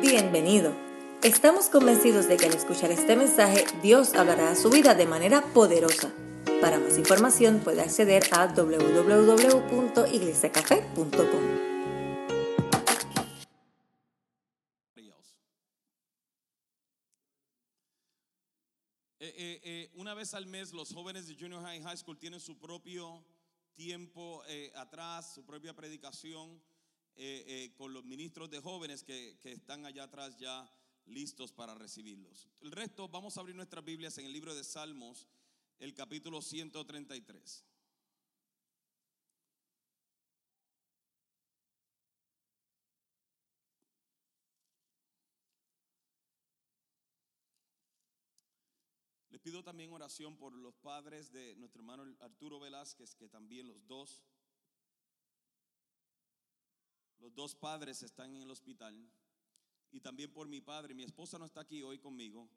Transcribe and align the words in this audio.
Bienvenido. 0.00 0.74
Estamos 1.22 1.68
convencidos 1.68 2.26
de 2.26 2.38
que 2.38 2.46
al 2.46 2.54
escuchar 2.54 2.90
este 2.90 3.16
mensaje 3.16 3.66
Dios 3.82 4.14
hablará 4.14 4.52
a 4.52 4.56
su 4.56 4.70
vida 4.70 4.94
de 4.94 5.04
manera 5.04 5.42
poderosa. 5.52 6.10
Para 6.62 6.78
más 6.78 6.96
información 6.96 7.60
puede 7.60 7.82
acceder 7.82 8.22
a 8.32 8.46
www.iglesiacafé.com. 8.46 11.10
Eh, 19.18 19.34
eh, 19.36 19.60
eh, 19.62 19.90
una 19.96 20.14
vez 20.14 20.32
al 20.32 20.46
mes 20.46 20.72
los 20.72 20.94
jóvenes 20.94 21.28
de 21.28 21.36
Junior 21.38 21.62
High 21.62 21.82
High 21.82 21.98
School 21.98 22.16
tienen 22.16 22.40
su 22.40 22.58
propio 22.58 23.22
tiempo 23.74 24.42
atrás, 24.76 25.34
su 25.34 25.44
propia 25.44 25.74
predicación 25.74 26.58
eh, 27.22 27.44
eh, 27.46 27.74
con 27.76 27.92
los 27.92 28.06
ministros 28.06 28.48
de 28.48 28.60
jóvenes 28.60 29.04
que, 29.04 29.36
que 29.42 29.52
están 29.52 29.84
allá 29.84 30.04
atrás 30.04 30.38
ya 30.38 30.66
listos 31.04 31.52
para 31.52 31.74
recibirlos. 31.74 32.48
El 32.62 32.72
resto, 32.72 33.08
vamos 33.08 33.36
a 33.36 33.40
abrir 33.40 33.54
nuestras 33.54 33.84
Biblias 33.84 34.16
en 34.16 34.24
el 34.24 34.32
libro 34.32 34.54
de 34.54 34.64
Salmos, 34.64 35.28
el 35.78 35.92
capítulo 35.92 36.40
133. 36.40 37.62
Les 49.28 49.40
pido 49.42 49.62
también 49.62 49.92
oración 49.92 50.38
por 50.38 50.54
los 50.54 50.74
padres 50.76 51.30
de 51.32 51.54
nuestro 51.56 51.82
hermano 51.82 52.04
Arturo 52.20 52.58
Velázquez, 52.60 53.14
que 53.14 53.28
también 53.28 53.68
los 53.68 53.86
dos, 53.86 54.22
los 57.20 57.34
dos 57.34 57.54
padres 57.54 58.02
están 58.02 58.34
en 58.34 58.42
el 58.42 58.50
hospital. 58.50 58.96
Y 59.92 60.00
también 60.00 60.32
por 60.32 60.48
mi 60.48 60.60
padre. 60.60 60.94
Mi 60.94 61.04
esposa 61.04 61.38
no 61.38 61.44
está 61.44 61.60
aquí 61.60 61.82
hoy 61.82 61.98
conmigo 61.98 62.48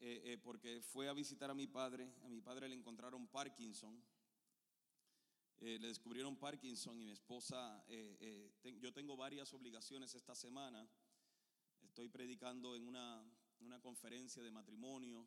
eh, 0.00 0.22
eh, 0.24 0.38
porque 0.38 0.80
fue 0.82 1.08
a 1.08 1.12
visitar 1.12 1.50
a 1.50 1.54
mi 1.54 1.66
padre. 1.66 2.12
A 2.24 2.28
mi 2.28 2.40
padre 2.40 2.68
le 2.68 2.74
encontraron 2.74 3.26
Parkinson. 3.28 4.02
Eh, 5.60 5.78
le 5.80 5.88
descubrieron 5.88 6.36
Parkinson 6.36 7.00
y 7.00 7.04
mi 7.04 7.10
esposa, 7.10 7.84
yo 8.80 8.92
tengo 8.92 9.16
varias 9.16 9.52
obligaciones 9.52 10.14
esta 10.14 10.36
semana. 10.36 10.88
Estoy 11.82 12.08
predicando 12.08 12.76
en 12.76 12.86
una, 12.86 13.24
una 13.58 13.80
conferencia 13.80 14.40
de 14.40 14.52
matrimonios 14.52 15.26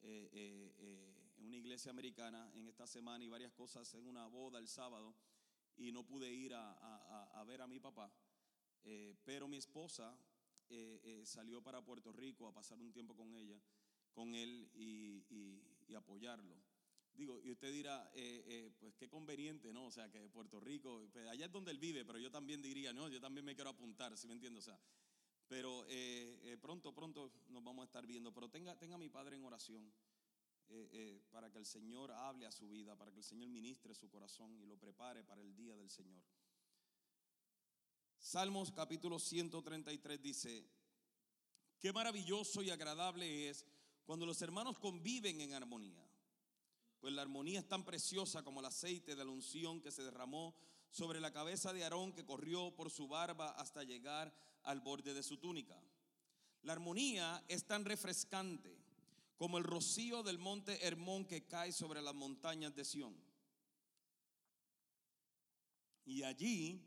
en 0.00 1.46
una 1.46 1.56
iglesia 1.56 1.90
americana 1.90 2.50
en 2.54 2.68
esta 2.68 2.86
semana 2.86 3.22
y 3.22 3.28
varias 3.28 3.52
cosas 3.52 3.92
en 3.94 4.06
una 4.06 4.26
boda 4.28 4.58
el 4.58 4.68
sábado 4.68 5.14
y 5.76 5.92
no 5.92 6.04
pude 6.04 6.32
ir 6.32 6.54
a, 6.54 6.72
a- 6.72 7.40
a- 7.40 7.44
ver 7.44 7.60
a 7.62 7.66
mi 7.66 7.80
papá. 7.80 8.10
Eh, 8.84 9.14
pero 9.24 9.48
mi 9.48 9.56
esposa 9.56 10.16
eh, 10.68 11.00
eh, 11.04 11.26
salió 11.26 11.62
para 11.62 11.82
Puerto 11.82 12.12
Rico 12.12 12.46
a 12.46 12.52
pasar 12.52 12.78
un 12.78 12.92
tiempo 12.92 13.14
con 13.14 13.34
ella, 13.34 13.60
con 14.12 14.34
él 14.34 14.70
y, 14.74 15.24
y- 15.28 15.62
y 15.88 15.94
apoyarlo. 15.94 16.54
Digo, 17.14 17.40
y 17.40 17.50
usted 17.52 17.72
dirá, 17.72 18.10
eh, 18.14 18.42
eh, 18.46 18.70
pues 18.80 18.94
qué 18.96 19.08
conveniente, 19.08 19.72
¿no? 19.72 19.86
O 19.86 19.90
sea, 19.90 20.10
que 20.10 20.28
Puerto 20.28 20.58
Rico, 20.58 21.08
pues, 21.12 21.28
allá 21.28 21.46
es 21.46 21.52
donde 21.52 21.70
él 21.70 21.78
vive, 21.78 22.04
pero 22.04 22.18
yo 22.18 22.30
también 22.30 22.60
diría, 22.60 22.92
no, 22.92 23.08
yo 23.08 23.20
también 23.20 23.44
me 23.44 23.54
quiero 23.54 23.70
apuntar, 23.70 24.16
¿sí 24.18 24.26
me 24.26 24.34
entiende? 24.34 24.58
O 24.58 24.62
sea, 24.62 24.78
pero 25.46 25.84
eh, 25.88 26.56
pronto, 26.60 26.92
pronto 26.92 27.30
nos 27.50 27.62
vamos 27.62 27.82
a 27.82 27.86
estar 27.86 28.04
viendo. 28.06 28.32
Pero 28.32 28.48
tenga, 28.48 28.76
tenga 28.76 28.96
a 28.96 28.98
mi 28.98 29.08
padre 29.08 29.36
en 29.36 29.44
oración 29.44 29.92
eh, 30.68 30.88
eh, 30.92 31.22
para 31.30 31.50
que 31.50 31.58
el 31.58 31.66
Señor 31.66 32.10
hable 32.10 32.46
a 32.46 32.52
su 32.52 32.68
vida, 32.68 32.96
para 32.96 33.12
que 33.12 33.18
el 33.18 33.24
Señor 33.24 33.48
ministre 33.48 33.94
su 33.94 34.08
corazón 34.08 34.56
y 34.56 34.66
lo 34.66 34.78
prepare 34.78 35.22
para 35.22 35.42
el 35.42 35.54
día 35.54 35.76
del 35.76 35.90
Señor. 35.90 36.22
Salmos 38.18 38.72
capítulo 38.72 39.18
133 39.18 40.22
dice, 40.22 40.66
qué 41.78 41.92
maravilloso 41.92 42.62
y 42.62 42.70
agradable 42.70 43.50
es 43.50 43.66
cuando 44.04 44.26
los 44.26 44.40
hermanos 44.42 44.78
conviven 44.78 45.40
en 45.40 45.52
armonía. 45.52 46.08
Pues 47.00 47.12
la 47.12 47.22
armonía 47.22 47.60
es 47.60 47.68
tan 47.68 47.84
preciosa 47.84 48.42
como 48.42 48.60
el 48.60 48.66
aceite 48.66 49.14
de 49.14 49.24
la 49.24 49.30
unción 49.30 49.82
que 49.82 49.90
se 49.90 50.02
derramó 50.02 50.54
sobre 50.90 51.20
la 51.20 51.32
cabeza 51.32 51.72
de 51.72 51.84
Aarón 51.84 52.12
que 52.12 52.24
corrió 52.24 52.74
por 52.74 52.90
su 52.90 53.08
barba 53.08 53.50
hasta 53.50 53.82
llegar 53.82 54.34
al 54.62 54.80
borde 54.80 55.12
de 55.12 55.22
su 55.22 55.36
túnica. 55.36 55.78
La 56.62 56.72
armonía 56.72 57.44
es 57.48 57.66
tan 57.66 57.84
refrescante 57.84 58.83
como 59.36 59.58
el 59.58 59.64
rocío 59.64 60.22
del 60.22 60.38
monte 60.38 60.86
Hermón 60.86 61.26
que 61.26 61.46
cae 61.46 61.72
sobre 61.72 62.00
las 62.00 62.14
montañas 62.14 62.74
de 62.74 62.84
Sión. 62.84 63.16
Y 66.04 66.22
allí 66.22 66.82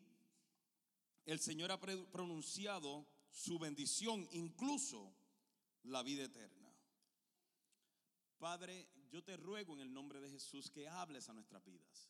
el 1.25 1.39
Señor 1.39 1.71
ha 1.71 1.79
pronunciado 1.79 3.05
su 3.31 3.59
bendición, 3.59 4.27
incluso 4.31 5.13
la 5.83 6.03
vida 6.03 6.23
eterna. 6.23 6.73
Padre, 8.37 8.87
yo 9.09 9.23
te 9.23 9.35
ruego 9.35 9.73
en 9.73 9.81
el 9.81 9.93
nombre 9.93 10.21
de 10.21 10.29
Jesús 10.29 10.69
que 10.69 10.87
hables 10.87 11.27
a 11.29 11.33
nuestras 11.33 11.63
vidas, 11.65 12.09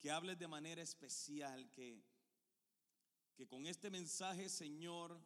que 0.00 0.10
hables 0.10 0.38
de 0.38 0.48
manera 0.48 0.82
especial, 0.82 1.70
que, 1.70 2.04
que 3.36 3.46
con 3.46 3.66
este 3.66 3.90
mensaje, 3.90 4.48
Señor, 4.48 5.18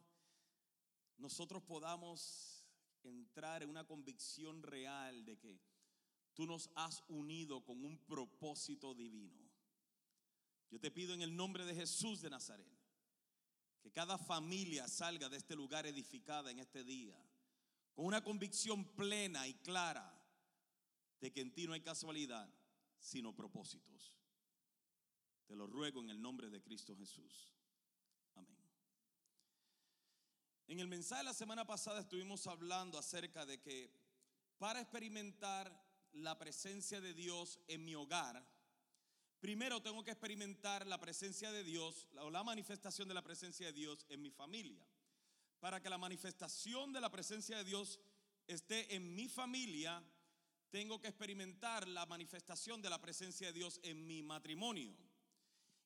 nosotros 1.17 1.63
podamos 1.63 2.58
entrar 3.03 3.63
en 3.63 3.71
una 3.71 3.87
convicción 3.87 4.63
real 4.63 5.25
de 5.25 5.39
que 5.39 5.61
tú 6.35 6.47
nos 6.47 6.71
has 6.75 7.03
unido 7.09 7.65
con 7.65 7.85
un 7.85 7.99
propósito 7.99 8.95
divino. 8.95 9.49
Yo 10.71 10.79
te 10.79 10.91
pido 10.91 11.15
en 11.15 11.23
el 11.23 11.35
nombre 11.35 11.65
de 11.65 11.75
Jesús 11.75 12.21
de 12.21 12.31
Nazaret 12.31 12.79
que 13.81 13.91
cada 13.91 14.19
familia 14.19 14.87
salga 14.89 15.29
de 15.29 15.37
este 15.37 15.55
lugar 15.55 15.87
edificada 15.87 16.51
en 16.51 16.59
este 16.59 16.85
día 16.85 17.19
con 17.95 18.07
una 18.07 18.23
convicción 18.23 18.85
plena 18.95 19.47
y 19.49 19.55
clara 19.55 20.15
de 21.21 21.33
que 21.33 21.41
en 21.41 21.53
ti 21.53 21.67
no 21.67 21.73
hay 21.73 21.81
casualidad, 21.81 22.49
sino 22.99 23.35
propósitos. 23.35 24.15
Te 25.47 25.57
lo 25.57 25.67
ruego 25.67 26.01
en 26.01 26.11
el 26.11 26.21
nombre 26.21 26.51
de 26.51 26.63
Cristo 26.63 26.95
Jesús. 26.97 27.53
Amén. 28.35 28.57
En 30.69 30.81
el 30.81 30.87
mensaje 30.87 31.21
de 31.21 31.25
la 31.25 31.33
semana 31.33 31.67
pasada 31.67 32.01
estuvimos 32.01 32.47
hablando 32.47 32.99
acerca 32.99 33.47
de 33.47 33.59
que 33.59 33.91
para 34.59 34.83
experimentar 34.83 35.73
la 36.13 36.39
presencia 36.39 37.01
de 37.01 37.15
Dios 37.15 37.59
en 37.69 37.87
mi 37.87 37.95
hogar, 37.95 38.47
primero 39.41 39.81
tengo 39.81 40.05
que 40.05 40.11
experimentar 40.11 40.87
la 40.87 41.01
presencia 41.01 41.51
de 41.53 41.65
Dios 41.65 42.07
o 42.21 42.29
la 42.29 42.45
manifestación 42.45 43.09
de 43.09 43.15
la 43.15 43.25
presencia 43.25 43.69
de 43.69 43.73
Dios 43.73 44.05
en 44.11 44.21
mi 44.21 44.31
familia. 44.31 44.87
Para 45.59 45.81
que 45.81 45.89
la 45.89 45.97
manifestación 45.97 46.93
de 46.93 47.01
la 47.01 47.11
presencia 47.11 47.57
de 47.57 47.65
Dios 47.65 47.99
esté 48.47 48.95
en 48.95 49.15
mi 49.15 49.27
familia, 49.27 50.05
tengo 50.69 51.01
que 51.01 51.09
experimentar 51.09 51.89
la 51.89 52.05
manifestación 52.05 52.83
de 52.83 52.91
la 52.91 53.01
presencia 53.01 53.47
de 53.47 53.55
Dios 53.55 53.81
en 53.83 54.07
mi 54.07 54.23
matrimonio. 54.23 54.95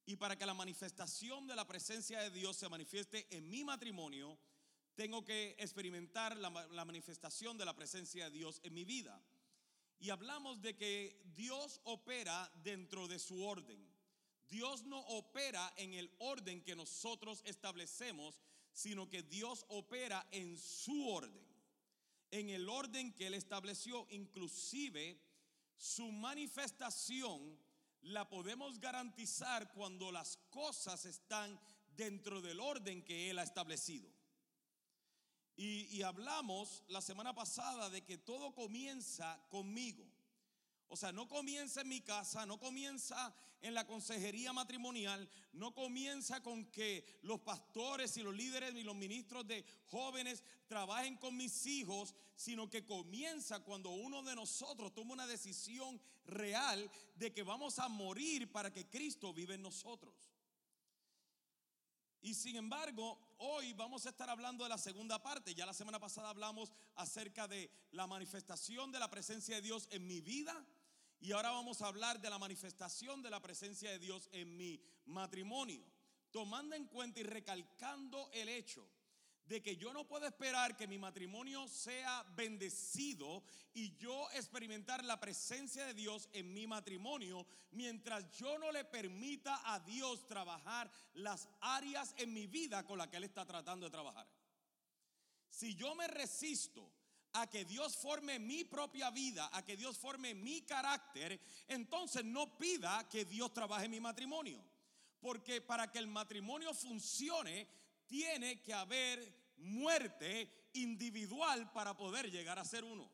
Y 0.06 0.16
para 0.16 0.36
que 0.36 0.44
la 0.44 0.54
manifestación 0.54 1.46
de 1.46 1.54
la 1.54 1.68
presencia 1.68 2.18
de 2.18 2.32
Dios 2.32 2.56
se 2.56 2.68
manifieste 2.68 3.28
en 3.30 3.48
mi 3.48 3.62
matrimonio, 3.62 4.36
tengo 4.94 5.24
que 5.24 5.56
experimentar 5.58 6.36
la, 6.36 6.50
ma- 6.50 6.66
la 6.66 6.84
manifestación 6.84 7.56
de 7.58 7.64
la 7.64 7.74
presencia 7.74 8.24
de 8.30 8.36
Dios 8.38 8.60
en 8.62 8.74
mi 8.74 8.84
vida. 8.84 9.20
Y 9.98 10.10
hablamos 10.10 10.60
de 10.60 10.76
que 10.76 11.22
Dios 11.34 11.80
opera 11.84 12.50
dentro 12.62 13.06
de 13.08 13.18
su 13.18 13.44
orden. 13.44 13.80
Dios 14.48 14.84
no 14.84 14.98
opera 15.00 15.72
en 15.76 15.94
el 15.94 16.14
orden 16.18 16.62
que 16.62 16.76
nosotros 16.76 17.40
establecemos, 17.44 18.40
sino 18.72 19.08
que 19.08 19.22
Dios 19.22 19.64
opera 19.68 20.26
en 20.30 20.58
su 20.58 21.08
orden, 21.08 21.46
en 22.30 22.50
el 22.50 22.68
orden 22.68 23.12
que 23.14 23.28
Él 23.28 23.34
estableció. 23.34 24.06
Inclusive 24.10 25.18
su 25.76 26.10
manifestación 26.10 27.58
la 28.02 28.28
podemos 28.28 28.78
garantizar 28.80 29.72
cuando 29.72 30.10
las 30.10 30.36
cosas 30.50 31.04
están 31.06 31.58
dentro 31.94 32.42
del 32.42 32.60
orden 32.60 33.04
que 33.04 33.30
Él 33.30 33.38
ha 33.38 33.44
establecido. 33.44 34.10
Y, 35.56 36.02
hablamos 36.02 36.82
la 36.88 37.00
semana 37.00 37.34
pasada 37.34 37.90
de 37.90 38.02
que 38.02 38.18
todo 38.18 38.54
comienza 38.54 39.40
conmigo. 39.50 40.04
O 40.88 40.96
sea, 40.96 41.12
no 41.12 41.28
comienza 41.28 41.82
en 41.82 41.88
mi 41.88 42.00
casa, 42.00 42.44
no 42.46 42.58
comienza 42.58 43.34
en 43.60 43.74
la 43.74 43.86
consejería 43.86 44.52
matrimonial, 44.52 45.28
no 45.52 45.72
comienza 45.72 46.42
con 46.42 46.66
que 46.66 47.20
los 47.22 47.40
pastores 47.40 48.16
y 48.16 48.22
los 48.22 48.34
líderes 48.34 48.74
y 48.74 48.82
los 48.82 48.96
ministros 48.96 49.46
de 49.46 49.64
jóvenes 49.86 50.42
trabajen 50.66 51.16
con 51.16 51.36
mis 51.36 51.66
hijos, 51.66 52.14
sino 52.34 52.68
que 52.68 52.84
comienza 52.84 53.60
cuando 53.60 53.90
uno 53.90 54.22
de 54.22 54.34
nosotros 54.34 54.92
toma 54.92 55.12
una 55.12 55.26
decisión 55.26 56.00
real 56.24 56.90
de 57.14 57.32
que 57.32 57.42
vamos 57.42 57.78
a 57.78 57.88
morir 57.88 58.50
para 58.50 58.72
que 58.72 58.88
Cristo 58.88 59.32
vive 59.32 59.54
en 59.54 59.62
nosotros. 59.62 60.14
Y 62.22 62.34
sin 62.34 62.56
embargo, 62.56 63.18
hoy 63.44 63.72
vamos 63.72 64.06
a 64.06 64.10
estar 64.10 64.30
hablando 64.30 64.62
de 64.62 64.70
la 64.70 64.78
segunda 64.78 65.20
parte. 65.20 65.54
Ya 65.54 65.66
la 65.66 65.74
semana 65.74 65.98
pasada 65.98 66.30
hablamos 66.30 66.72
acerca 66.94 67.48
de 67.48 67.70
la 67.90 68.06
manifestación 68.06 68.92
de 68.92 69.00
la 69.00 69.10
presencia 69.10 69.56
de 69.56 69.62
Dios 69.62 69.88
en 69.90 70.06
mi 70.06 70.20
vida. 70.20 70.64
Y 71.20 71.32
ahora 71.32 71.50
vamos 71.50 71.82
a 71.82 71.88
hablar 71.88 72.20
de 72.20 72.30
la 72.30 72.38
manifestación 72.38 73.20
de 73.20 73.30
la 73.30 73.40
presencia 73.40 73.90
de 73.90 73.98
Dios 73.98 74.28
en 74.32 74.56
mi 74.56 74.80
matrimonio. 75.06 75.84
Tomando 76.30 76.76
en 76.76 76.86
cuenta 76.86 77.18
y 77.18 77.24
recalcando 77.24 78.30
el 78.32 78.48
hecho 78.48 78.88
de 79.52 79.62
que 79.62 79.76
yo 79.76 79.92
no 79.92 80.08
puedo 80.08 80.26
esperar 80.26 80.78
que 80.78 80.86
mi 80.86 80.98
matrimonio 80.98 81.68
sea 81.68 82.24
bendecido 82.34 83.42
y 83.74 83.94
yo 83.98 84.30
experimentar 84.30 85.04
la 85.04 85.20
presencia 85.20 85.84
de 85.84 85.92
Dios 85.92 86.30
en 86.32 86.54
mi 86.54 86.66
matrimonio 86.66 87.46
mientras 87.72 88.30
yo 88.32 88.58
no 88.58 88.72
le 88.72 88.86
permita 88.86 89.60
a 89.74 89.78
Dios 89.80 90.26
trabajar 90.26 90.90
las 91.12 91.50
áreas 91.60 92.14
en 92.16 92.32
mi 92.32 92.46
vida 92.46 92.86
con 92.86 92.96
las 92.96 93.08
que 93.08 93.18
Él 93.18 93.24
está 93.24 93.44
tratando 93.44 93.84
de 93.84 93.90
trabajar. 93.90 94.26
Si 95.50 95.74
yo 95.74 95.94
me 95.94 96.08
resisto 96.08 96.90
a 97.34 97.46
que 97.46 97.66
Dios 97.66 97.94
forme 97.94 98.38
mi 98.38 98.64
propia 98.64 99.10
vida, 99.10 99.50
a 99.52 99.62
que 99.62 99.76
Dios 99.76 99.98
forme 99.98 100.34
mi 100.34 100.62
carácter, 100.62 101.38
entonces 101.68 102.24
no 102.24 102.56
pida 102.56 103.06
que 103.06 103.26
Dios 103.26 103.52
trabaje 103.52 103.86
mi 103.86 104.00
matrimonio. 104.00 104.64
Porque 105.20 105.60
para 105.60 105.90
que 105.90 105.98
el 105.98 106.06
matrimonio 106.06 106.72
funcione, 106.72 107.68
tiene 108.06 108.60
que 108.60 108.74
haber 108.74 109.41
muerte 109.62 110.68
individual 110.74 111.72
para 111.72 111.96
poder 111.96 112.30
llegar 112.30 112.58
a 112.58 112.64
ser 112.64 112.84
uno. 112.84 113.10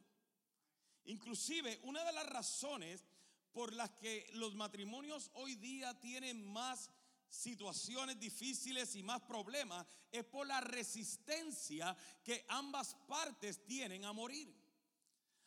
Inclusive, 1.04 1.80
una 1.84 2.04
de 2.04 2.12
las 2.12 2.26
razones 2.26 3.04
por 3.52 3.72
las 3.72 3.90
que 3.90 4.30
los 4.34 4.54
matrimonios 4.54 5.30
hoy 5.34 5.54
día 5.56 5.98
tienen 5.98 6.46
más 6.52 6.90
situaciones 7.28 8.18
difíciles 8.18 8.94
y 8.94 9.02
más 9.02 9.20
problemas 9.22 9.86
es 10.10 10.24
por 10.24 10.46
la 10.46 10.60
resistencia 10.60 11.96
que 12.24 12.44
ambas 12.48 12.94
partes 13.06 13.64
tienen 13.64 14.04
a 14.04 14.12
morir. 14.12 14.54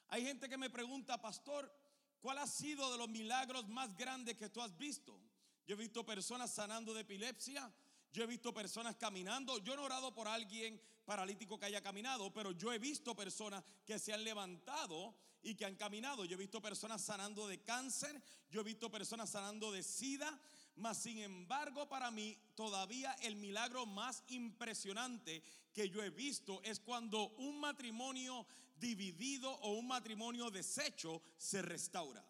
Hay 0.10 0.26
gente 0.26 0.50
que 0.50 0.58
me 0.58 0.70
pregunta, 0.70 1.22
pastor, 1.22 1.74
¿cuál 2.20 2.38
ha 2.38 2.48
sido 2.48 2.92
de 2.92 2.98
los 2.98 3.10
milagros 3.10 3.68
más 3.70 3.96
grandes 3.96 4.36
que 4.38 4.50
tú 4.50 4.62
has 4.62 4.78
visto? 4.78 5.20
Yo 5.66 5.76
he 5.76 5.78
visto 5.78 6.06
personas 6.06 6.52
sanando 6.52 6.94
de 6.94 7.02
epilepsia, 7.02 7.72
yo 8.12 8.24
he 8.24 8.28
visto 8.28 8.54
personas 8.54 8.96
caminando, 8.98 9.58
yo 9.60 9.74
he 9.74 9.78
orado 9.78 10.14
por 10.14 10.28
alguien 10.28 10.82
paralítico 11.06 11.60
que 11.60 11.66
haya 11.66 11.82
caminado, 11.82 12.32
pero 12.34 12.52
yo 12.52 12.72
he 12.72 12.80
visto 12.80 13.16
personas 13.16 13.64
que 13.86 14.00
se 14.00 14.14
han 14.14 14.24
levantado 14.24 15.16
y 15.44 15.56
que 15.56 15.66
han 15.66 15.76
caminado. 15.76 16.26
Yo 16.26 16.36
he 16.36 16.40
visto 16.40 16.62
personas 16.62 17.02
sanando 17.02 17.48
de 17.48 17.62
cáncer, 17.62 18.22
yo 18.50 18.62
he 18.62 18.64
visto 18.64 18.90
personas 18.90 19.30
sanando 19.30 19.72
de 19.72 19.84
sida, 19.84 20.40
mas 20.76 20.98
sin 20.98 21.18
embargo, 21.20 21.88
para 21.90 22.12
mí 22.12 22.38
todavía 22.56 23.14
el 23.22 23.36
milagro 23.36 23.86
más 23.86 24.24
impresionante 24.28 25.44
que 25.74 25.90
yo 25.90 26.04
he 26.04 26.10
visto 26.10 26.62
es 26.64 26.80
cuando 26.80 27.30
un 27.38 27.60
matrimonio 27.60 28.46
dividido 28.80 29.52
o 29.52 29.74
un 29.74 29.88
matrimonio 29.88 30.50
deshecho 30.50 31.22
se 31.38 31.62
restaura. 31.62 32.26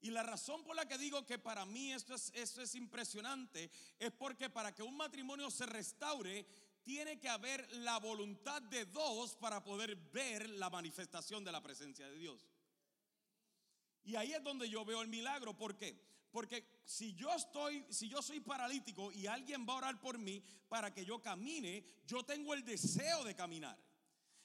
Y 0.00 0.10
la 0.10 0.22
razón 0.22 0.62
por 0.62 0.76
la 0.76 0.86
que 0.86 0.98
digo 0.98 1.24
que 1.26 1.38
para 1.38 1.64
mí 1.64 1.92
esto 1.92 2.14
es, 2.14 2.30
esto 2.34 2.62
es 2.62 2.74
impresionante 2.74 3.70
es 3.98 4.12
porque 4.12 4.50
para 4.50 4.74
que 4.74 4.82
un 4.82 4.96
matrimonio 4.96 5.50
se 5.50 5.66
restaure, 5.66 6.46
tiene 6.86 7.18
que 7.18 7.28
haber 7.28 7.68
la 7.78 7.98
voluntad 7.98 8.62
de 8.62 8.84
dos 8.86 9.34
para 9.34 9.60
poder 9.64 9.96
ver 9.96 10.48
la 10.50 10.70
manifestación 10.70 11.42
de 11.42 11.50
la 11.50 11.60
presencia 11.60 12.08
de 12.08 12.16
Dios. 12.16 12.46
Y 14.04 14.14
ahí 14.14 14.32
es 14.32 14.42
donde 14.44 14.70
yo 14.70 14.84
veo 14.84 15.02
el 15.02 15.08
milagro. 15.08 15.52
¿Por 15.58 15.76
qué? 15.76 16.00
Porque 16.30 16.80
si 16.84 17.12
yo 17.14 17.34
estoy, 17.34 17.84
si 17.90 18.08
yo 18.08 18.22
soy 18.22 18.38
paralítico 18.38 19.10
y 19.10 19.26
alguien 19.26 19.66
va 19.68 19.72
a 19.72 19.78
orar 19.78 20.00
por 20.00 20.16
mí 20.16 20.40
para 20.68 20.94
que 20.94 21.04
yo 21.04 21.20
camine, 21.20 21.84
yo 22.06 22.22
tengo 22.22 22.54
el 22.54 22.64
deseo 22.64 23.24
de 23.24 23.34
caminar. 23.34 23.76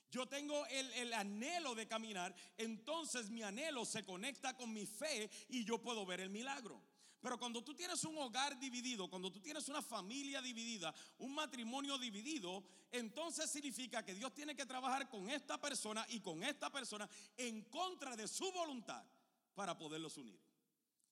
Yo 0.09 0.27
tengo 0.27 0.65
el, 0.65 0.91
el, 0.93 1.13
anhelo 1.13 1.75
de 1.75 1.87
caminar, 1.87 2.35
entonces 2.57 3.29
mi 3.29 3.43
anhelo 3.43 3.85
se 3.85 4.03
conecta 4.03 4.57
con 4.57 4.73
mi 4.73 4.87
fe 4.87 5.29
y 5.47 5.63
yo 5.63 5.79
puedo 5.79 6.07
ver 6.07 6.21
el 6.21 6.31
milagro. 6.31 6.81
Pero 7.21 7.37
cuando 7.37 7.63
tú 7.63 7.75
tienes 7.75 8.03
un 8.03 8.17
hogar 8.17 8.59
dividido, 8.59 9.07
cuando 9.07 9.31
tú 9.31 9.39
tienes 9.39 9.67
una 9.69 9.81
familia 9.83 10.41
dividida, 10.41 10.93
un 11.19 11.35
matrimonio 11.35 11.99
dividido, 11.99 12.63
entonces 12.91 13.49
significa 13.49 14.03
que 14.03 14.15
Dios 14.15 14.33
tiene 14.33 14.55
que 14.55 14.65
trabajar 14.65 15.07
con 15.07 15.29
esta 15.29 15.59
persona 15.61 16.03
y 16.09 16.19
con 16.19 16.43
esta 16.43 16.71
persona 16.71 17.07
en 17.37 17.61
contra 17.65 18.15
de 18.15 18.27
su 18.27 18.51
voluntad 18.51 19.05
para 19.53 19.77
poderlos 19.77 20.17
unir. 20.17 20.39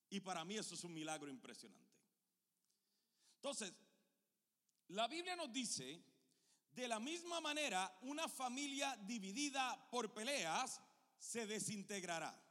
Y 0.09 0.19
para 0.21 0.43
mí 0.43 0.57
eso 0.57 0.73
es 0.73 0.83
un 0.83 0.95
milagro 0.95 1.29
impresionante. 1.29 1.93
Entonces, 3.35 3.71
la 4.87 5.07
Biblia 5.07 5.35
nos 5.35 5.53
dice, 5.53 6.03
de 6.71 6.87
la 6.87 6.99
misma 6.99 7.39
manera, 7.39 7.95
una 8.01 8.27
familia 8.27 8.97
dividida 9.03 9.87
por 9.91 10.11
peleas 10.11 10.81
se 11.19 11.45
desintegrará. 11.45 12.48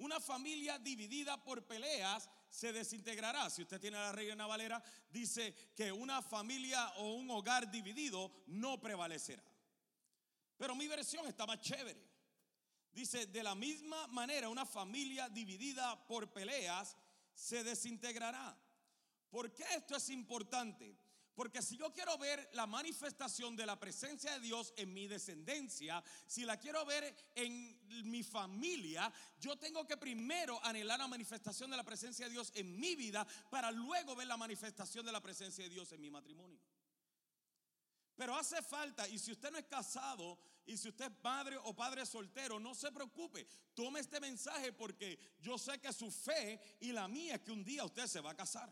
Una 0.00 0.18
familia 0.18 0.78
dividida 0.78 1.42
por 1.44 1.66
peleas 1.66 2.28
se 2.48 2.72
desintegrará. 2.72 3.50
Si 3.50 3.62
usted 3.62 3.78
tiene 3.78 3.98
la 3.98 4.12
Reina 4.12 4.46
Valera, 4.46 4.82
dice 5.10 5.54
que 5.76 5.92
una 5.92 6.22
familia 6.22 6.88
o 6.96 7.16
un 7.16 7.30
hogar 7.30 7.70
dividido 7.70 8.32
no 8.46 8.80
prevalecerá. 8.80 9.44
Pero 10.56 10.74
mi 10.74 10.88
versión 10.88 11.26
está 11.26 11.44
más 11.44 11.60
chévere. 11.60 12.02
Dice, 12.90 13.26
de 13.26 13.42
la 13.42 13.54
misma 13.54 14.06
manera 14.06 14.48
una 14.48 14.64
familia 14.64 15.28
dividida 15.28 16.06
por 16.06 16.32
peleas 16.32 16.96
se 17.34 17.62
desintegrará. 17.62 18.58
¿Por 19.28 19.52
qué 19.52 19.64
esto 19.76 19.96
es 19.96 20.08
importante? 20.08 20.96
Porque 21.40 21.62
si 21.62 21.78
yo 21.78 21.90
quiero 21.90 22.18
ver 22.18 22.50
la 22.52 22.66
manifestación 22.66 23.56
de 23.56 23.64
la 23.64 23.80
presencia 23.80 24.32
de 24.32 24.40
Dios 24.40 24.74
en 24.76 24.92
mi 24.92 25.06
descendencia, 25.06 26.04
si 26.26 26.44
la 26.44 26.58
quiero 26.58 26.84
ver 26.84 27.16
en 27.34 27.80
mi 28.10 28.22
familia, 28.22 29.10
yo 29.38 29.56
tengo 29.56 29.86
que 29.86 29.96
primero 29.96 30.62
anhelar 30.62 30.98
la 30.98 31.08
manifestación 31.08 31.70
de 31.70 31.78
la 31.78 31.82
presencia 31.82 32.26
de 32.26 32.32
Dios 32.32 32.52
en 32.54 32.78
mi 32.78 32.94
vida 32.94 33.26
para 33.48 33.70
luego 33.70 34.14
ver 34.14 34.26
la 34.26 34.36
manifestación 34.36 35.06
de 35.06 35.12
la 35.12 35.22
presencia 35.22 35.64
de 35.64 35.70
Dios 35.70 35.90
en 35.92 36.02
mi 36.02 36.10
matrimonio. 36.10 36.60
Pero 38.14 38.36
hace 38.36 38.60
falta, 38.60 39.08
y 39.08 39.18
si 39.18 39.32
usted 39.32 39.50
no 39.50 39.56
es 39.56 39.64
casado, 39.64 40.38
y 40.66 40.76
si 40.76 40.90
usted 40.90 41.06
es 41.06 41.18
padre 41.22 41.56
o 41.64 41.74
padre 41.74 42.04
soltero, 42.04 42.60
no 42.60 42.74
se 42.74 42.92
preocupe. 42.92 43.46
Tome 43.72 44.00
este 44.00 44.20
mensaje 44.20 44.74
porque 44.74 45.18
yo 45.40 45.56
sé 45.56 45.80
que 45.80 45.90
su 45.90 46.10
fe 46.10 46.60
y 46.80 46.92
la 46.92 47.08
mía 47.08 47.36
es 47.36 47.40
que 47.40 47.50
un 47.50 47.64
día 47.64 47.82
usted 47.82 48.06
se 48.08 48.20
va 48.20 48.32
a 48.32 48.36
casar. 48.36 48.70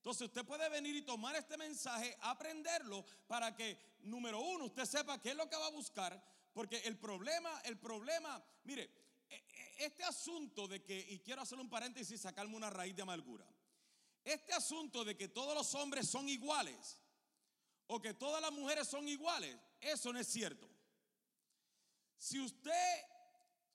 Entonces 0.00 0.28
usted 0.28 0.46
puede 0.46 0.66
venir 0.70 0.96
y 0.96 1.02
tomar 1.02 1.36
este 1.36 1.58
mensaje, 1.58 2.16
aprenderlo 2.22 3.04
para 3.26 3.54
que, 3.54 3.98
número 4.00 4.40
uno, 4.40 4.64
usted 4.64 4.86
sepa 4.86 5.20
qué 5.20 5.32
es 5.32 5.36
lo 5.36 5.46
que 5.46 5.56
va 5.56 5.66
a 5.66 5.70
buscar. 5.72 6.18
Porque 6.54 6.78
el 6.78 6.96
problema, 6.98 7.60
el 7.64 7.78
problema, 7.78 8.42
mire, 8.64 8.90
e, 9.28 9.34
e, 9.34 9.84
este 9.84 10.02
asunto 10.02 10.66
de 10.66 10.82
que, 10.82 10.98
y 10.98 11.18
quiero 11.18 11.42
hacer 11.42 11.58
un 11.58 11.68
paréntesis 11.68 12.12
y 12.12 12.18
sacarme 12.18 12.56
una 12.56 12.70
raíz 12.70 12.96
de 12.96 13.02
amargura. 13.02 13.46
Este 14.24 14.54
asunto 14.54 15.04
de 15.04 15.18
que 15.18 15.28
todos 15.28 15.54
los 15.54 15.74
hombres 15.74 16.08
son 16.08 16.30
iguales 16.30 16.98
o 17.86 18.00
que 18.00 18.14
todas 18.14 18.40
las 18.40 18.52
mujeres 18.52 18.88
son 18.88 19.06
iguales, 19.06 19.54
eso 19.82 20.14
no 20.14 20.18
es 20.18 20.28
cierto. 20.28 20.66
Si 22.16 22.40
usted 22.40 23.04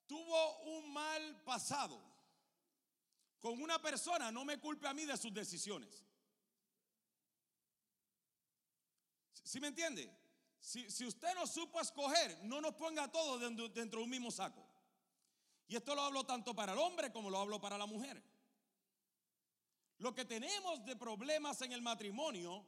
tuvo 0.08 0.58
un 0.62 0.92
mal 0.92 1.40
pasado 1.44 2.02
con 3.38 3.62
una 3.62 3.80
persona, 3.80 4.32
no 4.32 4.44
me 4.44 4.58
culpe 4.58 4.88
a 4.88 4.94
mí 4.94 5.04
de 5.04 5.16
sus 5.16 5.32
decisiones. 5.32 6.05
¿Sí 9.46 9.60
me 9.60 9.68
entiende? 9.68 10.12
Si, 10.58 10.90
si 10.90 11.06
usted 11.06 11.32
no 11.36 11.46
supo 11.46 11.80
escoger, 11.80 12.36
no 12.42 12.60
nos 12.60 12.74
ponga 12.74 13.10
todo 13.12 13.38
dentro, 13.38 13.68
dentro 13.68 14.00
de 14.00 14.04
un 14.04 14.10
mismo 14.10 14.32
saco. 14.32 14.66
Y 15.68 15.76
esto 15.76 15.94
lo 15.94 16.02
hablo 16.02 16.24
tanto 16.24 16.52
para 16.52 16.72
el 16.72 16.78
hombre 16.80 17.12
como 17.12 17.30
lo 17.30 17.38
hablo 17.38 17.60
para 17.60 17.78
la 17.78 17.86
mujer. 17.86 18.20
Lo 19.98 20.12
que 20.12 20.24
tenemos 20.24 20.84
de 20.84 20.96
problemas 20.96 21.62
en 21.62 21.70
el 21.70 21.80
matrimonio 21.80 22.66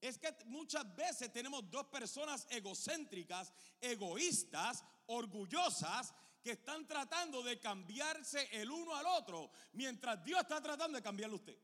es 0.00 0.16
que 0.16 0.34
muchas 0.46 0.96
veces 0.96 1.30
tenemos 1.30 1.70
dos 1.70 1.88
personas 1.88 2.46
egocéntricas, 2.48 3.52
egoístas, 3.78 4.82
orgullosas, 5.06 6.14
que 6.42 6.52
están 6.52 6.86
tratando 6.86 7.42
de 7.42 7.60
cambiarse 7.60 8.48
el 8.52 8.70
uno 8.70 8.94
al 8.94 9.06
otro, 9.06 9.50
mientras 9.74 10.24
Dios 10.24 10.40
está 10.40 10.62
tratando 10.62 10.96
de 10.96 11.02
cambiarle 11.02 11.34
a 11.34 11.38
usted. 11.38 11.58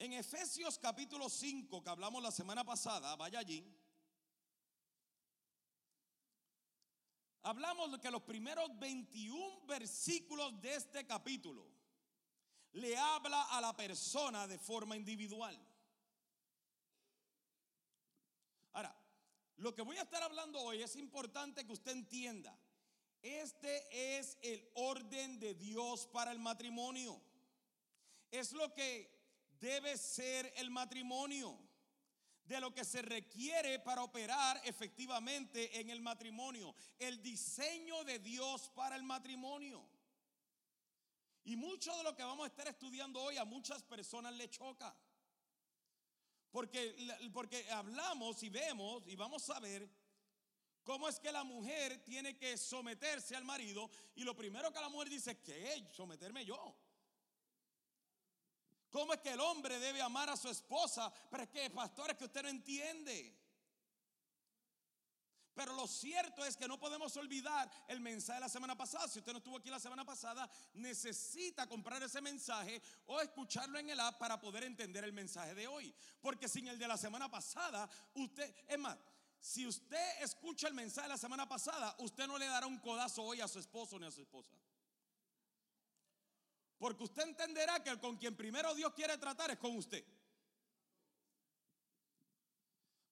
En 0.00 0.14
Efesios 0.14 0.78
capítulo 0.78 1.28
5, 1.28 1.84
que 1.84 1.90
hablamos 1.90 2.22
la 2.22 2.30
semana 2.30 2.64
pasada, 2.64 3.14
vaya 3.16 3.38
allí. 3.38 3.62
Hablamos 7.42 7.92
de 7.92 8.00
que 8.00 8.10
los 8.10 8.22
primeros 8.22 8.70
21 8.78 9.66
versículos 9.66 10.58
de 10.62 10.74
este 10.74 11.06
capítulo 11.06 11.68
le 12.72 12.96
habla 12.96 13.42
a 13.50 13.60
la 13.60 13.76
persona 13.76 14.46
de 14.46 14.58
forma 14.58 14.96
individual. 14.96 15.54
Ahora, 18.72 18.96
lo 19.56 19.74
que 19.74 19.82
voy 19.82 19.98
a 19.98 20.04
estar 20.04 20.22
hablando 20.22 20.62
hoy 20.62 20.80
es 20.80 20.96
importante 20.96 21.66
que 21.66 21.74
usted 21.74 21.92
entienda. 21.92 22.58
Este 23.20 24.16
es 24.18 24.38
el 24.40 24.66
orden 24.76 25.38
de 25.38 25.52
Dios 25.56 26.06
para 26.06 26.32
el 26.32 26.38
matrimonio. 26.38 27.20
Es 28.30 28.52
lo 28.52 28.72
que 28.72 29.19
debe 29.60 29.96
ser 29.96 30.52
el 30.56 30.70
matrimonio. 30.70 31.58
De 32.44 32.60
lo 32.60 32.74
que 32.74 32.84
se 32.84 33.00
requiere 33.00 33.78
para 33.78 34.02
operar 34.02 34.60
efectivamente 34.64 35.78
en 35.78 35.88
el 35.88 36.00
matrimonio. 36.00 36.74
El 36.98 37.22
diseño 37.22 38.02
de 38.02 38.18
Dios 38.18 38.70
para 38.74 38.96
el 38.96 39.04
matrimonio. 39.04 39.88
Y 41.44 41.54
mucho 41.54 41.96
de 41.96 42.02
lo 42.02 42.16
que 42.16 42.24
vamos 42.24 42.44
a 42.44 42.48
estar 42.48 42.66
estudiando 42.66 43.22
hoy 43.22 43.36
a 43.36 43.44
muchas 43.44 43.84
personas 43.84 44.34
le 44.34 44.50
choca. 44.50 44.92
Porque, 46.50 46.96
porque 47.32 47.70
hablamos 47.70 48.42
y 48.42 48.48
vemos 48.48 49.06
y 49.06 49.14
vamos 49.14 49.48
a 49.50 49.60
ver 49.60 49.88
cómo 50.82 51.08
es 51.08 51.20
que 51.20 51.30
la 51.30 51.44
mujer 51.44 52.02
tiene 52.02 52.36
que 52.36 52.56
someterse 52.56 53.36
al 53.36 53.44
marido 53.44 53.88
y 54.16 54.24
lo 54.24 54.34
primero 54.34 54.72
que 54.72 54.80
la 54.80 54.88
mujer 54.88 55.08
dice 55.08 55.40
que 55.40 55.86
someterme 55.92 56.44
yo. 56.44 56.76
¿Cómo 58.90 59.12
es 59.14 59.20
que 59.20 59.32
el 59.32 59.40
hombre 59.40 59.78
debe 59.78 60.02
amar 60.02 60.28
a 60.30 60.36
su 60.36 60.48
esposa? 60.48 61.12
Pero 61.30 61.44
es 61.44 61.48
que, 61.50 61.70
pastor, 61.70 62.10
es 62.10 62.16
que 62.16 62.24
usted 62.24 62.42
no 62.42 62.48
entiende. 62.48 63.36
Pero 65.54 65.74
lo 65.74 65.86
cierto 65.86 66.44
es 66.44 66.56
que 66.56 66.66
no 66.66 66.78
podemos 66.78 67.16
olvidar 67.16 67.70
el 67.88 68.00
mensaje 68.00 68.38
de 68.38 68.46
la 68.46 68.48
semana 68.48 68.76
pasada. 68.76 69.08
Si 69.08 69.18
usted 69.18 69.32
no 69.32 69.38
estuvo 69.38 69.58
aquí 69.58 69.68
la 69.68 69.80
semana 69.80 70.04
pasada, 70.04 70.50
necesita 70.74 71.66
comprar 71.66 72.02
ese 72.02 72.20
mensaje 72.20 72.80
o 73.06 73.20
escucharlo 73.20 73.78
en 73.78 73.90
el 73.90 74.00
app 74.00 74.18
para 74.18 74.40
poder 74.40 74.64
entender 74.64 75.04
el 75.04 75.12
mensaje 75.12 75.54
de 75.54 75.66
hoy. 75.66 75.94
Porque 76.20 76.48
sin 76.48 76.66
el 76.68 76.78
de 76.78 76.88
la 76.88 76.96
semana 76.96 77.30
pasada, 77.30 77.88
usted, 78.14 78.54
es 78.66 78.78
más, 78.78 78.96
si 79.38 79.66
usted 79.66 80.22
escucha 80.22 80.68
el 80.68 80.74
mensaje 80.74 81.08
de 81.08 81.14
la 81.14 81.18
semana 81.18 81.48
pasada, 81.48 81.94
usted 81.98 82.26
no 82.26 82.38
le 82.38 82.46
dará 82.46 82.66
un 82.66 82.78
codazo 82.78 83.22
hoy 83.22 83.40
a 83.40 83.48
su 83.48 83.58
esposo 83.58 83.98
ni 83.98 84.06
a 84.06 84.10
su 84.10 84.22
esposa. 84.22 84.56
Porque 86.80 87.04
usted 87.04 87.24
entenderá 87.24 87.82
que 87.84 87.94
con 87.98 88.16
quien 88.16 88.34
primero 88.34 88.74
Dios 88.74 88.94
quiere 88.94 89.18
tratar 89.18 89.50
es 89.50 89.58
con 89.58 89.76
usted. 89.76 90.02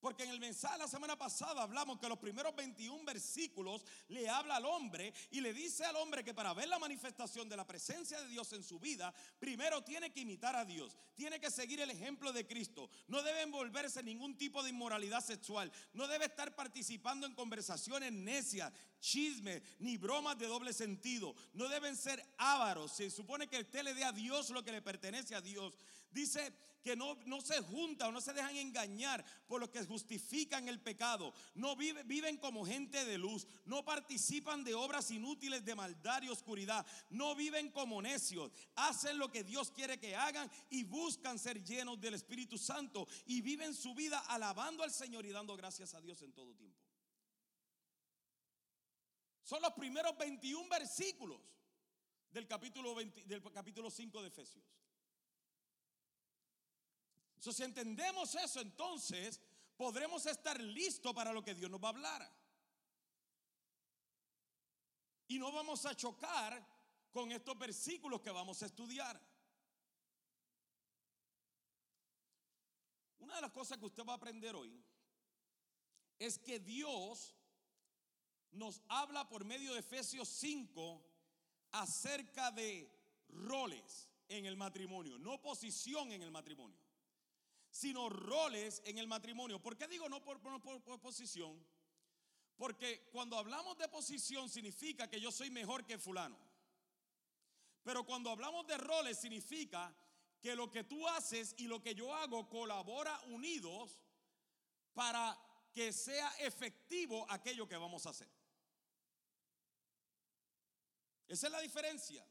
Porque 0.00 0.22
en 0.22 0.30
el 0.30 0.38
mensaje 0.38 0.74
de 0.74 0.84
la 0.84 0.88
semana 0.88 1.16
pasada 1.16 1.62
hablamos 1.62 1.98
que 1.98 2.08
los 2.08 2.18
primeros 2.18 2.54
21 2.54 3.04
versículos 3.04 3.84
le 4.08 4.28
habla 4.28 4.56
al 4.56 4.66
hombre 4.66 5.12
y 5.30 5.40
le 5.40 5.52
dice 5.52 5.84
al 5.84 5.96
hombre 5.96 6.22
que 6.22 6.34
para 6.34 6.54
ver 6.54 6.68
la 6.68 6.78
manifestación 6.78 7.48
de 7.48 7.56
la 7.56 7.66
presencia 7.66 8.20
de 8.20 8.28
Dios 8.28 8.52
en 8.52 8.62
su 8.62 8.78
vida, 8.78 9.12
primero 9.38 9.82
tiene 9.82 10.12
que 10.12 10.20
imitar 10.20 10.54
a 10.54 10.64
Dios, 10.64 10.96
tiene 11.14 11.40
que 11.40 11.50
seguir 11.50 11.80
el 11.80 11.90
ejemplo 11.90 12.32
de 12.32 12.46
Cristo, 12.46 12.88
no 13.08 13.22
debe 13.22 13.42
envolverse 13.42 14.00
en 14.00 14.06
ningún 14.06 14.36
tipo 14.36 14.62
de 14.62 14.70
inmoralidad 14.70 15.24
sexual, 15.24 15.72
no 15.92 16.06
debe 16.06 16.26
estar 16.26 16.54
participando 16.54 17.26
en 17.26 17.34
conversaciones 17.34 18.12
necias, 18.12 18.72
chismes 19.00 19.62
ni 19.78 19.96
bromas 19.96 20.38
de 20.38 20.46
doble 20.46 20.72
sentido, 20.72 21.34
no 21.54 21.68
deben 21.68 21.96
ser 21.96 22.24
ávaros, 22.38 22.92
se 22.92 23.10
supone 23.10 23.48
que 23.48 23.60
usted 23.60 23.82
le 23.82 23.94
dé 23.94 24.04
a 24.04 24.12
Dios 24.12 24.50
lo 24.50 24.62
que 24.62 24.72
le 24.72 24.82
pertenece 24.82 25.34
a 25.34 25.40
Dios. 25.40 25.74
Dice 26.10 26.52
que 26.82 26.96
no, 26.96 27.16
no 27.26 27.40
se 27.40 27.60
juntan 27.60 28.08
o 28.08 28.12
no 28.12 28.20
se 28.20 28.32
dejan 28.32 28.56
engañar 28.56 29.24
por 29.46 29.60
los 29.60 29.68
que 29.68 29.84
justifican 29.84 30.68
el 30.68 30.80
pecado. 30.80 31.34
No 31.54 31.76
viven 31.76 32.38
como 32.38 32.64
gente 32.64 33.04
de 33.04 33.18
luz. 33.18 33.46
No 33.64 33.84
participan 33.84 34.64
de 34.64 34.74
obras 34.74 35.10
inútiles 35.10 35.64
de 35.64 35.74
maldad 35.74 36.22
y 36.22 36.28
oscuridad. 36.28 36.86
No 37.10 37.34
viven 37.34 37.70
como 37.72 38.00
necios. 38.00 38.52
Hacen 38.76 39.18
lo 39.18 39.30
que 39.30 39.44
Dios 39.44 39.70
quiere 39.70 39.98
que 39.98 40.16
hagan 40.16 40.50
y 40.70 40.84
buscan 40.84 41.38
ser 41.38 41.62
llenos 41.62 42.00
del 42.00 42.14
Espíritu 42.14 42.56
Santo. 42.56 43.06
Y 43.26 43.42
viven 43.42 43.74
su 43.74 43.94
vida 43.94 44.20
alabando 44.20 44.82
al 44.82 44.92
Señor 44.92 45.26
y 45.26 45.30
dando 45.30 45.56
gracias 45.56 45.94
a 45.94 46.00
Dios 46.00 46.22
en 46.22 46.32
todo 46.32 46.54
tiempo. 46.54 46.80
Son 49.42 49.60
los 49.62 49.72
primeros 49.72 50.16
21 50.16 50.68
versículos 50.68 51.40
del 52.30 52.46
capítulo, 52.46 52.94
del 52.94 53.42
capítulo 53.52 53.90
5 53.90 54.22
de 54.22 54.28
Efesios 54.28 54.64
si 57.40 57.62
entendemos 57.62 58.35
eso, 58.35 58.61
entonces 58.61 59.40
podremos 59.76 60.26
estar 60.26 60.61
listos 60.61 61.14
para 61.14 61.33
lo 61.33 61.42
que 61.42 61.54
Dios 61.54 61.71
nos 61.71 61.80
va 61.80 61.88
a 61.88 61.90
hablar. 61.90 62.33
Y 65.28 65.38
no 65.38 65.52
vamos 65.52 65.85
a 65.87 65.95
chocar 65.95 66.66
con 67.12 67.30
estos 67.30 67.57
versículos 67.59 68.21
que 68.21 68.30
vamos 68.30 68.62
a 68.62 68.66
estudiar. 68.66 69.21
Una 73.18 73.37
de 73.37 73.42
las 73.42 73.52
cosas 73.52 73.78
que 73.78 73.87
usted 73.87 74.04
va 74.04 74.14
a 74.14 74.16
aprender 74.16 74.57
hoy 74.57 74.83
es 76.18 76.38
que 76.38 76.59
Dios 76.59 77.37
nos 78.50 78.83
habla 78.88 79.28
por 79.28 79.45
medio 79.45 79.75
de 79.75 79.80
Efesios 79.80 80.28
5 80.28 81.04
acerca 81.73 82.50
de 82.50 82.90
roles 83.28 84.09
en 84.28 84.47
el 84.47 84.57
matrimonio, 84.57 85.18
no 85.18 85.40
posición 85.40 86.11
en 86.11 86.23
el 86.23 86.30
matrimonio 86.30 86.88
sino 87.70 88.08
roles 88.08 88.82
en 88.84 88.98
el 88.98 89.06
matrimonio. 89.06 89.60
¿Por 89.60 89.76
qué 89.76 89.87
digo 89.87 90.08
no 90.08 90.22
por, 90.22 90.40
posición? 91.00 91.64
Porque 92.56 93.08
cuando 93.12 93.38
hablamos 93.38 93.78
de 93.78 93.88
posición 93.88 94.48
significa 94.48 95.08
que 95.08 95.20
yo 95.20 95.30
soy 95.30 95.50
mejor 95.50 95.84
que 95.84 95.98
fulano. 95.98 96.38
Pero 97.82 98.04
cuando 98.04 98.30
hablamos 98.30 98.66
de 98.66 98.76
roles 98.76 99.18
significa 99.18 99.94
que 100.40 100.54
lo 100.54 100.70
que 100.70 100.84
tú 100.84 101.06
haces 101.08 101.54
y 101.58 101.66
lo 101.66 101.82
que 101.82 101.94
yo 101.94 102.14
hago 102.14 102.48
colabora 102.48 103.20
unidos 103.26 103.98
para 104.92 105.38
que 105.72 105.92
sea 105.92 106.28
efectivo 106.38 107.26
aquello 107.30 107.68
que 107.68 107.76
vamos 107.76 108.06
a 108.06 108.10
hacer. 108.10 108.28
Esa 111.28 111.46
es 111.46 111.52
la 111.52 111.60
diferencia. 111.60 112.26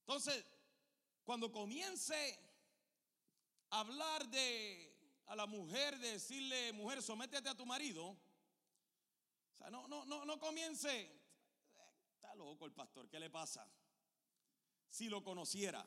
Entonces, 0.00 0.44
cuando 1.24 1.50
comience 1.50 2.38
hablar 3.72 4.28
de 4.28 4.92
a 5.26 5.36
la 5.36 5.46
mujer, 5.46 5.98
de 5.98 6.12
decirle, 6.12 6.72
mujer, 6.72 7.02
sométete 7.02 7.48
a 7.48 7.54
tu 7.54 7.64
marido. 7.64 8.04
O 8.06 9.56
sea, 9.56 9.70
no, 9.70 9.88
no, 9.88 10.04
no, 10.04 10.24
no 10.24 10.38
comience. 10.38 11.10
Está 12.14 12.34
loco 12.34 12.66
el 12.66 12.72
pastor, 12.72 13.08
¿qué 13.08 13.18
le 13.18 13.30
pasa? 13.30 13.66
Si 14.88 15.08
lo 15.08 15.24
conociera. 15.24 15.86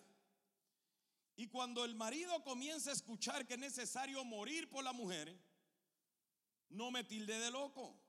Y 1.35 1.47
cuando 1.47 1.83
el 1.85 1.95
marido 1.95 2.43
comienza 2.43 2.89
a 2.89 2.93
escuchar 2.93 3.45
que 3.45 3.53
es 3.53 3.59
necesario 3.59 4.23
morir 4.23 4.69
por 4.69 4.83
la 4.83 4.93
mujer, 4.93 5.37
no 6.69 6.91
me 6.91 7.03
tilde 7.03 7.37
de 7.37 7.51
loco. 7.51 8.01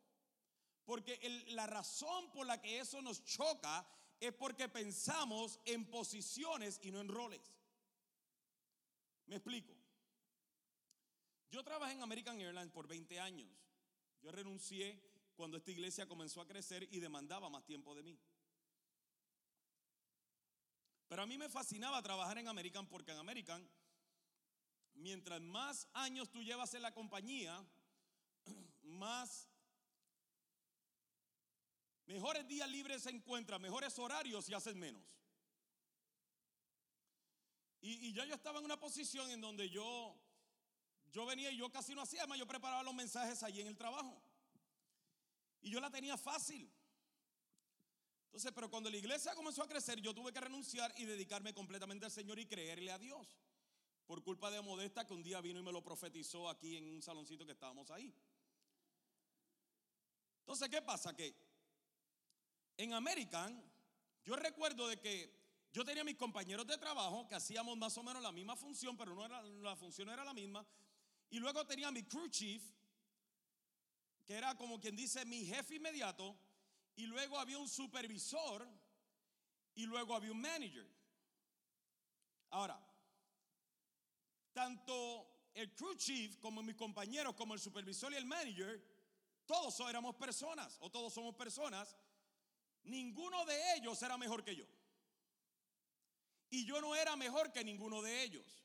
Porque 0.84 1.44
la 1.48 1.66
razón 1.66 2.30
por 2.30 2.46
la 2.46 2.60
que 2.60 2.78
eso 2.78 3.02
nos 3.02 3.24
choca 3.24 3.86
es 4.20 4.32
porque 4.32 4.68
pensamos 4.68 5.60
en 5.64 5.90
posiciones 5.90 6.78
y 6.82 6.92
no 6.92 7.00
en 7.00 7.08
roles. 7.08 7.52
Me 9.26 9.36
explico. 9.36 9.74
Yo 11.50 11.62
trabajé 11.62 11.94
en 11.94 12.02
American 12.02 12.40
Airlines 12.40 12.72
por 12.72 12.86
20 12.86 13.20
años. 13.20 13.48
Yo 14.20 14.30
renuncié 14.30 15.00
cuando 15.36 15.56
esta 15.56 15.70
iglesia 15.70 16.06
comenzó 16.06 16.40
a 16.40 16.46
crecer 16.46 16.88
y 16.90 17.00
demandaba 17.00 17.48
más 17.48 17.64
tiempo 17.64 17.94
de 17.94 18.02
mí. 18.02 18.18
Pero 21.08 21.22
a 21.22 21.26
mí 21.26 21.38
me 21.38 21.48
fascinaba 21.48 22.02
trabajar 22.02 22.38
en 22.38 22.48
American 22.48 22.86
porque 22.86 23.12
en 23.12 23.18
American, 23.18 23.68
mientras 24.94 25.40
más 25.40 25.88
años 25.92 26.30
tú 26.30 26.42
llevas 26.42 26.74
en 26.74 26.82
la 26.82 26.92
compañía, 26.92 27.64
más 28.82 29.48
mejores 32.06 32.46
días 32.48 32.68
libres 32.68 33.02
se 33.02 33.10
encuentran, 33.10 33.62
mejores 33.62 33.98
horarios 33.98 34.48
y 34.48 34.54
haces 34.54 34.74
menos. 34.74 35.15
Y, 37.88 38.12
ya 38.12 38.24
yo 38.24 38.34
estaba 38.34 38.58
en 38.58 38.64
una 38.64 38.80
posición 38.80 39.30
en 39.30 39.40
donde 39.40 39.70
yo, 39.70 40.18
yo 41.12 41.24
venía 41.24 41.52
y 41.52 41.56
yo 41.56 41.70
casi 41.70 41.94
no 41.94 42.02
hacía, 42.02 42.26
más 42.26 42.36
yo 42.36 42.44
preparaba 42.44 42.82
los 42.82 42.94
mensajes 42.94 43.44
allí 43.44 43.60
en 43.60 43.68
el 43.68 43.76
trabajo. 43.76 44.20
Y 45.60 45.70
yo 45.70 45.78
la 45.78 45.88
tenía 45.88 46.16
fácil. 46.16 46.68
Entonces, 48.24 48.50
pero 48.52 48.68
cuando 48.68 48.90
la 48.90 48.96
iglesia 48.96 49.36
comenzó 49.36 49.62
a 49.62 49.68
crecer, 49.68 50.00
yo 50.00 50.12
tuve 50.12 50.32
que 50.32 50.40
renunciar 50.40 50.92
y 50.96 51.04
dedicarme 51.04 51.54
completamente 51.54 52.04
al 52.04 52.10
Señor 52.10 52.40
y 52.40 52.46
creerle 52.46 52.90
a 52.90 52.98
Dios. 52.98 53.38
Por 54.04 54.24
culpa 54.24 54.50
de 54.50 54.60
Modesta, 54.62 55.06
que 55.06 55.14
un 55.14 55.22
día 55.22 55.40
vino 55.40 55.60
y 55.60 55.62
me 55.62 55.70
lo 55.70 55.84
profetizó 55.84 56.48
aquí 56.48 56.76
en 56.76 56.88
un 56.88 57.02
saloncito 57.02 57.46
que 57.46 57.52
estábamos 57.52 57.92
ahí. 57.92 58.12
Entonces, 60.40 60.68
¿qué 60.68 60.82
pasa? 60.82 61.14
Que 61.14 61.36
en 62.78 62.92
American, 62.94 63.62
yo 64.24 64.34
recuerdo 64.34 64.88
de 64.88 64.98
que 64.98 65.35
yo 65.76 65.84
tenía 65.84 66.04
mis 66.04 66.16
compañeros 66.16 66.66
de 66.66 66.78
trabajo 66.78 67.28
que 67.28 67.34
hacíamos 67.34 67.76
más 67.76 67.94
o 67.98 68.02
menos 68.02 68.22
la 68.22 68.32
misma 68.32 68.56
función, 68.56 68.96
pero 68.96 69.14
no 69.14 69.28
la 69.60 69.76
función 69.76 70.08
era 70.08 70.24
la 70.24 70.32
misma. 70.32 70.66
Y 71.28 71.38
luego 71.38 71.66
tenía 71.66 71.90
mi 71.90 72.02
crew 72.02 72.28
chief, 72.28 72.62
que 74.24 74.32
era 74.32 74.56
como 74.56 74.80
quien 74.80 74.96
dice 74.96 75.22
mi 75.26 75.44
jefe 75.44 75.74
inmediato. 75.74 76.34
Y 76.94 77.04
luego 77.04 77.38
había 77.38 77.58
un 77.58 77.68
supervisor 77.68 78.66
y 79.74 79.84
luego 79.84 80.14
había 80.14 80.32
un 80.32 80.40
manager. 80.40 80.90
Ahora, 82.52 82.82
tanto 84.54 85.50
el 85.52 85.74
crew 85.74 85.94
chief 85.96 86.38
como 86.38 86.62
mis 86.62 86.76
compañeros, 86.76 87.34
como 87.34 87.52
el 87.52 87.60
supervisor 87.60 88.14
y 88.14 88.16
el 88.16 88.24
manager, 88.24 88.82
todos 89.44 89.78
éramos 89.80 90.14
personas 90.14 90.78
o 90.80 90.90
todos 90.90 91.12
somos 91.12 91.34
personas. 91.34 91.94
Ninguno 92.84 93.44
de 93.44 93.74
ellos 93.74 94.00
era 94.00 94.16
mejor 94.16 94.42
que 94.42 94.56
yo. 94.56 94.64
Y 96.50 96.64
yo 96.64 96.80
no 96.80 96.94
era 96.94 97.16
mejor 97.16 97.52
que 97.52 97.64
ninguno 97.64 98.02
de 98.02 98.22
ellos. 98.22 98.64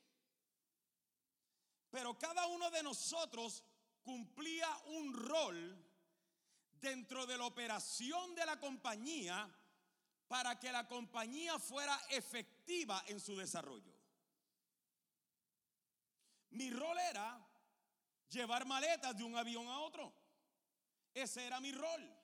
Pero 1.90 2.18
cada 2.18 2.46
uno 2.46 2.70
de 2.70 2.82
nosotros 2.82 3.64
cumplía 4.02 4.68
un 4.86 5.12
rol 5.12 5.84
dentro 6.80 7.26
de 7.26 7.38
la 7.38 7.44
operación 7.44 8.34
de 8.34 8.46
la 8.46 8.58
compañía 8.58 9.48
para 10.26 10.58
que 10.58 10.72
la 10.72 10.88
compañía 10.88 11.58
fuera 11.58 12.00
efectiva 12.08 13.04
en 13.06 13.20
su 13.20 13.36
desarrollo. 13.36 13.92
Mi 16.50 16.70
rol 16.70 16.98
era 16.98 17.46
llevar 18.28 18.66
maletas 18.66 19.16
de 19.16 19.24
un 19.24 19.36
avión 19.36 19.68
a 19.68 19.80
otro. 19.80 20.12
Ese 21.14 21.46
era 21.46 21.60
mi 21.60 21.72
rol. 21.72 22.18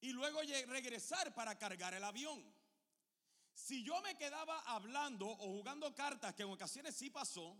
Y 0.00 0.12
luego 0.12 0.40
regresar 0.66 1.34
para 1.34 1.58
cargar 1.58 1.94
el 1.94 2.04
avión. 2.04 2.55
Si 3.56 3.82
yo 3.82 4.02
me 4.02 4.14
quedaba 4.18 4.60
hablando 4.66 5.26
o 5.26 5.48
jugando 5.56 5.94
cartas, 5.94 6.34
que 6.34 6.42
en 6.42 6.50
ocasiones 6.50 6.94
sí 6.94 7.08
pasó, 7.08 7.56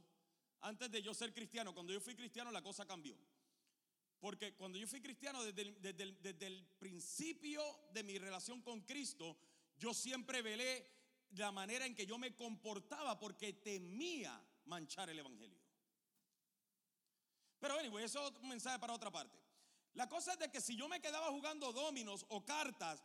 antes 0.61 0.91
de 0.91 1.01
yo 1.01 1.15
ser 1.15 1.33
cristiano, 1.33 1.73
cuando 1.73 1.91
yo 1.91 2.01
fui 2.01 2.15
cristiano 2.15 2.51
la 2.51 2.63
cosa 2.63 2.85
cambió. 2.85 3.17
Porque 4.21 4.55
cuando 4.55 4.77
yo 4.77 4.87
fui 4.87 5.01
cristiano, 5.01 5.43
desde 5.43 6.47
el, 6.47 6.67
principio 6.79 7.63
de 7.95 8.03
mi 8.03 8.19
relación 8.19 8.61
con 8.61 8.83
Cristo, 8.83 9.39
yo 9.79 9.95
siempre 9.95 10.43
velé 10.43 10.87
la 11.31 11.51
manera 11.51 11.87
en 11.87 11.95
que 11.95 12.05
yo 12.05 12.19
me 12.19 12.37
comportaba 12.37 13.19
porque 13.19 13.55
temía 13.55 14.39
manchar 14.67 15.09
el 15.09 15.19
Evangelio. 15.19 15.59
Pero 17.59 17.79
anyway, 17.79 18.05
eso 18.05 18.29
es 18.29 18.35
un 18.37 18.49
mensaje 18.49 18.79
para 18.79 18.93
otra 18.93 19.11
parte. 19.11 19.39
La 19.95 20.11
cosa 20.11 20.35
es 20.35 20.39
de 20.39 20.51
que 20.51 20.61
si 20.61 20.77
yo 20.77 20.89
me 20.89 21.01
quedaba 21.01 21.29
jugando 21.29 21.73
dominos 21.73 22.27
o 22.29 22.45
cartas 22.45 23.03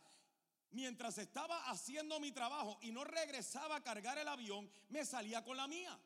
mientras 0.72 1.18
estaba 1.18 1.70
haciendo 1.70 2.18
mi 2.20 2.32
trabajo 2.32 2.78
y 2.82 2.90
no 2.90 3.04
regresaba 3.04 3.76
a 3.76 3.82
cargar 3.82 4.18
el 4.18 4.28
avión, 4.28 4.70
me 4.88 5.04
salía 5.04 5.44
con 5.44 5.56
la 5.56 5.66
mía. 5.66 5.98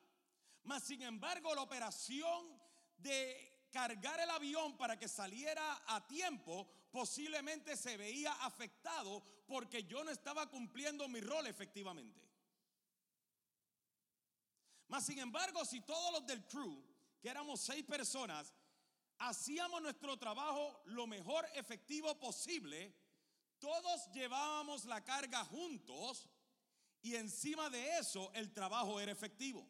Mas 0.64 0.84
sin 0.84 1.02
embargo, 1.02 1.54
la 1.54 1.62
operación 1.62 2.60
de 2.98 3.68
cargar 3.70 4.20
el 4.20 4.30
avión 4.30 4.76
para 4.76 4.98
que 4.98 5.08
saliera 5.08 5.82
a 5.86 6.06
tiempo 6.06 6.68
posiblemente 6.90 7.76
se 7.76 7.96
veía 7.96 8.32
afectado 8.32 9.22
porque 9.46 9.84
yo 9.84 10.02
no 10.02 10.10
estaba 10.10 10.48
cumpliendo 10.48 11.08
mi 11.08 11.20
rol 11.20 11.46
efectivamente. 11.46 12.20
Mas 14.88 15.04
sin 15.06 15.18
embargo, 15.18 15.64
si 15.64 15.80
todos 15.80 16.12
los 16.12 16.26
del 16.26 16.46
crew, 16.46 16.82
que 17.20 17.28
éramos 17.28 17.60
seis 17.60 17.84
personas, 17.84 18.52
hacíamos 19.18 19.82
nuestro 19.82 20.16
trabajo 20.16 20.82
lo 20.86 21.06
mejor 21.06 21.46
efectivo 21.54 22.18
posible, 22.18 22.94
todos 23.66 24.12
llevábamos 24.12 24.84
la 24.84 25.02
carga 25.02 25.44
juntos 25.44 26.28
y 27.02 27.16
encima 27.16 27.68
de 27.68 27.98
eso 27.98 28.30
el 28.34 28.52
trabajo 28.52 29.00
era 29.00 29.10
efectivo. 29.10 29.68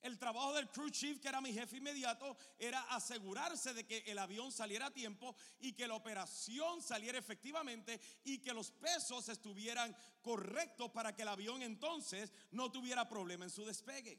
El 0.00 0.18
trabajo 0.18 0.54
del 0.54 0.70
crew 0.70 0.88
chief, 0.88 1.20
que 1.20 1.28
era 1.28 1.42
mi 1.42 1.52
jefe 1.52 1.76
inmediato, 1.76 2.36
era 2.58 2.80
asegurarse 2.94 3.74
de 3.74 3.86
que 3.86 3.98
el 4.06 4.18
avión 4.18 4.50
saliera 4.50 4.86
a 4.86 4.90
tiempo 4.90 5.36
y 5.60 5.74
que 5.74 5.86
la 5.86 5.94
operación 5.94 6.82
saliera 6.82 7.18
efectivamente 7.18 8.00
y 8.24 8.38
que 8.38 8.54
los 8.54 8.70
pesos 8.70 9.28
estuvieran 9.28 9.94
correctos 10.22 10.90
para 10.90 11.14
que 11.14 11.22
el 11.22 11.28
avión 11.28 11.60
entonces 11.60 12.32
no 12.52 12.72
tuviera 12.72 13.06
problema 13.06 13.44
en 13.44 13.50
su 13.50 13.66
despegue. 13.66 14.18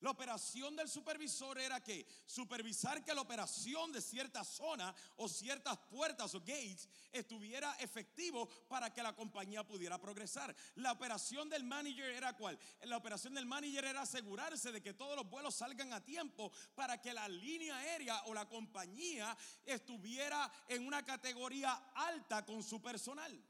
La 0.00 0.10
operación 0.10 0.76
del 0.76 0.88
supervisor 0.88 1.58
era 1.58 1.82
que 1.82 2.06
supervisar 2.26 3.02
que 3.02 3.14
la 3.14 3.22
operación 3.22 3.92
de 3.92 4.02
cierta 4.02 4.44
zona 4.44 4.94
o 5.16 5.28
ciertas 5.28 5.78
puertas 5.90 6.34
o 6.34 6.40
gates 6.40 6.88
estuviera 7.12 7.74
efectivo 7.80 8.48
para 8.68 8.92
que 8.92 9.02
la 9.02 9.14
compañía 9.14 9.66
pudiera 9.66 9.98
progresar. 9.98 10.54
La 10.74 10.92
operación 10.92 11.48
del 11.48 11.64
manager 11.64 12.10
era 12.10 12.36
cuál? 12.36 12.58
La 12.82 12.98
operación 12.98 13.34
del 13.34 13.46
manager 13.46 13.86
era 13.86 14.02
asegurarse 14.02 14.70
de 14.70 14.82
que 14.82 14.92
todos 14.92 15.16
los 15.16 15.28
vuelos 15.28 15.54
salgan 15.54 15.92
a 15.92 16.04
tiempo 16.04 16.52
para 16.74 17.00
que 17.00 17.14
la 17.14 17.26
línea 17.28 17.76
aérea 17.78 18.22
o 18.26 18.34
la 18.34 18.46
compañía 18.46 19.36
estuviera 19.64 20.52
en 20.68 20.86
una 20.86 21.04
categoría 21.04 21.72
alta 21.94 22.44
con 22.44 22.62
su 22.62 22.82
personal. 22.82 23.42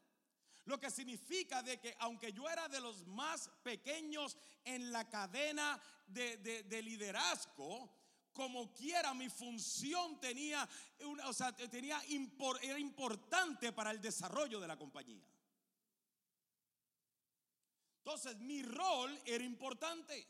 Lo 0.66 0.80
que 0.80 0.90
significa 0.90 1.62
de 1.62 1.78
que 1.78 1.96
aunque 2.00 2.32
yo 2.32 2.48
era 2.48 2.68
de 2.68 2.80
los 2.80 3.06
más 3.06 3.48
pequeños 3.62 4.36
en 4.64 4.90
la 4.90 5.08
cadena 5.08 5.80
de, 6.08 6.82
liderazgo, 6.82 7.88
como 8.32 8.72
quiera 8.74 9.14
mi 9.14 9.28
función 9.28 10.20
tenía, 10.20 10.68
o 11.24 11.32
sea, 11.32 11.54
tenía 11.54 12.02
era 12.62 12.78
importante 12.80 13.72
para 13.72 13.92
el 13.92 14.00
desarrollo 14.00 14.60
de 14.60 14.66
la 14.66 14.76
compañía. 14.76 15.24
Entonces 17.98 18.36
mi 18.38 18.62
rol 18.62 19.20
era 19.24 19.44
importante. 19.44 20.28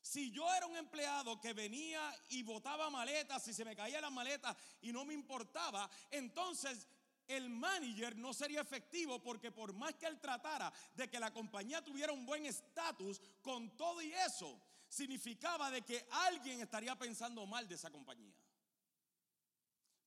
Si 0.00 0.32
yo 0.32 0.52
era 0.52 0.66
un 0.66 0.76
empleado 0.76 1.40
que 1.40 1.52
venía 1.52 2.00
y 2.30 2.42
botaba 2.42 2.90
maletas, 2.90 3.44
si 3.44 3.52
se 3.52 3.64
me 3.64 3.76
caían 3.76 4.02
las 4.02 4.12
maletas 4.12 4.56
y 4.80 4.92
no 4.92 5.04
me 5.04 5.14
importaba, 5.14 5.88
entonces 6.10 6.86
el 7.28 7.50
manager 7.50 8.16
no 8.16 8.32
sería 8.32 8.62
efectivo 8.62 9.22
porque 9.22 9.52
por 9.52 9.72
más 9.74 9.94
que 9.94 10.06
él 10.06 10.18
tratara 10.18 10.72
de 10.94 11.08
que 11.08 11.20
la 11.20 11.32
compañía 11.32 11.84
tuviera 11.84 12.12
un 12.12 12.26
buen 12.26 12.46
estatus, 12.46 13.20
con 13.42 13.76
todo 13.76 14.02
y 14.02 14.12
eso, 14.12 14.60
significaba 14.88 15.70
de 15.70 15.82
que 15.82 16.06
alguien 16.10 16.60
estaría 16.60 16.96
pensando 16.96 17.46
mal 17.46 17.68
de 17.68 17.74
esa 17.74 17.90
compañía. 17.90 18.34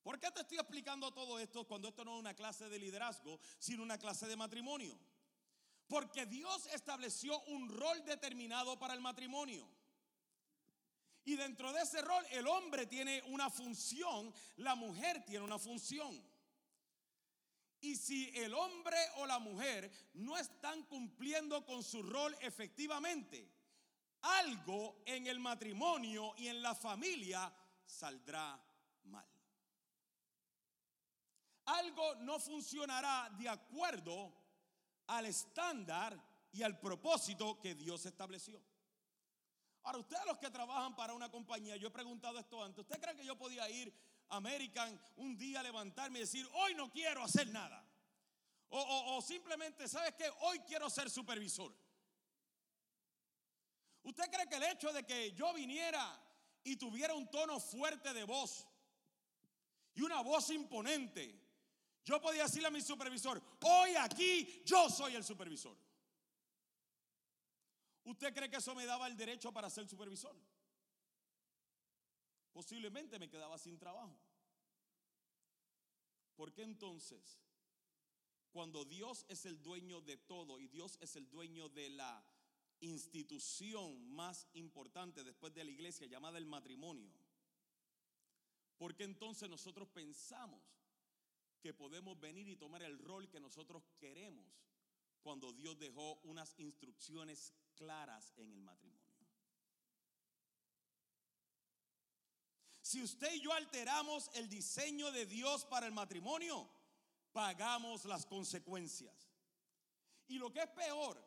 ¿Por 0.04 0.20
qué 0.20 0.32
te 0.32 0.42
estoy 0.42 0.58
explicando 0.58 1.12
todo 1.12 1.38
esto 1.38 1.68
cuando 1.68 1.90
esto 1.90 2.04
no 2.04 2.16
es 2.16 2.20
una 2.20 2.34
clase 2.34 2.68
de 2.68 2.80
liderazgo, 2.80 3.40
sino 3.60 3.84
una 3.84 4.00
clase 4.00 4.28
de 4.28 4.36
matrimonio? 4.36 4.98
Porque 5.88 6.26
Dios 6.26 6.66
estableció 6.74 7.40
un 7.44 7.70
rol 7.70 8.04
determinado 8.06 8.80
para 8.80 8.96
el 8.96 9.02
matrimonio. 9.02 9.68
Y 11.24 11.36
dentro 11.36 11.72
de 11.72 11.82
ese 11.82 12.02
rol 12.02 12.26
el 12.32 12.48
hombre 12.48 12.88
tiene 12.88 13.22
una 13.28 13.50
función, 13.52 14.34
la 14.58 14.74
mujer 14.74 15.24
tiene 15.24 15.46
una 15.46 15.60
función. 15.60 16.31
Y 17.82 17.96
si 17.96 18.30
el 18.36 18.54
hombre 18.54 18.98
o 19.18 19.26
la 19.26 19.40
mujer 19.40 19.92
no 20.14 20.38
están 20.38 20.84
cumpliendo 20.84 21.66
con 21.66 21.84
su 21.84 22.04
rol 22.04 22.36
efectivamente, 22.40 23.50
algo 24.22 25.02
en 25.06 25.26
el 25.26 25.40
matrimonio 25.40 26.34
y 26.38 26.48
en 26.48 26.62
la 26.62 26.76
familia 26.76 27.52
saldrá 27.84 28.64
mal. 29.06 29.28
Algo 31.66 32.16
no 32.16 32.40
funcionará 32.40 33.30
de 33.38 33.50
acuerdo 33.50 34.32
al 35.08 35.26
estándar 35.26 36.20
y 36.52 36.62
al 36.64 36.80
propósito 36.80 37.60
que 37.60 37.76
Dios 37.76 38.06
estableció. 38.06 38.62
Ahora, 39.84 39.98
ustedes 39.98 40.26
los 40.28 40.38
que 40.38 40.52
trabajan 40.52 40.96
para 40.96 41.14
una 41.14 41.32
compañía, 41.32 41.76
yo 41.78 41.88
he 41.88 41.92
preguntado 41.92 42.38
esto 42.38 42.64
antes, 42.64 42.84
¿usted 42.84 43.02
cree 43.02 43.16
que 43.16 43.26
yo 43.26 43.36
podía 43.36 43.68
ir 43.70 43.92
American 44.32 45.00
un 45.18 45.38
día 45.38 45.62
levantarme 45.62 46.20
y 46.20 46.22
decir, 46.22 46.48
hoy 46.54 46.74
no 46.74 46.90
quiero 46.90 47.24
hacer 47.24 47.48
nada. 47.50 47.86
O, 48.70 49.22
simplemente, 49.22 49.88
¿sabes 49.88 50.14
qué? 50.16 50.30
Hoy 50.42 50.60
quiero 50.60 50.90
ser 50.90 51.10
supervisor. 51.10 51.76
¿Usted 54.04 54.32
cree 54.32 54.48
que 54.48 54.56
el 54.56 54.64
hecho 54.64 54.94
de 54.94 55.06
que 55.06 55.34
yo 55.34 55.54
viniera 55.54 56.18
y 56.64 56.78
tuviera 56.78 57.14
un 57.14 57.30
tono 57.30 57.60
fuerte 57.60 58.14
de 58.14 58.24
voz 58.24 58.66
y 59.94 60.02
una 60.02 60.22
voz 60.22 60.50
imponente, 60.52 61.38
yo 62.06 62.22
podía 62.22 62.44
decirle 62.44 62.70
a 62.70 62.72
mi 62.72 62.82
supervisor, 62.82 63.42
hoy 63.62 63.96
aquí 63.96 64.64
yo 64.66 64.90
soy 64.90 65.16
el 65.16 65.24
supervisor? 65.26 65.78
¿Usted 68.06 68.34
cree 68.34 68.50
que 68.50 68.58
eso 68.58 68.74
me 68.74 68.86
daba 68.86 69.08
el 69.08 69.18
derecho 69.18 69.52
para 69.52 69.70
ser 69.70 69.88
supervisor? 69.88 70.36
Posiblemente 72.52 73.20
me 73.20 73.30
quedaba 73.30 73.58
sin 73.58 73.78
trabajo. 73.78 74.20
¿Por 76.36 76.54
qué 76.54 76.64
entonces, 76.64 77.40
cuando 78.52 78.86
Dios 78.86 79.26
es 79.30 79.46
el 79.46 79.62
dueño 79.62 80.02
de 80.02 80.18
todo 80.18 80.60
y 80.60 80.68
Dios 80.68 80.98
es 81.02 81.16
el 81.16 81.30
dueño 81.30 81.70
de 81.70 81.90
la 81.90 82.26
institución 82.80 84.10
más 84.10 84.48
importante 84.54 85.24
después 85.24 85.54
de 85.54 85.64
la 85.64 85.72
iglesia 85.72 86.08
llamada 86.08 86.38
el 86.38 86.46
matrimonio, 86.46 87.14
¿por 88.78 88.96
qué 88.96 89.04
entonces 89.04 89.50
nosotros 89.50 89.88
pensamos 89.90 90.64
que 91.62 91.74
podemos 91.74 92.20
venir 92.20 92.48
y 92.48 92.56
tomar 92.56 92.82
el 92.82 92.98
rol 92.98 93.30
que 93.30 93.40
nosotros 93.40 93.84
queremos 94.00 94.48
cuando 95.22 95.54
Dios 95.54 95.78
dejó 95.78 96.16
unas 96.24 96.56
instrucciones 96.58 97.54
claras 97.76 98.34
en 98.38 98.52
el 98.52 98.62
matrimonio? 98.62 99.01
Si 102.92 103.02
usted 103.02 103.32
y 103.36 103.40
yo 103.40 103.54
alteramos 103.54 104.30
el 104.34 104.50
diseño 104.50 105.14
de 105.14 105.26
Dios 105.26 105.64
para 105.64 105.86
el 105.86 105.94
matrimonio, 105.94 106.70
pagamos 107.32 108.04
las 108.04 108.26
consecuencias. 108.26 109.16
Y 110.28 110.38
lo 110.38 110.52
que 110.52 110.60
es 110.60 110.70
peor, 110.72 111.18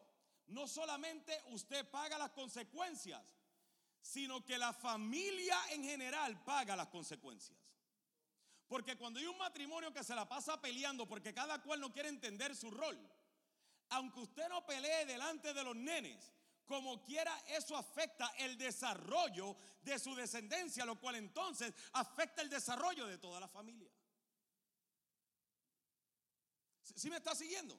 no 0.48 0.68
solamente 0.68 1.32
usted 1.52 1.88
paga 1.90 2.18
las 2.18 2.32
consecuencias, 2.32 3.22
sino 4.02 4.44
que 4.44 4.58
la 4.58 4.74
familia 4.74 5.56
en 5.70 5.84
general 5.84 6.44
paga 6.44 6.76
las 6.76 6.88
consecuencias. 6.88 7.58
Porque 8.68 8.98
cuando 8.98 9.18
hay 9.18 9.24
un 9.24 9.38
matrimonio 9.38 9.90
que 9.90 10.04
se 10.04 10.14
la 10.14 10.28
pasa 10.28 10.60
peleando 10.60 11.08
porque 11.08 11.32
cada 11.32 11.62
cual 11.62 11.80
no 11.80 11.90
quiere 11.90 12.10
entender 12.10 12.54
su 12.54 12.70
rol, 12.70 12.98
aunque 13.88 14.20
usted 14.20 14.50
no 14.50 14.66
pelee 14.66 15.06
delante 15.06 15.54
de 15.54 15.64
los 15.64 15.76
nenes, 15.76 16.30
como 16.66 17.02
quiera, 17.02 17.36
eso 17.48 17.76
afecta 17.76 18.32
el 18.38 18.56
desarrollo 18.56 19.56
de 19.82 19.98
su 19.98 20.14
descendencia, 20.14 20.84
lo 20.84 20.98
cual 20.98 21.16
entonces 21.16 21.74
afecta 21.92 22.42
el 22.42 22.48
desarrollo 22.48 23.06
de 23.06 23.18
toda 23.18 23.40
la 23.40 23.48
familia. 23.48 23.90
¿Sí 26.82 27.10
me 27.10 27.16
está 27.16 27.34
siguiendo? 27.34 27.78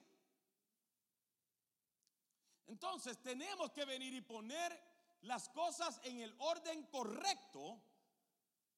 Entonces 2.66 3.22
tenemos 3.22 3.70
que 3.72 3.84
venir 3.84 4.12
y 4.12 4.20
poner 4.20 4.78
las 5.22 5.48
cosas 5.48 6.00
en 6.04 6.20
el 6.20 6.34
orden 6.38 6.84
correcto 6.86 7.80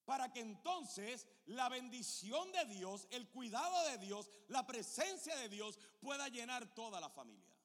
para 0.04 0.32
que 0.32 0.40
entonces 0.40 1.26
la 1.46 1.68
bendición 1.68 2.50
de 2.52 2.64
Dios, 2.66 3.06
el 3.10 3.28
cuidado 3.28 3.88
de 3.90 3.98
Dios, 3.98 4.30
la 4.48 4.66
presencia 4.66 5.36
de 5.36 5.48
Dios 5.48 5.78
pueda 6.00 6.28
llenar 6.28 6.66
toda 6.74 7.00
la 7.00 7.10
familia. 7.10 7.57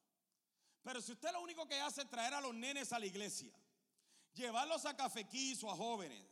Pero 0.84 1.00
si 1.00 1.12
usted 1.12 1.32
lo 1.32 1.40
único 1.40 1.66
que 1.66 1.80
hace 1.80 2.02
es 2.02 2.10
traer 2.10 2.34
a 2.34 2.42
los 2.42 2.54
nenes 2.54 2.92
a 2.92 2.98
la 2.98 3.06
iglesia, 3.06 3.50
llevarlos 4.34 4.84
a 4.84 4.94
cafequís 4.94 5.64
o 5.64 5.70
a 5.70 5.76
jóvenes, 5.76 6.22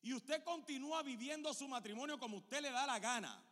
y 0.00 0.14
usted 0.14 0.42
continúa 0.44 1.02
viviendo 1.02 1.52
su 1.52 1.68
matrimonio 1.68 2.18
como 2.18 2.38
usted 2.38 2.62
le 2.62 2.70
da 2.70 2.86
la 2.86 3.00
gana, 3.00 3.44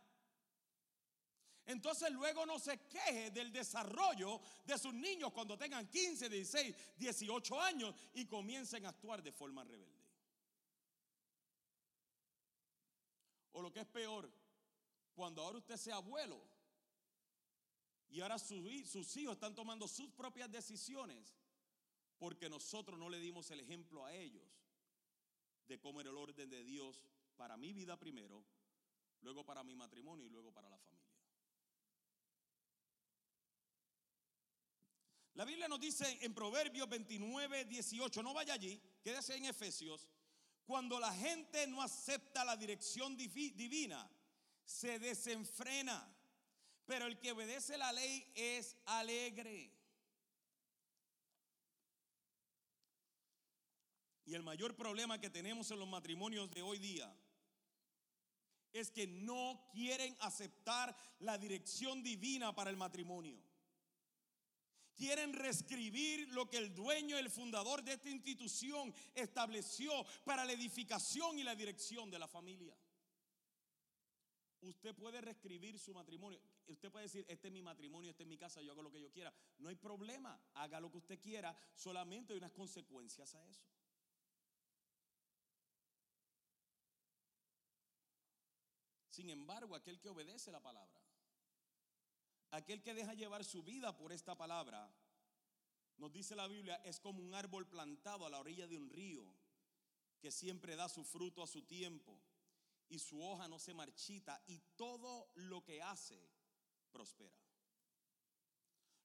entonces 1.65 2.09
luego 2.11 2.45
no 2.45 2.57
se 2.57 2.79
queje 2.87 3.29
del 3.31 3.51
desarrollo 3.51 4.41
de 4.65 4.77
sus 4.79 4.93
niños 4.93 5.31
cuando 5.33 5.57
tengan 5.57 5.87
15, 5.87 6.29
16, 6.29 6.75
18 6.97 7.61
años 7.61 7.93
y 8.13 8.25
comiencen 8.25 8.85
a 8.85 8.89
actuar 8.89 9.21
de 9.21 9.31
forma 9.31 9.63
rebelde. 9.63 9.99
O 13.51 13.61
lo 13.61 13.71
que 13.71 13.81
es 13.81 13.85
peor, 13.85 14.31
cuando 15.13 15.43
ahora 15.43 15.59
usted 15.59 15.75
sea 15.75 15.97
abuelo 15.97 16.41
y 18.09 18.21
ahora 18.21 18.39
sus, 18.39 19.17
hijos 19.17 19.33
están 19.33 19.53
tomando 19.53 19.87
sus 19.87 20.11
propias 20.11 20.51
decisiones 20.51 21.37
porque 22.17 22.49
nosotros 22.49 22.97
no 22.97 23.09
le 23.09 23.19
dimos 23.19 23.49
el 23.51 23.59
ejemplo 23.59 24.05
a 24.05 24.13
ellos 24.13 24.47
de 25.67 25.79
cómo 25.79 26.01
era 26.01 26.09
el 26.09 26.17
orden 26.17 26.49
de 26.49 26.63
Dios 26.63 27.05
para 27.37 27.55
mi 27.55 27.71
vida 27.71 27.97
primero, 27.97 28.43
luego 29.21 29.45
para 29.45 29.63
mi 29.63 29.75
matrimonio 29.75 30.25
y 30.25 30.29
luego 30.29 30.51
para 30.51 30.69
la 30.69 30.77
familia. 30.77 30.99
La 35.35 35.45
Biblia 35.45 35.69
nos 35.69 35.79
dice 35.79 36.17
en 36.21 36.33
Proverbios 36.33 36.89
29, 36.89 37.65
18, 37.65 38.23
no 38.23 38.33
vaya 38.33 38.55
allí, 38.55 38.81
quédese 39.01 39.37
en 39.37 39.45
Efesios, 39.45 40.09
cuando 40.65 40.99
la 40.99 41.13
gente 41.13 41.65
no 41.67 41.81
acepta 41.81 42.43
la 42.43 42.57
dirección 42.57 43.15
divina, 43.15 44.11
se 44.65 44.99
desenfrena, 44.99 46.13
pero 46.89 47.05
el 47.05 47.19
que 47.19 47.33
obedece 47.33 47.77
la 47.77 47.93
ley 47.93 48.25
es 48.33 48.75
alegre. 48.87 49.71
Y 54.25 54.33
el 54.33 54.41
mayor 54.41 54.75
problema 54.75 55.21
que 55.21 55.29
tenemos 55.29 55.69
en 55.69 55.77
los 55.77 55.87
matrimonios 55.87 56.49
de 56.49 56.63
hoy 56.63 56.79
día 56.79 57.15
es 58.73 58.89
que 58.89 59.05
no 59.05 59.69
quieren 59.71 60.17
aceptar 60.19 60.95
la 61.19 61.37
dirección 61.37 62.01
divina 62.01 62.55
para 62.55 62.71
el 62.71 62.77
matrimonio 62.77 63.39
quieren 64.95 65.31
reescribir 65.31 66.27
lo 66.33 66.49
que 66.49 66.57
el 66.57 66.75
dueño, 66.75 67.17
el 67.17 67.29
fundador 67.29 67.81
de 67.83 67.93
esta 67.93 68.09
institución 68.09 68.93
estableció 69.15 70.05
para 70.25 70.43
la 70.43 70.51
edificación 70.51 71.39
y 71.39 71.43
la 71.43 71.55
dirección 71.55 72.11
de 72.11 72.19
la 72.19 72.27
familia. 72.27 72.75
Usted 74.61 74.93
puede 74.95 75.21
reescribir 75.21 75.79
su 75.79 75.93
matrimonio. 75.93 76.41
Usted 76.67 76.91
puede 76.91 77.05
decir, 77.05 77.25
este 77.27 77.47
es 77.47 77.53
mi 77.53 77.61
matrimonio, 77.61 78.11
este 78.11 78.23
es 78.23 78.29
mi 78.29 78.37
casa, 78.37 78.61
yo 78.61 78.71
hago 78.71 78.83
lo 78.83 78.91
que 78.91 79.01
yo 79.01 79.11
quiera. 79.11 79.33
No 79.57 79.69
hay 79.69 79.75
problema, 79.75 80.39
haga 80.53 80.79
lo 80.79 80.91
que 80.91 80.97
usted 80.97 81.19
quiera, 81.19 81.57
solamente 81.73 82.33
hay 82.33 82.39
unas 82.39 82.51
consecuencias 82.51 83.33
a 83.35 83.45
eso. 83.47 83.63
Sin 89.09 89.29
embargo, 89.29 89.75
aquel 89.75 89.99
que 89.99 90.09
obedece 90.09 90.51
la 90.51 90.61
palabra 90.61 91.01
Aquel 92.51 92.81
que 92.81 92.93
deja 92.95 93.13
llevar 93.13 93.45
su 93.45 93.63
vida 93.63 93.95
por 93.95 94.11
esta 94.11 94.35
palabra, 94.35 94.91
nos 95.97 96.11
dice 96.11 96.35
la 96.35 96.47
Biblia, 96.47 96.75
es 96.83 96.99
como 96.99 97.21
un 97.21 97.35
árbol 97.35 97.67
plantado 97.67 98.25
a 98.25 98.29
la 98.29 98.39
orilla 98.39 98.67
de 98.67 98.77
un 98.77 98.89
río 98.89 99.35
que 100.19 100.31
siempre 100.31 100.75
da 100.75 100.89
su 100.89 101.03
fruto 101.03 101.43
a 101.43 101.47
su 101.47 101.61
tiempo 101.63 102.19
y 102.89 102.99
su 102.99 103.21
hoja 103.23 103.47
no 103.47 103.59
se 103.59 103.73
marchita 103.73 104.41
y 104.47 104.59
todo 104.75 105.31
lo 105.35 105.63
que 105.63 105.81
hace 105.81 106.29
prospera. 106.91 107.37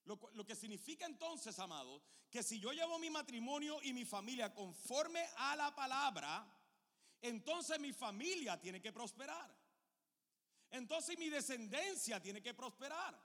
Lo, 0.05 0.19
lo, 0.33 0.45
que 0.45 0.55
significa 0.55 1.05
entonces, 1.05 1.57
amados, 1.57 2.03
que 2.29 2.43
si 2.43 2.59
yo 2.59 2.71
llevo 2.71 2.99
mi 2.99 3.09
matrimonio 3.09 3.79
y 3.81 3.93
mi 3.93 4.05
familia 4.05 4.53
conforme 4.53 5.27
a 5.37 5.55
la 5.55 5.73
palabra, 5.73 6.45
entonces 7.21 7.79
mi 7.79 7.91
familia 7.91 8.59
tiene 8.59 8.81
que 8.81 8.91
prosperar. 8.91 9.55
Entonces 10.69 11.17
mi 11.17 11.29
descendencia 11.29 12.21
tiene 12.21 12.41
que 12.41 12.53
prosperar. 12.53 13.19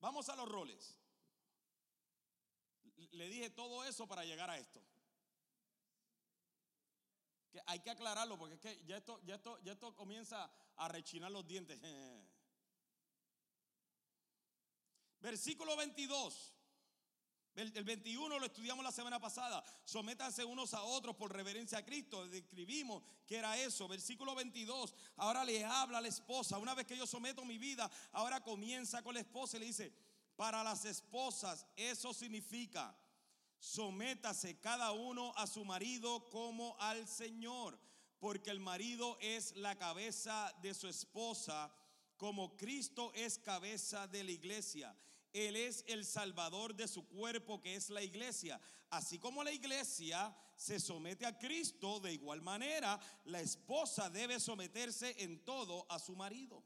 Vamos 0.00 0.28
a 0.28 0.36
los 0.36 0.48
roles. 0.48 0.96
Le 3.10 3.28
dije 3.28 3.50
todo 3.50 3.84
eso 3.84 4.06
para 4.06 4.24
llegar 4.24 4.50
a 4.50 4.58
esto. 4.58 4.82
Hay 7.66 7.80
que 7.80 7.90
aclararlo 7.90 8.38
porque 8.38 8.54
es 8.54 8.60
que 8.60 8.84
ya 8.86 8.96
esto, 8.96 9.20
ya 9.24 9.36
esto, 9.36 9.58
ya 9.62 9.72
esto 9.72 9.94
comienza 9.94 10.50
a 10.76 10.88
rechinar 10.88 11.30
los 11.30 11.46
dientes. 11.46 11.80
Versículo 15.20 15.76
22. 15.76 16.52
El 17.56 17.84
21 17.84 18.38
lo 18.38 18.44
estudiamos 18.44 18.84
la 18.84 18.92
semana 18.92 19.18
pasada. 19.18 19.64
Sométanse 19.86 20.44
unos 20.44 20.74
a 20.74 20.82
otros 20.82 21.16
por 21.16 21.32
reverencia 21.32 21.78
a 21.78 21.84
Cristo. 21.84 22.28
Describimos 22.28 23.02
que 23.26 23.38
era 23.38 23.56
eso. 23.56 23.88
Versículo 23.88 24.34
22. 24.34 24.94
Ahora 25.16 25.42
le 25.42 25.64
habla 25.64 25.98
a 25.98 26.00
la 26.02 26.08
esposa. 26.08 26.58
Una 26.58 26.74
vez 26.74 26.86
que 26.86 26.98
yo 26.98 27.06
someto 27.06 27.46
mi 27.46 27.56
vida, 27.56 27.90
ahora 28.12 28.42
comienza 28.42 29.02
con 29.02 29.14
la 29.14 29.20
esposa 29.20 29.56
y 29.56 29.60
le 29.60 29.66
dice, 29.66 29.90
para 30.36 30.62
las 30.62 30.84
esposas 30.84 31.66
eso 31.74 32.12
significa, 32.12 32.94
sométase 33.66 34.60
cada 34.60 34.92
uno 34.92 35.32
a 35.36 35.46
su 35.46 35.64
marido 35.64 36.28
como 36.30 36.76
al 36.78 37.06
Señor. 37.08 37.78
Porque 38.18 38.50
el 38.50 38.60
marido 38.60 39.18
es 39.20 39.54
la 39.56 39.76
cabeza 39.76 40.54
de 40.62 40.72
su 40.72 40.88
esposa, 40.88 41.70
como 42.16 42.56
Cristo 42.56 43.12
es 43.14 43.38
cabeza 43.38 44.06
de 44.06 44.24
la 44.24 44.30
iglesia 44.30 44.96
él 45.36 45.56
es 45.56 45.84
el 45.86 46.04
salvador 46.06 46.74
de 46.74 46.88
su 46.88 47.06
cuerpo, 47.06 47.60
que 47.60 47.74
es 47.74 47.90
la 47.90 48.02
iglesia. 48.02 48.60
Así 48.88 49.18
como 49.18 49.44
la 49.44 49.52
iglesia 49.52 50.34
se 50.56 50.80
somete 50.80 51.26
a 51.26 51.36
Cristo, 51.38 52.00
de 52.00 52.14
igual 52.14 52.40
manera 52.40 52.98
la 53.24 53.40
esposa 53.40 54.08
debe 54.08 54.40
someterse 54.40 55.14
en 55.22 55.44
todo 55.44 55.86
a 55.90 55.98
su 55.98 56.16
marido. 56.16 56.64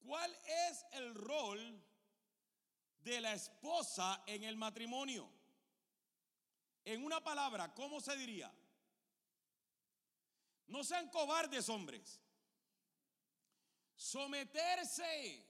¿Cuál 0.00 0.30
es 0.70 0.84
el 0.92 1.14
rol 1.14 1.82
de 3.08 3.20
la 3.20 3.32
esposa 3.32 4.22
en 4.26 4.44
el 4.44 4.56
matrimonio? 4.56 5.28
En 6.84 7.04
una 7.04 7.22
palabra, 7.22 7.74
¿cómo 7.74 8.00
se 8.00 8.16
diría? 8.16 8.52
No 10.68 10.84
sean 10.84 11.08
cobardes, 11.10 11.68
hombres. 11.68 12.20
Someterse. 13.96 15.46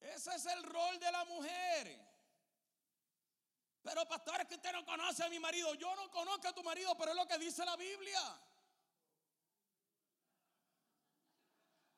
Ese 0.00 0.34
es 0.34 0.46
el 0.46 0.62
rol 0.62 0.98
de 0.98 1.12
la 1.12 1.24
mujer. 1.24 2.14
Pero 3.82 4.06
pastor, 4.06 4.40
es 4.40 4.48
que 4.48 4.54
usted 4.54 4.72
no 4.72 4.84
conoce 4.84 5.24
a 5.24 5.28
mi 5.28 5.38
marido. 5.38 5.74
Yo 5.74 5.94
no 5.96 6.10
conozco 6.10 6.48
a 6.48 6.54
tu 6.54 6.62
marido, 6.62 6.96
pero 6.96 7.10
es 7.10 7.16
lo 7.16 7.26
que 7.26 7.38
dice 7.38 7.64
la 7.64 7.76
Biblia. 7.76 8.20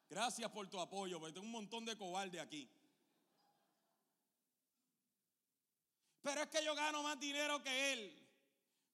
Gracias 0.08 0.50
por 0.50 0.68
tu 0.68 0.78
apoyo, 0.78 1.18
porque 1.18 1.34
tengo 1.34 1.46
un 1.46 1.52
montón 1.52 1.84
de 1.84 1.96
cobarde 1.96 2.40
aquí. 2.40 2.68
Pero 6.22 6.42
es 6.42 6.48
que 6.48 6.64
yo 6.64 6.74
gano 6.74 7.02
más 7.02 7.18
dinero 7.18 7.62
que 7.62 7.92
él. 7.92 8.26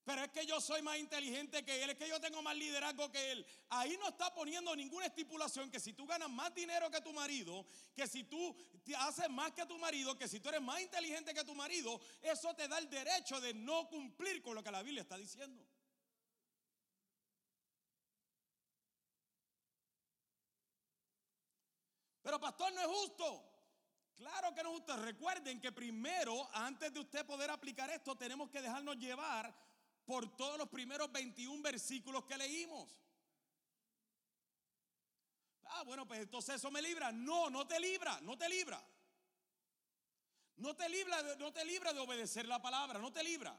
Pero 0.05 0.25
es 0.25 0.33
que 0.33 0.45
yo 0.45 0.61
soy 0.61 0.83
más 0.83 0.99
inteligente 0.99 1.65
que 1.65 1.83
él, 1.83 1.91
es 1.91 1.97
que 1.97 2.09
yo 2.09 2.21
tengo 2.21 2.43
más 2.43 2.57
liderazgo 2.57 3.11
que 3.13 3.33
él. 3.33 3.47
Ahí 3.69 3.97
no 4.01 4.09
está 4.09 4.35
poniendo 4.35 4.75
ninguna 4.75 5.07
estipulación 5.07 5.71
que 5.71 5.79
si 5.79 5.93
tú 5.93 6.07
ganas 6.07 6.29
más 6.29 6.53
dinero 6.55 6.91
que 6.91 7.01
tu 7.01 7.13
marido, 7.13 7.65
que 7.95 8.09
si 8.09 8.25
tú 8.25 8.57
haces 8.99 9.31
más 9.31 9.53
que 9.53 9.65
tu 9.65 9.79
marido, 9.79 10.19
que 10.19 10.27
si 10.27 10.41
tú 10.41 10.49
eres 10.49 10.61
más 10.61 10.81
inteligente 10.81 11.33
que 11.33 11.45
tu 11.45 11.55
marido, 11.55 12.01
eso 12.21 12.53
te 12.55 12.67
da 12.67 12.79
el 12.79 12.91
derecho 12.91 13.41
de 13.41 13.55
no 13.55 13.89
cumplir 13.89 14.43
con 14.43 14.57
lo 14.57 14.65
que 14.65 14.73
la 14.73 14.83
Biblia 14.83 15.03
está 15.03 15.17
diciendo. 15.17 15.65
Pero 22.23 22.41
pastor, 22.41 22.73
no 22.73 22.81
es 22.81 22.87
justo. 22.87 23.49
Claro 24.15 24.55
que 24.55 24.63
no 24.63 24.71
es 24.71 24.77
justo. 24.77 24.97
Recuerden 24.97 25.61
que 25.61 25.73
primero, 25.73 26.49
antes 26.55 26.93
de 26.93 27.01
usted 27.01 27.27
poder 27.27 27.51
aplicar 27.51 27.91
esto, 27.91 28.17
tenemos 28.17 28.49
que 28.51 28.63
dejarnos 28.63 28.97
llevar 28.97 29.55
por 30.05 30.37
todos 30.37 30.59
los 30.59 30.69
primeros 30.69 31.11
21 31.11 31.63
versículos 31.63 32.25
que 32.25 32.37
leímos. 32.37 32.89
Ah, 35.65 35.83
bueno, 35.85 36.07
pues 36.07 36.21
entonces 36.21 36.57
eso 36.57 36.71
me 36.71 36.83
libra. 36.83 37.11
No, 37.11 37.51
no 37.51 37.67
te 37.67 37.81
libra, 37.81 38.21
no 38.21 38.37
te 38.37 38.49
libra. 38.49 38.83
No 40.57 40.77
te 40.77 40.89
libra, 40.89 41.21
no 41.39 41.53
te 41.53 41.65
libra 41.65 41.93
de 41.93 42.01
obedecer 42.01 42.47
la 42.47 42.61
palabra, 42.61 43.01
no 43.01 43.13
te 43.13 43.25
libra. 43.25 43.59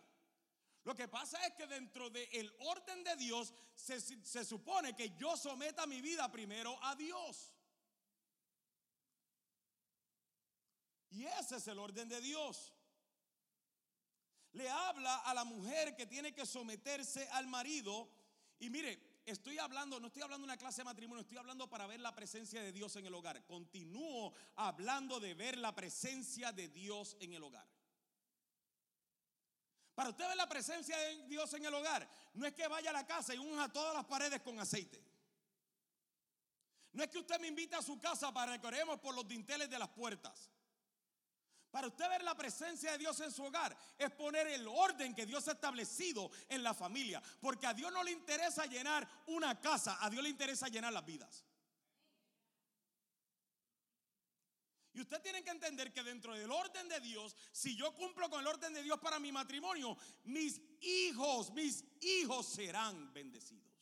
Lo 0.84 0.96
que 0.96 1.08
pasa 1.08 1.46
es 1.46 1.54
que 1.56 1.66
dentro 1.66 2.10
del 2.10 2.54
orden 2.60 3.04
de 3.04 3.16
Dios 3.16 3.54
se, 3.74 4.00
se 4.00 4.46
supone 4.46 4.96
que 4.96 5.16
yo 5.18 5.36
someta 5.36 5.86
mi 5.86 6.02
vida 6.02 6.32
primero 6.32 6.78
a 6.84 6.96
Dios. 6.96 7.54
Y 11.14 11.26
ese 11.26 11.58
es 11.58 11.68
el 11.68 11.78
orden 11.78 12.10
de 12.10 12.20
Dios. 12.20 12.74
Le 14.54 14.68
habla 14.68 15.18
a 15.18 15.34
la 15.34 15.44
mujer 15.44 15.96
que 15.96 16.08
tiene 16.08 16.34
que 16.34 16.46
someterse 16.46 17.28
al 17.30 17.48
marido. 17.48 18.10
Y 18.60 18.72
mire, 18.72 19.22
estoy 19.26 19.60
hablando, 19.60 20.00
no 20.00 20.08
estoy 20.08 20.24
hablando 20.24 20.46
de 20.46 20.52
una 20.52 20.58
clase 20.58 20.82
de 20.82 20.86
matrimonio, 20.86 21.22
estoy 21.22 21.38
hablando 21.38 21.70
para 21.70 21.86
ver 21.86 22.00
la 22.00 22.16
presencia 22.16 22.64
de 22.64 22.72
Dios 22.72 22.96
en 22.96 23.06
el 23.06 23.14
hogar. 23.14 23.46
Continúo 23.46 24.34
hablando 24.56 25.20
de 25.20 25.36
ver 25.36 25.58
la 25.60 25.76
presencia 25.76 26.52
de 26.52 26.68
Dios 26.70 27.16
en 27.20 27.34
el 27.34 27.44
hogar. 27.44 27.68
Para 29.94 30.10
usted 30.10 30.28
ver 30.28 30.38
la 30.38 30.50
presencia 30.50 30.98
de 30.98 31.28
Dios 31.28 31.54
en 31.54 31.66
el 31.66 31.74
hogar, 31.76 32.10
no 32.34 32.48
es 32.48 32.54
que 32.54 32.68
vaya 32.68 32.90
a 32.90 32.94
la 32.94 33.06
casa 33.06 33.36
y 33.36 33.38
unja 33.38 33.72
todas 33.72 33.94
las 33.94 34.06
paredes 34.06 34.42
con 34.42 34.60
aceite. 34.60 35.04
No 36.92 37.04
es 37.04 37.10
que 37.10 37.20
usted 37.20 37.40
me 37.40 37.48
invite 37.48 37.76
a 37.76 37.84
su 37.84 38.00
casa 38.00 38.34
para 38.34 38.60
que 38.60 38.66
oremos 38.66 39.00
por 39.00 39.14
los 39.14 39.28
dinteles 39.28 39.70
de 39.70 39.78
las 39.78 39.90
puertas. 39.90 40.50
Para 41.74 41.88
usted 41.88 42.08
ver 42.08 42.24
la 42.24 42.38
presencia 42.38 42.92
de 42.92 43.00
Dios 43.00 43.20
en 43.22 43.32
su 43.32 43.44
hogar 43.44 43.76
es 43.98 44.12
poner 44.12 44.46
el 44.46 44.68
orden 44.68 45.16
que 45.16 45.26
Dios 45.26 45.48
ha 45.48 45.54
establecido 45.54 46.30
en 46.48 46.62
la 46.62 46.76
familia. 46.76 47.20
Porque 47.42 47.66
a 47.66 47.74
Dios 47.74 47.92
no 47.92 48.04
le 48.04 48.12
interesa 48.12 48.68
llenar 48.68 49.10
una 49.26 49.60
casa, 49.60 49.98
a 50.00 50.08
Dios 50.08 50.22
le 50.22 50.30
interesa 50.30 50.68
llenar 50.68 50.94
las 50.94 51.04
vidas. 51.04 51.44
Y 54.94 55.02
usted 55.02 55.20
tiene 55.24 55.44
que 55.44 55.50
entender 55.50 55.92
que 55.92 56.04
dentro 56.04 56.36
del 56.36 56.52
orden 56.52 56.88
de 56.88 57.00
Dios, 57.00 57.36
si 57.52 57.76
yo 57.76 57.92
cumplo 57.96 58.30
con 58.30 58.42
el 58.42 58.46
orden 58.46 58.72
de 58.72 58.84
Dios 58.84 59.00
para 59.00 59.18
mi 59.18 59.32
matrimonio, 59.32 59.98
mis 60.26 60.62
hijos, 60.80 61.52
mis 61.54 61.84
hijos 62.02 62.46
serán 62.50 63.12
bendecidos. 63.12 63.74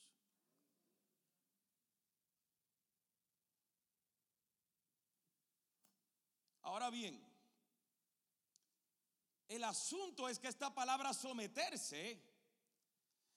Ahora 6.61 6.89
bien, 6.89 7.30
el 9.51 9.65
asunto 9.65 10.29
es 10.29 10.39
que 10.39 10.47
esta 10.47 10.73
palabra 10.73 11.13
someterse 11.13 12.23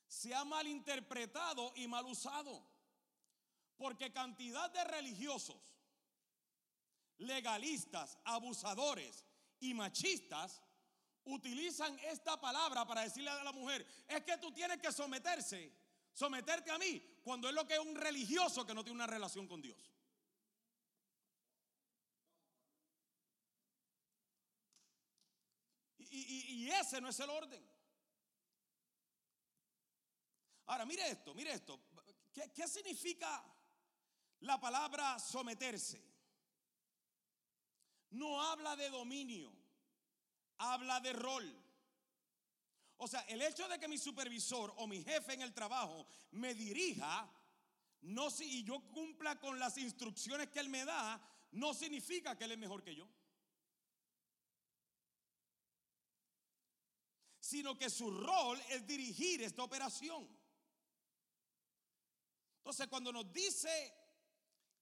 se 0.06 0.32
ha 0.32 0.44
malinterpretado 0.44 1.72
y 1.74 1.88
mal 1.88 2.06
usado. 2.06 2.64
Porque 3.76 4.12
cantidad 4.12 4.70
de 4.70 4.84
religiosos, 4.84 5.60
legalistas, 7.18 8.16
abusadores 8.24 9.24
y 9.58 9.74
machistas 9.74 10.62
utilizan 11.24 11.98
esta 12.00 12.40
palabra 12.40 12.86
para 12.86 13.00
decirle 13.00 13.30
a 13.30 13.42
la 13.42 13.52
mujer, 13.52 13.84
es 14.06 14.22
que 14.22 14.38
tú 14.38 14.52
tienes 14.52 14.78
que 14.78 14.92
someterse, 14.92 15.72
someterte 16.12 16.70
a 16.70 16.78
mí, 16.78 17.02
cuando 17.24 17.48
es 17.48 17.54
lo 17.54 17.66
que 17.66 17.74
es 17.74 17.80
un 17.80 17.96
religioso 17.96 18.64
que 18.64 18.74
no 18.74 18.84
tiene 18.84 18.96
una 18.96 19.08
relación 19.08 19.48
con 19.48 19.60
Dios. 19.60 19.93
Y, 26.16 26.70
ese 26.70 27.00
no 27.00 27.08
es 27.08 27.18
el 27.18 27.30
orden. 27.30 27.62
Ahora, 30.66 30.86
mire 30.86 31.10
esto, 31.10 31.34
mire 31.34 31.52
esto. 31.52 31.80
¿Qué, 32.32 32.52
¿Qué, 32.52 32.68
significa 32.68 33.44
la 34.40 34.60
palabra 34.60 35.18
someterse? 35.18 36.02
No 38.10 38.40
habla 38.40 38.76
de 38.76 38.90
dominio, 38.90 39.52
habla 40.58 41.00
de 41.00 41.12
rol. 41.12 41.64
O 42.96 43.08
sea, 43.08 43.20
el 43.22 43.42
hecho 43.42 43.66
de 43.68 43.78
que 43.78 43.88
mi 43.88 43.98
supervisor 43.98 44.72
o 44.76 44.86
mi 44.86 45.02
jefe 45.02 45.34
en 45.34 45.42
el 45.42 45.52
trabajo 45.52 46.06
me 46.30 46.54
dirija, 46.54 47.28
no 48.02 48.30
si 48.30 48.60
y 48.60 48.64
yo 48.64 48.80
cumpla 48.92 49.40
con 49.40 49.58
las 49.58 49.78
instrucciones 49.78 50.48
que 50.48 50.60
él 50.60 50.68
me 50.68 50.84
da, 50.84 51.20
no 51.52 51.74
significa 51.74 52.36
que 52.36 52.44
él 52.44 52.52
es 52.52 52.58
mejor 52.58 52.82
que 52.82 52.94
yo. 52.94 53.08
Sino 57.44 57.76
que 57.76 57.90
su 57.90 58.10
rol 58.10 58.58
es 58.70 58.86
dirigir 58.86 59.42
esta 59.42 59.62
operación. 59.62 60.26
Entonces, 62.56 62.86
cuando 62.88 63.12
nos 63.12 63.30
dice 63.34 63.94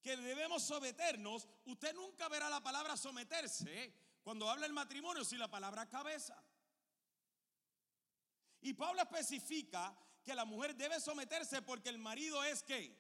que 0.00 0.16
debemos 0.16 0.62
someternos, 0.62 1.48
usted 1.64 1.92
nunca 1.92 2.28
verá 2.28 2.48
la 2.48 2.62
palabra 2.62 2.96
someterse 2.96 3.92
cuando 4.22 4.48
habla 4.48 4.66
el 4.66 4.72
matrimonio 4.72 5.24
sin 5.24 5.40
la 5.40 5.50
palabra 5.50 5.88
cabeza. 5.88 6.40
Y 8.60 8.74
Pablo 8.74 9.02
especifica 9.02 9.98
que 10.22 10.32
la 10.32 10.44
mujer 10.44 10.76
debe 10.76 11.00
someterse 11.00 11.62
porque 11.62 11.88
el 11.88 11.98
marido 11.98 12.44
es 12.44 12.62
que. 12.62 12.96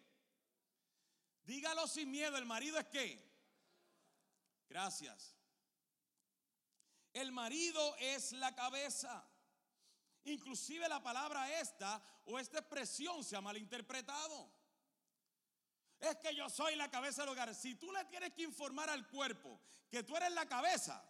Dígalo 1.44 1.86
sin 1.86 2.10
miedo, 2.10 2.36
el 2.36 2.46
marido 2.46 2.80
es 2.80 2.86
que. 2.86 3.32
Gracias. 4.68 5.36
El 7.12 7.30
marido 7.30 7.94
es 7.98 8.32
la 8.32 8.56
cabeza. 8.56 9.28
Inclusive 10.24 10.88
la 10.88 11.02
palabra 11.02 11.60
esta 11.60 12.00
o 12.26 12.38
esta 12.38 12.58
expresión 12.58 13.24
se 13.24 13.36
ha 13.36 13.40
malinterpretado. 13.40 14.52
Es 15.98 16.16
que 16.16 16.34
yo 16.34 16.48
soy 16.48 16.76
la 16.76 16.90
cabeza 16.90 17.22
del 17.22 17.30
hogar. 17.30 17.54
Si 17.54 17.74
tú 17.74 17.90
le 17.92 18.04
tienes 18.04 18.32
que 18.32 18.42
informar 18.42 18.88
al 18.90 19.08
cuerpo 19.08 19.60
que 19.90 20.02
tú 20.02 20.16
eres 20.16 20.32
la 20.32 20.46
cabeza, 20.46 21.04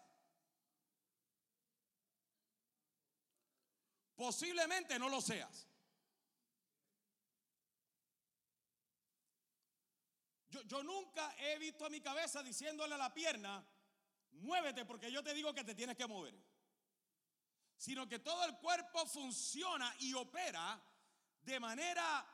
posiblemente 4.17 4.99
no 4.99 5.09
lo 5.09 5.21
seas. 5.21 5.69
Yo, 10.51 10.63
yo, 10.63 10.83
nunca 10.83 11.35
he 11.39 11.59
visto 11.59 11.87
a 11.87 11.91
mi 11.91 12.01
cabeza 12.03 12.43
diciéndole 12.43 12.95
a 12.95 12.99
la 12.99 13.13
pierna, 13.15 13.67
muévete 14.33 14.85
porque 14.85 15.11
yo 15.11 15.23
te 15.23 15.33
digo 15.33 15.55
que 15.55 15.65
te 15.65 15.75
tienes 15.75 15.97
que 15.97 16.07
mover 16.07 16.35
sino 17.83 18.09
que 18.09 18.21
todo 18.21 18.45
el 18.45 18.57
cuerpo 18.59 19.05
funciona 19.07 19.93
y 19.99 20.15
opera 20.15 20.81
de 21.43 21.59
manera 21.59 22.25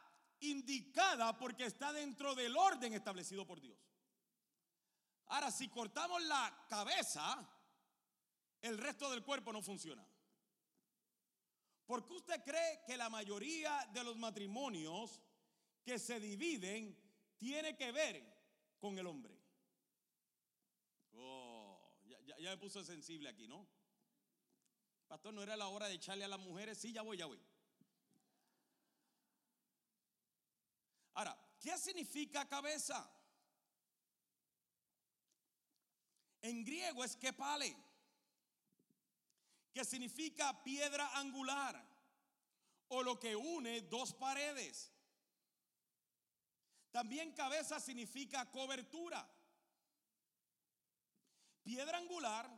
indicada 0.40 1.38
porque 1.38 1.64
está 1.64 1.90
dentro 1.90 2.34
del 2.34 2.54
orden 2.54 2.92
establecido 2.92 3.46
por 3.46 3.58
Dios. 3.58 3.78
Ahora, 5.24 5.50
si 5.50 5.68
cortamos 5.68 6.22
la 6.24 6.66
cabeza, 6.68 7.48
el 8.60 8.76
resto 8.76 9.10
del 9.10 9.24
cuerpo 9.24 9.50
no 9.50 9.62
funciona. 9.62 10.06
¿Por 11.86 12.04
qué 12.04 12.12
usted 12.12 12.44
cree 12.44 12.82
que 12.86 12.98
la 12.98 13.08
mayoría 13.08 13.88
de 13.90 14.04
los 14.04 14.18
matrimonios 14.18 15.22
que 15.82 15.98
se 15.98 16.20
dividen 16.20 16.94
tiene 17.38 17.74
que 17.74 17.90
ver 17.90 18.76
con 18.78 18.98
el 18.98 19.06
hombre? 19.06 19.34
Oh, 21.14 21.80
ya, 22.04 22.50
me 22.50 22.58
puso 22.58 22.84
sensible 22.84 23.30
aquí, 23.30 23.48
¿no? 23.48 23.77
Pastor, 25.08 25.32
no 25.32 25.42
era 25.42 25.56
la 25.56 25.68
hora 25.68 25.88
de 25.88 25.94
echarle 25.94 26.26
a 26.26 26.28
las 26.28 26.38
mujeres. 26.38 26.76
Sí, 26.78 26.92
ya 26.92 27.00
voy, 27.00 27.16
ya 27.16 27.24
voy. 27.24 27.40
Ahora, 31.14 31.36
¿qué 31.58 31.76
significa 31.78 32.46
cabeza? 32.46 33.10
En 36.42 36.62
griego 36.62 37.02
es 37.02 37.16
kepale, 37.16 37.74
que 39.72 39.84
significa 39.84 40.62
piedra 40.62 41.10
angular 41.18 41.82
o 42.88 43.02
lo 43.02 43.18
que 43.18 43.34
une 43.34 43.80
dos 43.82 44.12
paredes. 44.12 44.92
También 46.90 47.32
cabeza 47.32 47.80
significa 47.80 48.50
cobertura. 48.50 49.26
Piedra 51.62 51.98
angular 51.98 52.48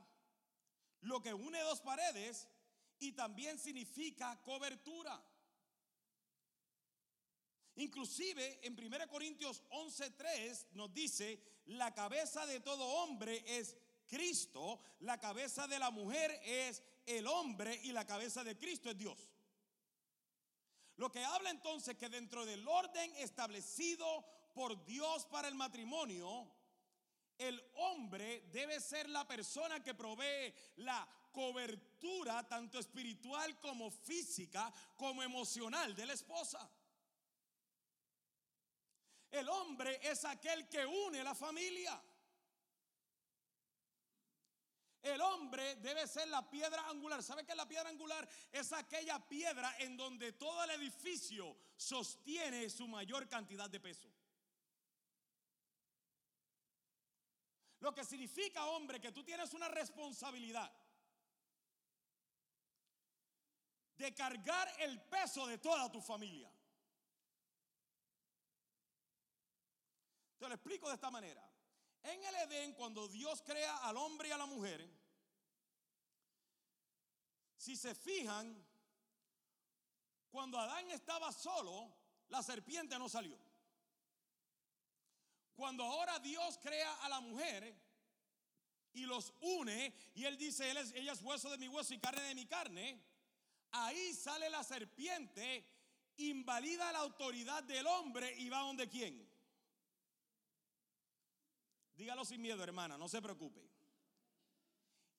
lo 1.03 1.21
que 1.21 1.33
une 1.33 1.61
dos 1.61 1.81
paredes 1.81 2.49
y 2.99 3.13
también 3.13 3.59
significa 3.59 4.41
cobertura. 4.43 5.23
Inclusive 7.77 8.61
en 8.67 8.75
1 8.75 9.09
Corintios 9.09 9.63
11:3 9.71 10.73
nos 10.73 10.93
dice, 10.93 11.41
la 11.67 11.95
cabeza 11.95 12.45
de 12.47 12.61
todo 12.61 12.85
hombre 12.85 13.43
es 13.47 13.77
Cristo, 14.07 14.81
la 15.01 15.19
cabeza 15.19 15.67
de 15.67 15.79
la 15.79 15.91
mujer 15.91 16.41
es 16.45 16.83
el 17.07 17.27
hombre 17.27 17.81
y 17.85 17.93
la 17.93 18.07
cabeza 18.07 18.45
de 18.45 18.59
Cristo 18.59 18.91
es 18.91 18.99
Dios. 18.99 19.31
Lo 20.97 21.11
que 21.11 21.25
habla 21.25 21.51
entonces 21.51 21.97
que 21.97 22.11
dentro 22.11 22.45
del 22.45 22.67
orden 22.69 23.11
establecido 23.17 24.27
por 24.53 24.85
Dios 24.85 25.25
para 25.27 25.49
el 25.49 25.55
matrimonio, 25.55 26.51
el 27.41 27.61
hombre 27.77 28.43
debe 28.53 28.79
ser 28.81 29.09
la 29.09 29.27
persona 29.27 29.83
que 29.83 29.95
provee 29.95 30.55
la 30.77 31.09
cobertura 31.33 32.47
tanto 32.47 32.79
espiritual 32.79 33.59
como 33.59 33.91
física 33.91 34.73
como 34.95 35.23
emocional 35.23 35.95
de 35.95 36.07
la 36.07 36.13
esposa. 36.13 36.71
El 39.31 39.49
hombre 39.49 40.01
es 40.03 40.25
aquel 40.27 40.69
que 40.69 40.85
une 40.85 41.25
la 41.25 41.35
familia. 41.35 41.99
El 45.03 45.21
hombre 45.23 45.77
debe 45.77 46.07
ser 46.07 46.29
la 46.29 46.49
piedra 46.51 46.91
angular. 46.91 47.23
¿Sabe 47.23 47.45
qué 47.47 47.53
es 47.53 47.57
la 47.57 47.67
piedra 47.67 47.89
angular? 47.89 48.29
Es 48.53 48.71
aquella 48.75 49.19
piedra 49.27 49.75
en 49.79 49.97
donde 49.97 50.33
todo 50.33 50.63
el 50.65 50.71
edificio 50.73 51.57
sostiene 51.75 52.69
su 52.69 52.87
mayor 52.87 53.27
cantidad 53.29 53.71
de 53.71 53.81
peso. 53.81 54.13
Lo 57.81 57.95
que 57.95 58.05
significa, 58.05 58.67
hombre, 58.67 59.01
que 59.01 59.13
tú 59.13 59.25
tienes 59.25 59.53
una 59.55 59.69
responsabilidad 59.69 60.71
de 63.97 64.15
cargar 64.15 64.71
el 64.79 65.01
peso 65.03 65.47
de 65.47 65.59
toda 65.59 65.91
tu 65.91 66.01
familia. 66.01 66.51
Te 70.39 70.49
lo 70.49 70.55
explico 70.55 70.89
de 70.89 70.95
esta 70.95 71.11
manera. 71.11 71.47
En 72.03 72.23
el 72.25 72.35
Edén, 72.37 72.73
cuando 72.73 73.09
Dios 73.09 73.43
crea 73.43 73.77
al 73.79 73.97
hombre 73.99 74.29
y 74.29 74.33
a 74.33 74.39
la 74.39 74.47
mujer, 74.47 74.89
si 77.57 77.77
se 77.77 77.95
fijan, 77.95 78.67
cuando 80.31 80.59
Adán 80.59 80.91
estaba 80.91 81.31
solo, 81.31 81.95
la 82.29 82.43
serpiente 82.43 82.99
no 82.99 83.09
salió. 83.09 83.39
Cuando 85.55 85.85
ahora 85.85 86.19
Dios 86.19 86.59
crea 86.59 86.95
a 87.05 87.09
la 87.09 87.21
mujer 87.21 87.77
y 88.93 89.07
los 89.07 89.33
une, 89.41 89.95
y 90.15 90.25
él 90.25 90.37
dice, 90.37 90.71
ella 90.71 91.13
es 91.13 91.23
hueso 91.23 91.51
de 91.51 91.59
mi 91.59 91.69
hueso 91.69 91.95
y 91.95 91.99
carne 91.99 92.23
de 92.23 92.35
mi 92.35 92.47
carne, 92.47 93.01
ahí 93.71 94.15
sale 94.15 94.51
la 94.51 94.65
serpiente, 94.65 95.65
invalida 96.17 96.91
la 96.93 97.01
autoridad 97.01 97.63
del 97.65 97.87
hombre 97.87 98.35
y 98.39 98.49
va 98.49 98.61
donde 98.61 98.89
quién. 98.89 99.29
Dígalo 101.95 102.25
sin 102.25 102.41
miedo, 102.41 102.63
hermana, 102.65 102.97
no 102.97 103.09
se 103.09 103.21
preocupe. 103.21 103.70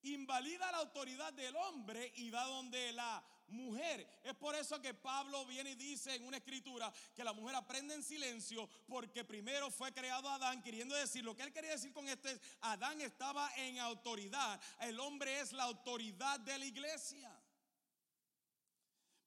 Invalida 0.04 0.72
la 0.72 0.80
autoridad 0.80 1.32
del 1.34 1.56
hombre 1.56 2.12
y 2.16 2.30
va 2.32 2.44
donde 2.46 2.92
la 2.94 3.24
mujer. 3.52 4.08
Es 4.24 4.34
por 4.36 4.56
eso 4.56 4.82
que 4.82 4.94
Pablo 4.94 5.46
viene 5.46 5.72
y 5.72 5.76
dice 5.76 6.16
en 6.16 6.26
una 6.26 6.38
escritura 6.38 6.92
que 7.14 7.24
la 7.24 7.34
mujer 7.34 7.56
aprende 7.56 7.94
en 7.94 8.04
silencio 8.04 8.68
porque 8.88 9.24
primero 9.24 9.70
fue 9.70 9.94
creado 9.94 10.30
Adán, 10.30 10.62
queriendo 10.64 10.96
decir, 10.96 11.24
lo 11.24 11.36
que 11.36 11.44
él 11.44 11.54
quería 11.54 11.72
decir 11.72 11.94
con 11.94 12.08
esto 12.08 12.30
es, 12.30 12.40
Adán 12.62 13.02
estaba 13.02 13.52
en 13.58 13.80
autoridad, 13.80 14.60
el 14.80 15.00
hombre 15.00 15.40
es 15.40 15.54
la 15.54 15.64
autoridad 15.64 16.40
de 16.40 16.58
la 16.58 16.66
iglesia. 16.66 17.32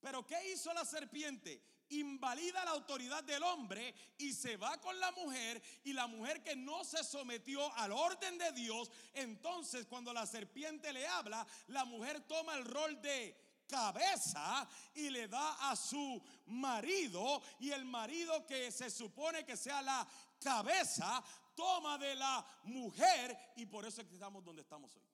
Pero 0.01 0.27
¿qué 0.27 0.53
hizo 0.53 0.73
la 0.75 0.85
serpiente? 0.85 1.63
Invalida 1.90 2.64
la 2.64 2.73
autoridad 2.73 3.23
del 3.25 3.42
hombre 3.42 3.94
y 4.18 4.33
se 4.33 4.57
va 4.57 4.81
con 4.81 4.99
la 4.99 5.11
mujer 5.12 5.62
y 5.85 5.92
la 5.92 6.07
mujer 6.07 6.42
que 6.42 6.57
no 6.57 6.85
se 6.85 7.05
sometió 7.05 7.73
al 7.77 7.92
orden 7.92 8.38
de 8.38 8.53
Dios, 8.53 8.90
entonces 9.12 9.87
cuando 9.87 10.12
la 10.12 10.27
serpiente 10.27 10.92
le 10.92 11.07
habla, 11.07 11.47
la 11.68 11.85
mujer 11.85 12.20
toma 12.23 12.55
el 12.57 12.64
rol 12.64 13.01
de 13.01 13.37
cabeza 13.66 14.68
y 14.94 15.11
le 15.11 15.29
da 15.29 15.70
a 15.70 15.77
su 15.77 16.23
marido 16.47 17.42
y 17.61 17.70
el 17.70 17.85
marido 17.85 18.44
que 18.47 18.70
se 18.70 18.90
supone 18.90 19.44
que 19.44 19.57
sea 19.57 19.83
la 19.83 20.07
cabeza 20.40 21.23
toma 21.55 21.99
de 21.99 22.14
la 22.14 22.44
mujer 22.64 23.37
y 23.57 23.66
por 23.66 23.87
eso 23.87 24.03
estamos 24.03 24.44
donde 24.44 24.62
estamos 24.62 24.94
hoy. 24.97 25.13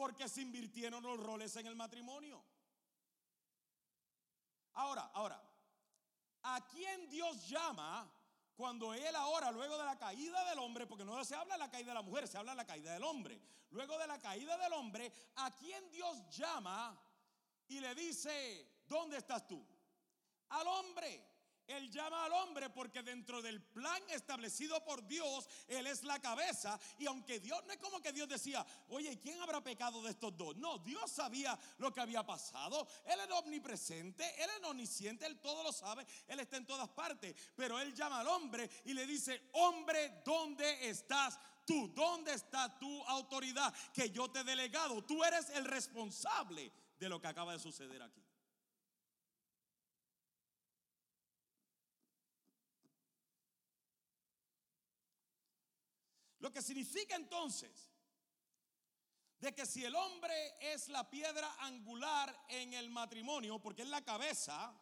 Porque 0.00 0.30
se 0.30 0.40
invirtieron 0.40 1.02
los 1.02 1.22
roles 1.22 1.54
en 1.56 1.66
el 1.66 1.76
matrimonio. 1.76 2.42
Ahora, 4.72 5.10
ahora, 5.12 5.38
¿a 6.42 6.66
quién 6.68 7.06
Dios 7.10 7.46
llama 7.46 8.10
cuando 8.56 8.94
Él 8.94 9.14
ahora, 9.14 9.50
luego 9.50 9.76
de 9.76 9.84
la 9.84 9.98
caída 9.98 10.42
del 10.48 10.58
hombre, 10.58 10.86
porque 10.86 11.04
no 11.04 11.22
se 11.22 11.34
habla 11.34 11.52
de 11.52 11.58
la 11.58 11.70
caída 11.70 11.88
de 11.88 11.94
la 11.96 12.00
mujer, 12.00 12.26
se 12.26 12.38
habla 12.38 12.52
de 12.52 12.56
la 12.56 12.66
caída 12.66 12.94
del 12.94 13.04
hombre. 13.04 13.38
Luego 13.72 13.98
de 13.98 14.06
la 14.06 14.18
caída 14.18 14.56
del 14.56 14.72
hombre, 14.72 15.12
¿a 15.36 15.54
quién 15.54 15.90
Dios 15.90 16.26
llama 16.30 16.98
y 17.68 17.78
le 17.78 17.94
dice, 17.94 18.80
¿dónde 18.86 19.18
estás 19.18 19.46
tú? 19.46 19.62
Al 20.48 20.66
hombre. 20.66 21.29
Él 21.70 21.90
llama 21.90 22.24
al 22.24 22.32
hombre 22.32 22.70
porque 22.70 23.02
dentro 23.02 23.40
del 23.40 23.62
plan 23.62 24.02
establecido 24.10 24.82
por 24.84 25.06
Dios, 25.06 25.48
Él 25.68 25.86
es 25.86 26.02
la 26.04 26.20
cabeza. 26.20 26.78
Y 26.98 27.06
aunque 27.06 27.40
Dios, 27.40 27.62
no 27.66 27.72
es 27.72 27.78
como 27.78 28.00
que 28.00 28.12
Dios 28.12 28.28
decía, 28.28 28.66
oye, 28.88 29.18
¿quién 29.18 29.40
habrá 29.40 29.62
pecado 29.62 30.02
de 30.02 30.10
estos 30.10 30.36
dos? 30.36 30.56
No, 30.56 30.78
Dios 30.78 31.10
sabía 31.10 31.58
lo 31.78 31.92
que 31.92 32.00
había 32.00 32.24
pasado. 32.24 32.86
Él 33.04 33.20
es 33.20 33.30
omnipresente, 33.30 34.24
Él 34.42 34.50
es 34.58 34.66
omnisciente, 34.66 35.26
Él 35.26 35.40
todo 35.40 35.62
lo 35.62 35.72
sabe, 35.72 36.06
Él 36.26 36.40
está 36.40 36.56
en 36.56 36.66
todas 36.66 36.88
partes. 36.88 37.34
Pero 37.54 37.78
Él 37.78 37.94
llama 37.94 38.20
al 38.20 38.28
hombre 38.28 38.68
y 38.84 38.92
le 38.92 39.06
dice, 39.06 39.50
hombre, 39.52 40.22
¿dónde 40.24 40.88
estás 40.88 41.38
tú? 41.66 41.92
¿Dónde 41.94 42.34
está 42.34 42.78
tu 42.78 43.02
autoridad 43.04 43.72
que 43.92 44.10
yo 44.10 44.30
te 44.30 44.40
he 44.40 44.44
delegado? 44.44 45.02
Tú 45.04 45.22
eres 45.24 45.50
el 45.50 45.64
responsable 45.64 46.72
de 46.98 47.08
lo 47.08 47.20
que 47.20 47.28
acaba 47.28 47.52
de 47.52 47.58
suceder 47.58 48.02
aquí. 48.02 48.29
Lo 56.40 56.52
que 56.52 56.62
significa 56.62 57.16
entonces 57.16 57.90
de 59.38 59.54
que 59.54 59.64
si 59.64 59.84
el 59.84 59.94
hombre 59.94 60.34
es 60.60 60.88
la 60.88 61.08
piedra 61.08 61.54
angular 61.60 62.46
en 62.48 62.74
el 62.74 62.90
matrimonio, 62.90 63.58
porque 63.58 63.82
es 63.82 63.88
la 63.88 64.04
cabeza, 64.04 64.74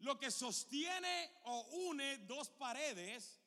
lo 0.00 0.18
que 0.18 0.30
sostiene 0.30 1.40
o 1.44 1.60
une 1.88 2.18
dos 2.18 2.50
paredes, 2.50 3.40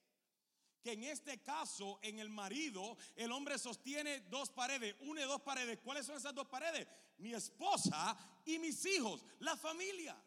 que 0.82 0.94
en 0.94 1.04
este 1.04 1.42
caso 1.44 2.00
en 2.02 2.20
el 2.20 2.30
marido 2.30 2.98
el 3.16 3.32
hombre 3.32 3.58
sostiene 3.58 4.22
dos 4.22 4.50
paredes, 4.50 4.96
une 5.02 5.24
dos 5.24 5.42
paredes. 5.42 5.80
¿Cuáles 5.84 6.06
son 6.06 6.18
esas 6.18 6.34
dos 6.34 6.48
paredes? 6.48 6.88
Mi 7.18 7.34
esposa 7.34 8.18
y 8.46 8.60
mis 8.60 8.86
hijos, 8.86 9.24
la 9.40 9.56
familia. 9.56 10.22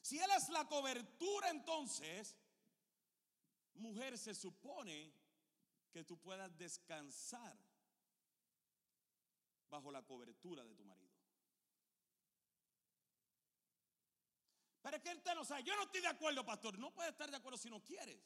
Si 0.00 0.18
él 0.18 0.30
es 0.36 0.48
la 0.48 0.66
cobertura 0.66 1.50
entonces, 1.50 2.34
Mujer, 3.78 4.18
se 4.18 4.34
supone 4.34 5.12
que 5.90 6.04
tú 6.04 6.18
puedas 6.18 6.56
descansar 6.56 7.56
bajo 9.68 9.90
la 9.90 10.02
cobertura 10.02 10.64
de 10.64 10.74
tu 10.74 10.84
marido. 10.84 11.16
Pero 14.82 14.96
es 14.96 15.02
que 15.02 15.14
usted 15.14 15.34
no 15.34 15.44
sabe, 15.44 15.64
yo 15.64 15.76
no 15.76 15.82
estoy 15.82 16.00
de 16.00 16.08
acuerdo, 16.08 16.44
pastor. 16.44 16.78
No 16.78 16.94
puedes 16.94 17.12
estar 17.12 17.30
de 17.30 17.36
acuerdo 17.36 17.58
si 17.58 17.68
no 17.68 17.84
quieres. 17.84 18.20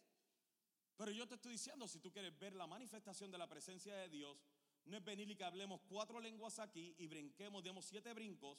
Pero 0.96 1.10
yo 1.10 1.26
te 1.26 1.34
estoy 1.34 1.52
diciendo, 1.52 1.88
si 1.88 1.98
tú 1.98 2.12
quieres 2.12 2.38
ver 2.38 2.54
la 2.54 2.66
manifestación 2.66 3.30
de 3.30 3.38
la 3.38 3.48
presencia 3.48 3.94
de 3.96 4.08
Dios, 4.08 4.38
no 4.84 4.96
es 4.96 5.04
venir 5.04 5.30
y 5.30 5.36
que 5.36 5.44
hablemos 5.44 5.80
cuatro 5.88 6.20
lenguas 6.20 6.58
aquí 6.58 6.94
y 6.98 7.06
brinquemos, 7.06 7.62
demos 7.62 7.86
siete 7.86 8.12
brincos 8.12 8.58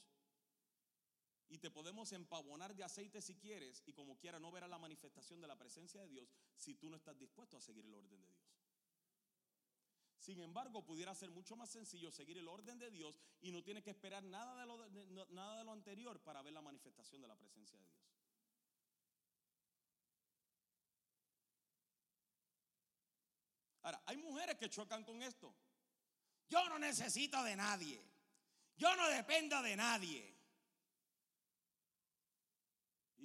y 1.50 1.58
te 1.58 1.70
podemos 1.70 2.12
empavonar 2.12 2.76
de 2.76 2.84
aceite 2.84 3.22
si 3.22 3.36
quieres 3.36 3.84
y 3.86 3.94
como 3.94 4.18
quiera 4.18 4.40
no 4.40 4.52
verás 4.52 4.70
la 4.70 4.80
manifestación 4.80 5.40
de 5.42 5.48
la 5.48 5.56
presencia 5.56 6.02
de 6.02 6.08
Dios 6.08 6.34
si 6.56 6.76
tú 6.76 6.90
no 6.90 6.98
estás 6.98 7.18
dispuesto 7.18 7.58
a 7.58 7.62
seguir 7.62 7.86
el 7.86 7.94
orden 7.94 8.22
de 8.22 8.28
Dios. 8.28 8.54
Sin 10.18 10.40
embargo, 10.40 10.86
pudiera 10.86 11.14
ser 11.14 11.32
mucho 11.32 11.56
más 11.58 11.70
sencillo 11.70 12.10
seguir 12.10 12.38
el 12.38 12.48
orden 12.48 12.80
de 12.80 12.90
Dios 12.90 13.20
y 13.42 13.52
no 13.52 13.62
tienes 13.62 13.84
que 13.84 13.90
esperar 13.90 14.24
nada 14.24 14.56
de 14.62 14.66
lo, 14.66 15.28
nada 15.32 15.58
de 15.58 15.64
lo 15.66 15.74
anterior 15.74 16.20
para 16.22 16.42
ver 16.42 16.54
la 16.54 16.62
manifestación 16.62 17.22
de 17.22 17.28
la 17.28 17.36
presencia 17.36 17.78
de 17.78 17.84
Dios. 17.84 18.04
Ahora, 23.82 24.02
hay 24.06 24.16
mujeres 24.16 24.56
que 24.56 24.70
chocan 24.70 25.04
con 25.04 25.22
esto. 25.22 25.54
Yo 26.48 26.70
no 26.70 26.80
necesito 26.80 27.44
de 27.44 27.58
nadie. 27.58 28.02
Yo 28.78 28.96
no 28.96 29.10
dependo 29.10 29.62
de 29.62 29.76
nadie 29.76 30.33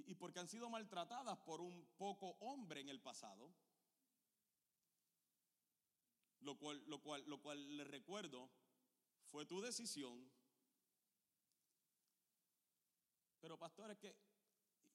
y, 0.08 0.14
porque 0.14 0.40
han 0.40 0.48
sido 0.48 0.70
maltratadas 0.70 1.36
por 1.38 1.60
un 1.60 1.86
poco 1.98 2.30
hombre 2.40 2.80
en 2.80 2.88
el 2.88 3.00
pasado. 3.00 3.52
Lo 6.40 6.56
cual, 6.56 6.82
lo 6.86 7.02
cual, 7.02 7.22
lo 7.26 7.40
cual 7.42 7.76
le 7.76 7.84
recuerdo, 7.84 8.50
fue 9.30 9.44
tu 9.44 9.60
decisión. 9.60 10.32
Pero 13.40 13.58
pastor, 13.58 13.90
es 13.90 13.98
que, 13.98 14.16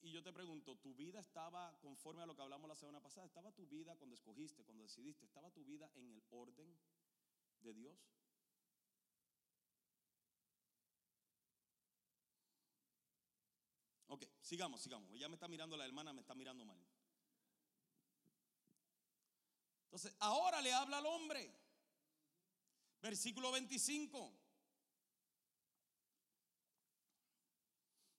y 0.02 0.12
yo 0.12 0.24
te 0.24 0.34
pregunto, 0.34 0.78
¿tu 0.78 0.96
vida 0.96 1.20
estaba 1.20 1.78
conforme 1.80 2.24
a 2.24 2.26
lo 2.26 2.36
que 2.36 2.42
hablamos 2.42 2.68
la 2.68 2.76
semana 2.76 3.00
pasada? 3.00 3.28
¿Estaba 3.28 3.52
tu 3.52 3.68
vida 3.68 3.96
cuando 3.96 4.16
escogiste, 4.16 4.64
cuando 4.64 4.84
decidiste, 4.84 5.26
estaba 5.26 5.52
tu 5.52 5.64
vida 5.64 5.92
en 5.94 6.10
el 6.10 6.24
orden 6.32 6.76
de 7.62 7.74
Dios? 7.74 8.10
Ok, 14.14 14.28
sigamos, 14.42 14.80
sigamos. 14.80 15.12
Ya 15.18 15.28
me 15.28 15.34
está 15.34 15.48
mirando 15.48 15.76
la 15.76 15.86
hermana, 15.86 16.14
me 16.14 16.22
está 16.22 16.36
mirando 16.36 16.64
mal. 16.64 16.78
Entonces, 19.86 20.16
ahora 20.20 20.62
le 20.62 20.72
habla 20.72 21.00
al 21.00 21.06
hombre. 21.08 21.52
Versículo 23.02 23.52
25. 23.52 24.32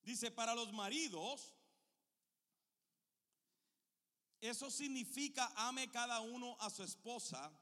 Dice, 0.03 0.33
para 0.33 0.53
los 0.57 0.73
maridos, 0.73 1.55
eso 4.41 4.73
significa 4.73 5.53
ame 5.55 5.89
cada 5.93 6.21
uno 6.23 6.57
a 6.59 6.71
su 6.71 6.83
esposa, 6.83 7.57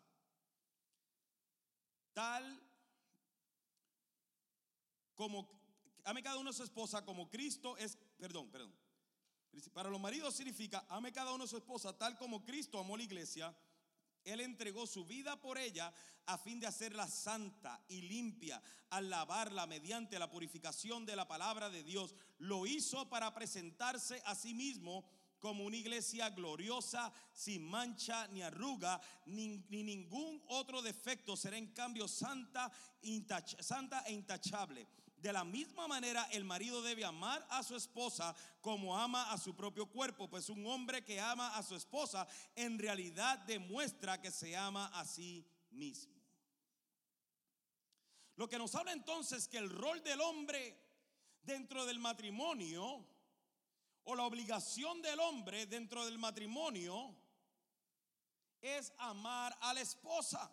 tal 2.15 2.67
como 5.15 5.47
ame 6.05 6.23
cada 6.23 6.39
uno 6.39 6.51
a 6.51 6.53
su 6.53 6.63
esposa 6.63 7.05
como 7.05 7.29
Cristo 7.31 7.77
es, 7.77 7.99
perdón, 8.23 8.49
perdón. 8.53 8.73
Para 9.75 9.91
los 9.91 10.01
maridos 10.01 10.37
significa, 10.37 10.87
ame 10.89 11.11
cada 11.11 11.33
uno 11.33 11.45
su 11.45 11.57
esposa 11.57 11.99
tal 11.99 12.17
como 12.17 12.45
Cristo 12.45 12.79
amó 12.79 12.97
la 12.97 13.03
iglesia. 13.03 13.53
Él 14.23 14.41
entregó 14.41 14.87
su 14.87 15.05
vida 15.05 15.41
por 15.41 15.59
ella 15.59 15.93
a 16.27 16.39
fin 16.39 16.61
de 16.61 16.69
hacerla 16.69 17.09
santa 17.09 17.85
y 17.89 18.03
limpia, 18.03 18.63
al 18.91 19.11
lavarla 19.11 19.67
mediante 19.67 20.21
la 20.21 20.31
purificación 20.31 21.05
de 21.05 21.17
la 21.17 21.27
palabra 21.27 21.69
de 21.69 21.83
Dios. 21.83 22.15
Lo 22.39 22.65
hizo 22.65 23.09
para 23.09 23.35
presentarse 23.35 24.23
a 24.25 24.37
sí 24.37 24.55
mismo 24.55 25.05
como 25.41 25.65
una 25.65 25.77
iglesia 25.77 26.31
gloriosa, 26.31 27.13
sin 27.33 27.65
mancha 27.65 28.29
ni 28.29 28.43
arruga, 28.43 29.01
ni, 29.27 29.59
ningún 29.69 30.41
otro 30.47 30.81
defecto. 30.81 31.37
Será 31.37 31.57
en 31.57 31.75
cambio 31.75 32.07
santa, 32.07 32.71
santa 33.59 34.05
e 34.07 34.13
intachable. 34.13 34.87
De 35.23 35.33
la 35.33 35.45
misma 35.45 35.87
manera, 35.87 36.25
el 36.33 36.43
marido 36.43 36.83
debe 36.83 37.05
amar 37.05 37.47
a 37.49 37.63
su 37.63 37.77
esposa 37.77 38.35
como 38.61 38.99
ama 38.99 39.31
a 39.31 39.39
su 39.39 39.55
propio 39.55 39.87
cuerpo, 39.87 40.29
pues 40.29 40.49
un 40.49 40.67
hombre 40.67 41.05
que 41.05 41.21
ama 41.21 41.57
a 41.57 41.63
su 41.63 41.77
esposa 41.77 42.27
en 42.57 42.77
realidad 42.77 43.39
demuestra 43.39 44.21
que 44.21 44.33
se 44.33 44.57
ama 44.57 44.87
a 44.93 45.05
sí 45.05 45.47
mismo. 45.71 46.21
Lo 48.35 48.49
que 48.49 48.59
nos 48.59 48.75
habla 48.75 48.91
entonces 48.91 49.47
que 49.47 49.59
el 49.59 49.71
rol 49.71 50.03
del 50.03 50.21
hombre 50.21 50.77
dentro 51.45 51.87
del 51.87 52.01
matrimonio 52.01 53.07
o 54.03 54.17
la 54.17 54.25
obligación 54.25 55.03
del 55.03 55.21
hombre 55.21 55.67
dentro 55.67 56.05
del 56.05 56.19
matrimonio 56.19 57.15
es 58.61 58.93
amar 58.99 59.57
a 59.61 59.73
la 59.73 59.83
esposa. 59.83 60.51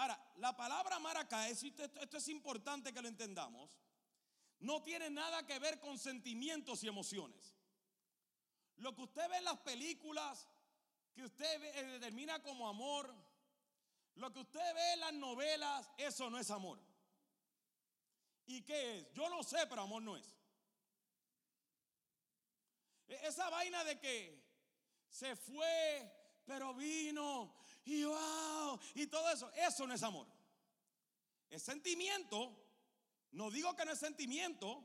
Ahora, 0.00 0.18
la 0.36 0.56
palabra 0.56 0.96
amar 0.96 1.18
acá, 1.18 1.46
esto, 1.46 1.84
esto 1.84 2.16
es 2.16 2.28
importante 2.28 2.90
que 2.90 3.02
lo 3.02 3.08
entendamos, 3.08 3.78
no 4.60 4.82
tiene 4.82 5.10
nada 5.10 5.44
que 5.44 5.58
ver 5.58 5.78
con 5.78 5.98
sentimientos 5.98 6.82
y 6.82 6.88
emociones. 6.88 7.54
Lo 8.76 8.94
que 8.94 9.02
usted 9.02 9.28
ve 9.28 9.36
en 9.36 9.44
las 9.44 9.58
películas, 9.58 10.48
que 11.12 11.24
usted 11.24 11.62
eh, 11.62 11.84
determina 11.98 12.42
como 12.42 12.66
amor, 12.66 13.14
lo 14.14 14.32
que 14.32 14.38
usted 14.38 14.74
ve 14.74 14.92
en 14.94 15.00
las 15.00 15.12
novelas, 15.12 15.90
eso 15.98 16.30
no 16.30 16.38
es 16.38 16.50
amor. 16.50 16.80
¿Y 18.46 18.62
qué 18.62 19.00
es? 19.00 19.12
Yo 19.12 19.28
no 19.28 19.42
sé, 19.42 19.66
pero 19.68 19.82
amor 19.82 20.02
no 20.02 20.16
es. 20.16 20.34
E-, 23.06 23.26
esa 23.26 23.50
vaina 23.50 23.84
de 23.84 24.00
que 24.00 24.42
se 25.10 25.36
fue, 25.36 26.10
pero 26.46 26.72
vino 26.72 27.54
y 27.84 28.04
wow, 28.04 28.78
y 28.94 29.06
todo 29.06 29.30
eso, 29.30 29.50
eso 29.54 29.86
no 29.86 29.94
es 29.94 30.02
amor. 30.02 30.26
Es 31.48 31.62
sentimiento. 31.62 32.56
No 33.32 33.50
digo 33.50 33.74
que 33.74 33.84
no 33.84 33.92
es 33.92 33.98
sentimiento, 33.98 34.82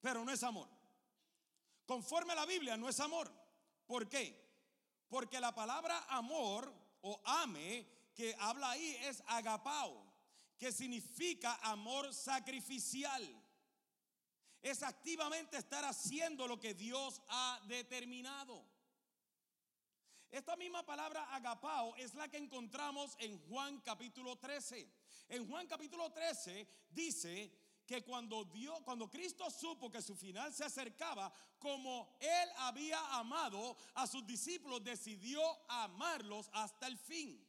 pero 0.00 0.24
no 0.24 0.32
es 0.32 0.42
amor. 0.42 0.68
Conforme 1.86 2.32
a 2.32 2.36
la 2.36 2.46
Biblia, 2.46 2.76
no 2.76 2.88
es 2.88 2.98
amor. 3.00 3.30
¿Por 3.86 4.08
qué? 4.08 4.42
Porque 5.08 5.40
la 5.40 5.54
palabra 5.54 6.06
amor 6.08 6.72
o 7.02 7.20
ame 7.24 7.86
que 8.14 8.34
habla 8.38 8.70
ahí 8.70 8.96
es 9.02 9.22
agapao, 9.26 10.04
que 10.58 10.72
significa 10.72 11.58
amor 11.62 12.12
sacrificial 12.14 13.44
es 14.64 14.82
activamente 14.82 15.58
estar 15.58 15.84
haciendo 15.84 16.48
lo 16.48 16.58
que 16.58 16.72
Dios 16.72 17.20
ha 17.28 17.60
determinado. 17.68 18.64
Esta 20.34 20.56
misma 20.56 20.84
palabra 20.84 21.32
agapao 21.32 21.94
es 21.94 22.12
la 22.16 22.26
que 22.26 22.38
encontramos 22.38 23.14
en 23.20 23.38
Juan 23.46 23.80
capítulo 23.82 24.34
13. 24.34 24.84
En 25.28 25.46
Juan 25.46 25.68
capítulo 25.68 26.10
13 26.10 26.66
dice 26.90 27.52
que 27.86 28.02
cuando 28.02 28.44
Dios, 28.46 28.80
cuando 28.84 29.08
Cristo 29.08 29.48
supo 29.48 29.92
que 29.92 30.02
su 30.02 30.16
final 30.16 30.52
se 30.52 30.64
acercaba, 30.64 31.32
como 31.60 32.16
él 32.18 32.48
había 32.56 32.98
amado 33.14 33.76
a 33.94 34.08
sus 34.08 34.26
discípulos, 34.26 34.82
decidió 34.82 35.40
amarlos 35.68 36.50
hasta 36.52 36.88
el 36.88 36.98
fin. 36.98 37.40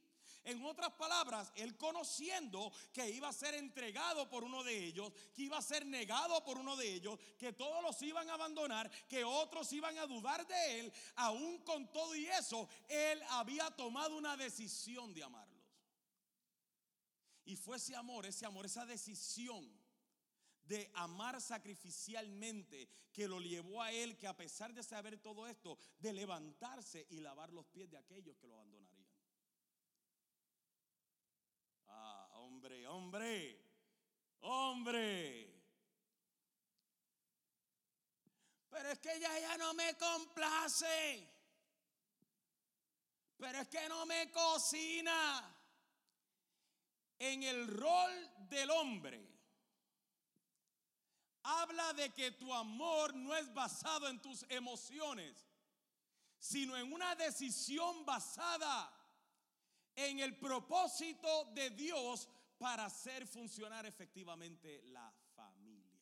En 0.46 0.64
otras 0.64 0.94
palabras, 0.94 1.52
él 1.56 1.76
conociendo 1.76 2.72
que 2.94 3.10
iba 3.10 3.28
a 3.28 3.34
ser 3.34 3.56
entregado 3.56 4.30
por 4.30 4.44
uno 4.44 4.64
de 4.64 4.86
ellos, 4.86 5.12
que 5.34 5.42
iba 5.42 5.58
a 5.58 5.62
ser 5.62 5.86
negado 5.88 6.44
por 6.44 6.60
uno 6.60 6.76
de 6.76 6.94
ellos, 6.94 7.20
que 7.38 7.52
todos 7.54 7.82
los 7.82 8.00
iban 8.04 8.30
a 8.30 8.36
abandonar, 8.36 8.90
que 9.08 9.24
otros 9.24 9.74
iban 9.74 9.98
a 9.98 10.06
dudar 10.06 10.46
de 10.46 10.80
él, 10.80 10.94
aún 11.16 11.58
con 11.64 11.92
todo 11.92 12.16
y 12.16 12.28
eso, 12.28 12.70
él 12.88 13.22
había 13.30 13.72
tomado 13.72 14.16
una 14.16 14.38
decisión 14.38 15.14
de 15.16 15.24
amarlos. 15.24 15.56
Y 17.46 17.56
fue 17.56 17.78
ese 17.78 17.96
amor, 17.96 18.28
ese 18.28 18.46
amor, 18.46 18.68
esa 18.68 18.86
decisión 18.86 19.68
de 20.66 20.92
amar 20.94 21.42
sacrificialmente 21.42 22.88
que 23.12 23.28
lo 23.28 23.40
llevó 23.40 23.82
a 23.82 23.92
él, 23.92 24.18
que 24.18 24.28
a 24.28 24.36
pesar 24.36 24.74
de 24.74 24.84
saber 24.84 25.18
todo 25.18 25.48
esto, 25.48 25.78
de 26.00 26.14
levantarse 26.14 27.08
y 27.10 27.20
lavar 27.20 27.52
los 27.52 27.66
pies 27.68 27.90
de 27.90 27.98
aquellos 27.98 28.36
que 28.38 28.48
lo 28.48 28.56
abandonarían. 28.56 28.95
Hombre, 32.66 32.88
hombre, 32.88 33.60
hombre. 34.42 35.54
Pero 38.72 38.90
es 38.90 39.00
que 39.00 39.14
ella 39.14 39.40
ya 39.40 39.58
no 39.58 39.74
me 39.76 39.96
complace. 39.96 41.30
Pero 43.38 43.60
es 43.60 43.68
que 43.68 43.88
no 43.88 44.06
me 44.08 44.32
cocina. 44.32 45.52
En 47.18 47.44
el 47.44 47.68
rol 47.68 48.30
del 48.50 48.70
hombre, 48.72 49.26
habla 51.44 51.94
de 51.94 52.14
que 52.14 52.32
tu 52.32 52.54
amor 52.54 53.16
no 53.16 53.34
es 53.36 53.54
basado 53.54 54.10
en 54.10 54.22
tus 54.22 54.44
emociones, 54.50 55.48
sino 56.40 56.76
en 56.76 56.92
una 56.92 57.16
decisión 57.16 58.06
basada 58.06 58.92
en 59.96 60.20
el 60.20 60.38
propósito 60.38 61.46
de 61.54 61.70
Dios 61.70 62.28
para 62.58 62.86
hacer 62.86 63.28
funcionar 63.28 63.86
efectivamente 63.86 64.82
la 64.86 65.14
familia. 65.36 66.00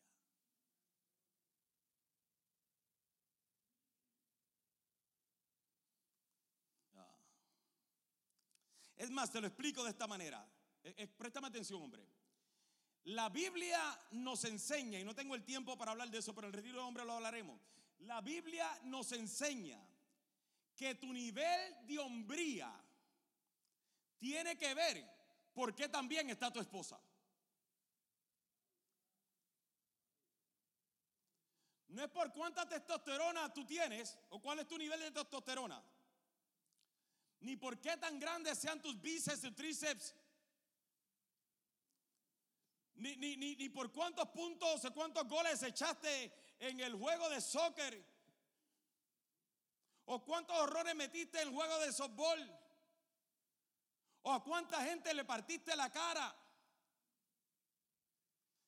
Ah. 6.94 7.18
Es 8.96 9.10
más, 9.10 9.30
te 9.32 9.40
lo 9.40 9.46
explico 9.46 9.82
de 9.82 9.90
esta 9.90 10.06
manera. 10.06 10.46
Eh, 10.82 10.94
eh, 10.98 11.06
préstame 11.08 11.48
atención, 11.48 11.82
hombre. 11.82 12.06
La 13.04 13.28
Biblia 13.28 13.78
nos 14.12 14.44
enseña, 14.44 14.98
y 14.98 15.04
no 15.04 15.14
tengo 15.14 15.34
el 15.34 15.44
tiempo 15.44 15.76
para 15.76 15.90
hablar 15.90 16.10
de 16.10 16.18
eso, 16.18 16.34
pero 16.34 16.46
en 16.46 16.54
el 16.54 16.56
retiro 16.56 16.78
de 16.78 16.84
hombre 16.84 17.04
lo 17.04 17.12
hablaremos. 17.12 17.60
La 17.98 18.20
Biblia 18.20 18.80
nos 18.84 19.12
enseña 19.12 19.78
que 20.74 20.94
tu 20.94 21.12
nivel 21.12 21.86
de 21.86 21.98
hombría 21.98 22.72
tiene 24.18 24.56
que 24.56 24.74
ver 24.74 25.13
por 25.54 25.74
qué 25.74 25.88
también 25.88 26.28
está 26.28 26.52
tu 26.52 26.60
esposa. 26.60 27.00
No 31.88 32.02
es 32.02 32.10
por 32.10 32.32
cuánta 32.32 32.68
testosterona 32.68 33.52
tú 33.52 33.64
tienes 33.64 34.18
o 34.30 34.40
cuál 34.42 34.58
es 34.58 34.66
tu 34.66 34.76
nivel 34.76 34.98
de 34.98 35.12
testosterona. 35.12 35.80
Ni 37.40 37.56
por 37.56 37.80
qué 37.80 37.96
tan 37.96 38.18
grandes 38.18 38.58
sean 38.58 38.82
tus 38.82 39.00
bíceps 39.00 39.44
y 39.44 39.52
tríceps. 39.52 40.14
Ni, 42.96 43.16
ni, 43.16 43.36
ni, 43.36 43.54
ni, 43.54 43.68
por 43.68 43.92
cuántos 43.92 44.28
puntos 44.30 44.84
o 44.84 44.92
cuántos 44.92 45.28
goles 45.28 45.62
echaste 45.62 46.32
en 46.58 46.80
el 46.80 46.94
juego 46.96 47.28
de 47.28 47.40
soccer. 47.40 48.04
O 50.06 50.24
cuántos 50.24 50.56
horrores 50.56 50.96
metiste 50.96 51.40
en 51.40 51.48
el 51.48 51.54
juego 51.54 51.78
de 51.78 51.92
softball. 51.92 52.63
¿O 54.24 54.32
a 54.32 54.42
cuánta 54.42 54.82
gente 54.82 55.12
le 55.12 55.24
partiste 55.24 55.76
la 55.76 55.90
cara? 55.90 56.34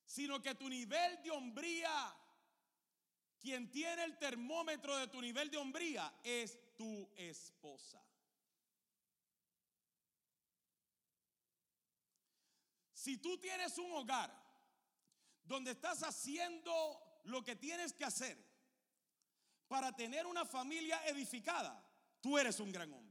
Sino 0.05 0.41
que 0.41 0.55
tu 0.55 0.69
nivel 0.69 1.23
de 1.23 1.31
hombría, 1.31 2.15
quien 3.41 3.71
tiene 3.71 4.05
el 4.05 4.19
termómetro 4.19 4.97
de 4.97 5.09
tu 5.09 5.21
nivel 5.21 5.51
de 5.51 5.57
hombría 5.57 6.21
es 6.23 6.77
tu 6.77 7.11
esposa. 7.17 8.03
Si 12.93 13.17
tú 13.19 13.39
tienes 13.39 13.79
un 13.79 13.93
hogar 13.93 14.31
donde 15.43 15.71
estás 15.71 16.03
haciendo 16.03 17.21
lo 17.25 17.43
que 17.43 17.57
tienes 17.57 17.95
que 17.95 18.05
hacer 18.05 18.37
para 19.69 19.95
tener 19.97 20.27
una 20.27 20.45
familia 20.45 21.01
edificada, 21.07 21.83
tú 22.21 22.37
eres 22.37 22.61
un 22.61 22.71
gran 22.71 22.93
hombre. 22.93 23.06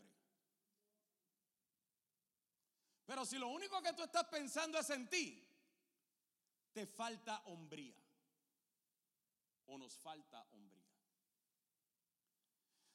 Pero 3.06 3.26
si 3.26 3.38
lo 3.38 3.50
único 3.50 3.82
que 3.82 3.94
tú 3.94 4.04
estás 4.04 4.26
pensando 4.26 4.80
es 4.80 4.90
en 4.90 5.08
ti, 5.08 5.48
te 6.74 6.86
falta 6.86 7.42
hombría. 7.46 7.96
O 9.68 9.78
nos 9.78 9.98
falta 9.98 10.46
hombría. 10.52 10.76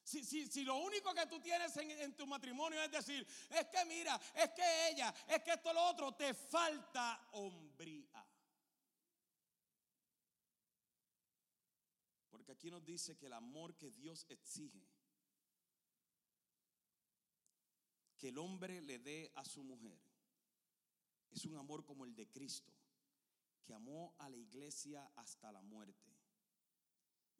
Si, 0.03 0.25
si, 0.25 0.49
si, 0.49 0.65
lo 0.65 0.77
único 0.79 1.15
que 1.15 1.27
tú 1.27 1.39
tienes 1.39 1.77
en, 1.77 2.17
tu 2.17 2.27
matrimonio 2.27 2.83
es 2.83 2.91
decir, 2.91 3.25
es 3.49 3.67
que 3.69 3.85
mira, 3.85 4.21
es 4.35 4.51
que 4.51 4.89
ella, 4.89 5.15
es 5.29 5.41
que 5.45 5.53
esto 5.53 5.73
lo 5.73 5.85
otro, 5.85 6.13
te 6.17 6.35
falta 6.35 7.29
hombría. 7.33 8.27
Porque 12.29 12.51
aquí 12.51 12.73
nos 12.73 12.85
dice 12.85 13.17
que 13.17 13.27
el 13.27 13.35
amor 13.35 13.77
que 13.77 13.93
Dios 13.93 14.27
exige 14.29 14.90
que 18.21 18.29
el 18.29 18.39
hombre 18.39 18.83
le 18.83 18.99
dé 18.99 19.33
a 19.35 19.45
su 19.47 19.65
mujer, 19.65 19.99
es 21.31 21.47
un 21.47 21.57
amor 21.57 21.85
como 21.85 22.05
el 22.05 22.15
de 22.15 22.29
Cristo, 22.29 22.71
que 23.65 23.73
amó 23.73 24.15
a 24.19 24.29
la 24.29 24.37
iglesia 24.37 25.11
hasta 25.17 25.51
la 25.51 25.63
muerte. 25.63 26.10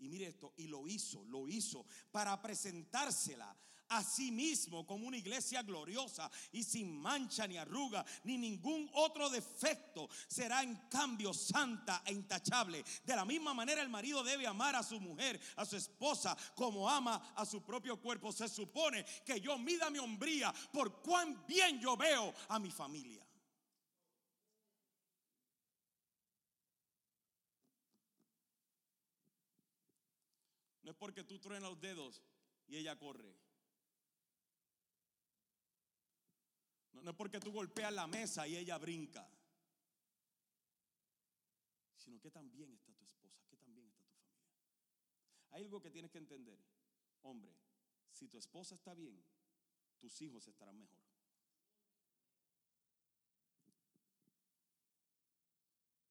Y 0.01 0.09
mire 0.09 0.27
esto, 0.27 0.55
y 0.57 0.67
lo 0.67 0.87
hizo, 0.89 1.25
lo 1.25 1.47
hizo 1.47 1.85
para 2.11 2.41
presentársela 2.41 3.57
a 3.91 4.05
sí 4.05 4.31
mismo 4.31 4.87
como 4.87 5.07
una 5.07 5.17
iglesia 5.17 5.63
gloriosa 5.63 6.31
y 6.53 6.63
sin 6.63 6.97
mancha 6.97 7.47
ni 7.47 7.59
arruga 7.59 8.05
ni 8.25 8.39
ningún 8.39 8.89
otro 8.95 9.29
defecto. 9.29 10.09
Será 10.29 10.63
en 10.63 10.77
cambio 10.89 11.35
santa 11.35 12.03
e 12.07 12.13
intachable. 12.13 12.85
De 13.05 13.17
la 13.17 13.25
misma 13.25 13.53
manera 13.53 13.83
el 13.83 13.89
marido 13.89 14.23
debe 14.23 14.47
amar 14.47 14.77
a 14.77 14.83
su 14.83 15.01
mujer, 15.01 15.41
a 15.57 15.67
su 15.67 15.77
esposa, 15.77 16.37
como 16.55 16.89
ama 16.89 17.33
a 17.37 17.45
su 17.45 17.63
propio 17.63 18.01
cuerpo. 18.01 18.33
Se 18.33 18.49
supone 18.49 19.05
que 19.25 19.41
yo 19.41 19.59
mida 19.59 19.91
mi 19.91 19.99
hombría 19.99 20.55
por 20.73 21.03
cuán 21.03 21.45
bien 21.47 21.81
yo 21.81 21.97
veo 21.97 22.33
a 22.49 22.59
mi 22.59 22.71
familia. 22.71 23.30
Porque 31.01 31.25
tú 31.25 31.39
truenas 31.39 31.71
los 31.71 31.81
dedos 31.81 32.23
y 32.69 32.77
ella 32.77 32.97
corre. 32.99 33.35
No, 36.93 37.11
es 37.11 37.17
porque 37.17 37.41
tú 37.41 37.51
golpeas 37.51 37.91
la 37.91 38.07
mesa 38.07 38.47
y 38.47 38.55
ella 38.57 38.77
brinca. 38.77 39.27
Sino 41.97 42.21
que 42.21 42.31
también 42.31 42.71
está 42.75 42.93
tu 42.93 43.07
esposa, 43.07 43.43
que 43.49 43.57
también 43.57 43.87
está 43.87 44.05
tu 44.05 44.13
familia. 44.13 44.45
Hay 45.53 45.65
algo 45.65 45.81
que 45.81 45.91
tienes 45.91 46.11
que 46.11 46.19
entender. 46.19 46.59
Hombre, 47.23 47.51
si 48.13 48.29
tu 48.29 48.37
esposa 48.37 48.75
está 48.75 48.93
bien, 48.93 49.25
tus 49.99 50.21
hijos 50.21 50.47
estarán 50.49 50.79
mejor. 50.79 51.01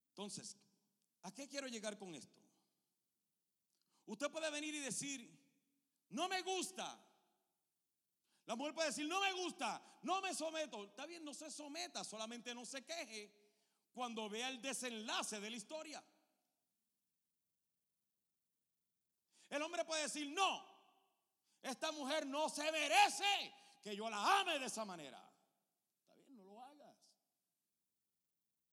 Entonces, 0.09 0.57
¿a 1.21 1.31
qué 1.31 1.47
quiero 1.47 1.67
llegar 1.67 1.95
con 1.95 2.15
esto? 2.15 2.38
Usted 4.10 4.32
puede 4.32 4.49
venir 4.49 4.74
y 4.74 4.80
decir, 4.80 5.22
no 6.10 6.28
me 6.28 6.41
gusta, 6.41 6.99
la 8.47 8.55
mujer 8.55 8.74
puede 8.74 8.88
decir, 8.88 9.07
no 9.07 9.22
me 9.22 9.32
gusta, 9.34 9.80
no 10.01 10.20
me 10.20 10.34
someto. 10.34 10.86
Está 10.86 11.05
bien, 11.05 11.24
no 11.24 11.32
se 11.32 11.51
someta, 11.51 12.03
solamente 12.03 12.55
no 12.55 12.66
se 12.66 12.84
queje 12.84 13.32
cuando 13.93 14.28
vea 14.28 14.49
el 14.49 14.60
desenlace 14.60 15.39
de 15.39 15.51
la 15.51 15.55
historia. 15.55 16.03
El 19.47 19.62
hombre 19.62 19.86
puede 19.86 20.01
decir, 20.01 20.28
no, 20.32 20.66
esta 21.62 21.91
mujer 21.91 22.26
no 22.26 22.49
se 22.49 22.72
merece 22.72 23.53
que 23.84 23.95
yo 23.95 24.10
la 24.10 24.39
ame 24.39 24.57
de 24.57 24.66
esa 24.66 24.86
manera. 24.86 25.24
Está 26.01 26.16
bien, 26.16 26.36
no 26.36 26.45
lo 26.45 26.60
hagas. 26.60 26.97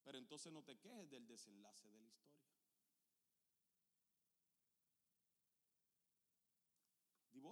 Pero 0.02 0.16
entonces 0.16 0.50
no 0.50 0.62
te 0.62 0.78
quejes 0.78 1.10
del 1.10 1.26
desenlace 1.26 1.86
de 1.90 2.00
la 2.00 2.06
historia. 2.06 2.25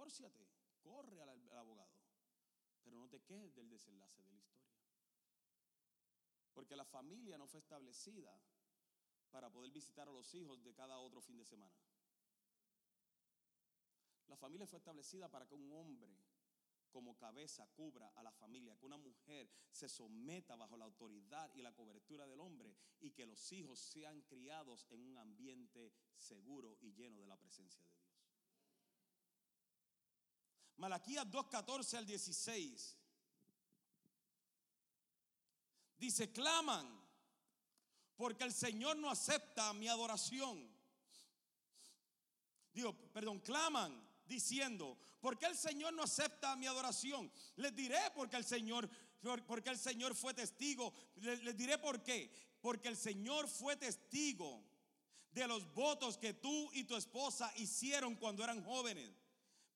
Divórciate, 0.05 0.45
corre 0.83 1.19
al, 1.19 1.29
abogado. 1.57 1.97
Pero 2.83 2.99
no 2.99 3.09
te 3.09 3.19
quejes 3.21 3.55
del 3.55 3.67
desenlace 3.67 4.21
de 4.21 4.29
la 4.29 4.37
historia. 4.37 4.69
Porque 6.53 6.75
la 6.75 6.85
familia 6.85 7.39
no 7.39 7.47
fue 7.47 7.59
establecida 7.59 8.39
para 9.31 9.49
poder 9.49 9.71
visitar 9.71 10.07
a 10.07 10.11
los 10.11 10.31
hijos 10.35 10.63
de 10.63 10.75
cada 10.75 10.99
otro 10.99 11.21
fin 11.21 11.37
de 11.37 11.43
semana. 11.43 11.73
La 14.27 14.37
familia 14.37 14.67
fue 14.67 14.77
establecida 14.77 15.27
para 15.27 15.47
que 15.47 15.55
un 15.55 15.71
hombre 15.71 16.15
como 16.91 17.17
cabeza 17.17 17.67
cubra 17.75 18.09
a 18.09 18.21
la 18.21 18.31
familia, 18.31 18.77
que 18.77 18.85
una 18.85 18.97
mujer 18.97 19.49
se 19.71 19.89
someta 19.89 20.55
bajo 20.55 20.77
la 20.77 20.85
autoridad 20.85 21.51
y 21.55 21.63
la 21.63 21.73
cobertura 21.73 22.27
del 22.27 22.41
hombre 22.41 22.77
y 22.99 23.09
que 23.09 23.25
los 23.25 23.51
hijos 23.51 23.79
sean 23.79 24.21
criados 24.21 24.85
en 24.91 25.01
un 25.01 25.17
ambiente 25.17 25.91
seguro 26.15 26.77
y 26.79 26.93
lleno 26.93 27.21
de 27.21 27.27
la 27.27 27.37
presencia 27.37 27.81
de 27.81 27.89
Dios. 27.89 28.05
Malaquías 30.77 31.25
2:14 31.25 31.97
al 31.97 32.05
16. 32.05 32.97
Dice, 35.97 36.31
claman, 36.31 36.85
porque 38.15 38.43
el 38.43 38.53
Señor 38.53 38.97
no 38.97 39.09
acepta 39.09 39.71
mi 39.73 39.87
adoración. 39.87 40.69
Digo, 42.73 42.93
perdón, 43.13 43.39
claman 43.39 44.05
diciendo, 44.25 44.97
porque 45.21 45.45
el 45.45 45.55
Señor 45.55 45.93
no 45.93 46.03
acepta 46.03 46.55
mi 46.57 46.67
adoración? 46.67 47.31
Les 47.55 47.73
diré 47.73 47.99
porque 48.13 48.35
el 48.35 48.43
Señor, 48.43 48.89
porque 49.47 49.69
el 49.69 49.77
Señor 49.77 50.13
fue 50.15 50.33
testigo. 50.33 50.93
Les, 51.15 51.41
les 51.43 51.55
diré 51.55 51.77
por 51.77 52.03
qué. 52.03 52.29
Porque 52.59 52.89
el 52.89 52.97
Señor 52.97 53.47
fue 53.47 53.77
testigo 53.77 54.61
de 55.31 55.47
los 55.47 55.73
votos 55.73 56.17
que 56.17 56.33
tú 56.33 56.69
y 56.73 56.83
tu 56.83 56.95
esposa 56.95 57.51
hicieron 57.55 58.15
cuando 58.15 58.43
eran 58.43 58.63
jóvenes 58.63 59.11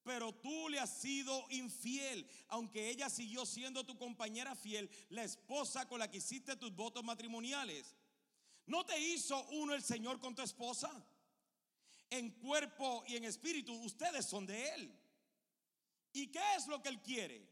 pero 0.10 0.34
tú 0.34 0.70
le 0.70 0.80
has 0.80 0.89
sido 0.89 1.45
infiel, 1.51 2.28
aunque 2.47 2.89
ella 2.89 3.12
siguió 3.12 3.45
siendo 3.45 3.86
tu 3.86 3.95
compañera 3.95 4.55
fiel, 4.55 4.89
la 5.10 5.24
esposa 5.24 5.88
con 5.88 5.99
la 5.99 6.10
que 6.10 6.18
hiciste 6.18 6.55
tus 6.55 6.76
votos 6.76 7.03
matrimoniales. 7.03 7.95
¿No 8.66 8.84
te 8.88 8.99
hizo 8.99 9.39
uno 9.49 9.76
el 9.76 9.84
Señor 9.84 10.20
con 10.20 10.34
tu 10.34 10.41
esposa? 10.41 10.89
En 12.10 12.32
cuerpo 12.39 13.03
y 13.05 13.18
en 13.18 13.26
espíritu, 13.26 13.72
ustedes 13.84 14.26
son 14.26 14.47
de 14.47 14.70
Él. 14.74 14.99
¿Y 16.12 16.32
qué 16.32 16.41
es 16.57 16.66
lo 16.66 16.82
que 16.82 16.89
Él 16.89 17.03
quiere? 17.03 17.47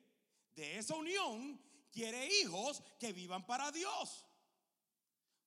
De 0.55 0.79
esa 0.79 0.95
unión 0.95 1.61
quiere 1.91 2.27
hijos 2.41 2.81
que 2.99 3.13
vivan 3.13 3.45
para 3.45 3.71
Dios. 3.71 4.25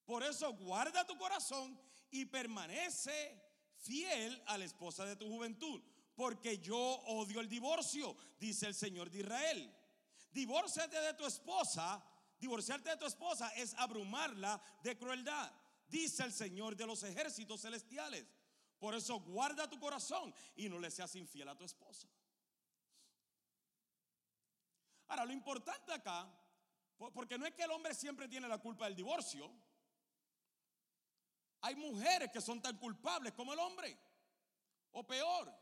Por 0.04 0.22
eso 0.22 0.52
guarda 0.52 1.04
tu 1.04 1.18
corazón 1.18 1.76
y 2.12 2.26
permanece 2.26 3.42
fiel 3.78 4.40
a 4.46 4.56
la 4.56 4.64
esposa 4.64 5.04
de 5.04 5.16
tu 5.16 5.26
juventud 5.26 5.82
porque 6.20 6.58
yo 6.58 6.76
odio 6.76 7.40
el 7.40 7.48
divorcio, 7.48 8.14
dice 8.38 8.66
el 8.66 8.74
Señor 8.74 9.10
de 9.10 9.20
Israel. 9.20 9.74
Divórciate 10.30 11.00
de 11.00 11.14
tu 11.14 11.24
esposa, 11.24 12.04
divorciarte 12.38 12.90
de 12.90 12.98
tu 12.98 13.06
esposa 13.06 13.48
es 13.56 13.72
abrumarla 13.78 14.60
de 14.82 14.98
crueldad, 14.98 15.50
dice 15.88 16.24
el 16.24 16.32
Señor 16.34 16.76
de 16.76 16.86
los 16.86 17.02
ejércitos 17.04 17.62
celestiales. 17.62 18.26
Por 18.78 18.94
eso 18.94 19.18
guarda 19.20 19.70
tu 19.70 19.80
corazón 19.80 20.34
y 20.56 20.68
no 20.68 20.78
le 20.78 20.90
seas 20.90 21.16
infiel 21.16 21.48
a 21.48 21.56
tu 21.56 21.64
esposa. 21.64 22.06
Ahora, 25.08 25.24
lo 25.24 25.32
importante 25.32 25.90
acá, 25.90 26.30
porque 27.14 27.38
no 27.38 27.46
es 27.46 27.54
que 27.54 27.62
el 27.62 27.70
hombre 27.70 27.94
siempre 27.94 28.28
tiene 28.28 28.46
la 28.46 28.58
culpa 28.58 28.84
del 28.84 28.94
divorcio. 28.94 29.50
Hay 31.62 31.76
mujeres 31.76 32.30
que 32.30 32.42
son 32.42 32.60
tan 32.60 32.76
culpables 32.76 33.32
como 33.32 33.54
el 33.54 33.58
hombre, 33.58 33.98
o 34.92 35.02
peor. 35.06 35.59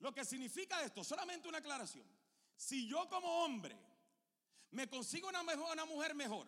Lo 0.00 0.12
que 0.12 0.24
significa 0.24 0.82
esto, 0.82 1.02
solamente 1.02 1.48
una 1.48 1.58
aclaración. 1.58 2.06
Si 2.56 2.86
yo 2.86 3.08
como 3.08 3.44
hombre 3.44 3.76
me 4.70 4.88
consigo 4.88 5.28
una, 5.28 5.84
mujer 5.84 6.14
mejor, 6.14 6.46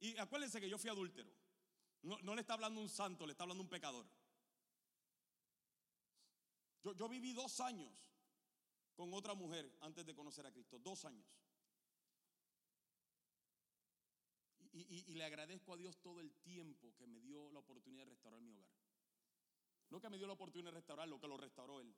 y 0.00 0.16
acuérdense 0.18 0.60
que 0.60 0.68
yo 0.68 0.78
fui 0.78 0.90
adúltero, 0.90 1.30
no, 2.02 2.34
le 2.34 2.40
está 2.42 2.54
hablando 2.54 2.80
un 2.80 2.88
santo, 2.88 3.26
le 3.26 3.32
está 3.32 3.44
hablando 3.44 3.62
un 3.62 3.68
pecador. 3.68 4.06
Yo, 6.82 6.92
yo 6.92 7.08
viví 7.08 7.32
dos 7.32 7.60
años 7.60 7.90
con 8.94 9.12
otra 9.14 9.34
mujer 9.34 9.74
antes 9.80 10.04
de 10.04 10.14
conocer 10.14 10.46
a 10.46 10.52
Cristo, 10.52 10.78
dos 10.78 11.04
años. 11.06 11.26
Y, 14.72 15.04
y, 15.10 15.14
le 15.14 15.24
agradezco 15.24 15.72
a 15.72 15.76
Dios 15.76 15.96
todo 16.02 16.20
el 16.20 16.32
tiempo 16.42 16.94
que 16.96 17.06
me 17.06 17.20
dio 17.20 17.50
la 17.52 17.60
oportunidad 17.60 18.04
de 18.04 18.10
restaurar 18.10 18.40
mi 18.40 18.52
hogar. 18.52 18.66
No 19.88 20.00
que 20.00 20.10
me 20.10 20.18
dio 20.18 20.26
la 20.26 20.32
oportunidad 20.32 20.72
de 20.72 20.78
restaurar 20.78 21.08
lo 21.08 21.20
que 21.20 21.28
lo 21.28 21.36
restauró 21.36 21.80
Él. 21.80 21.94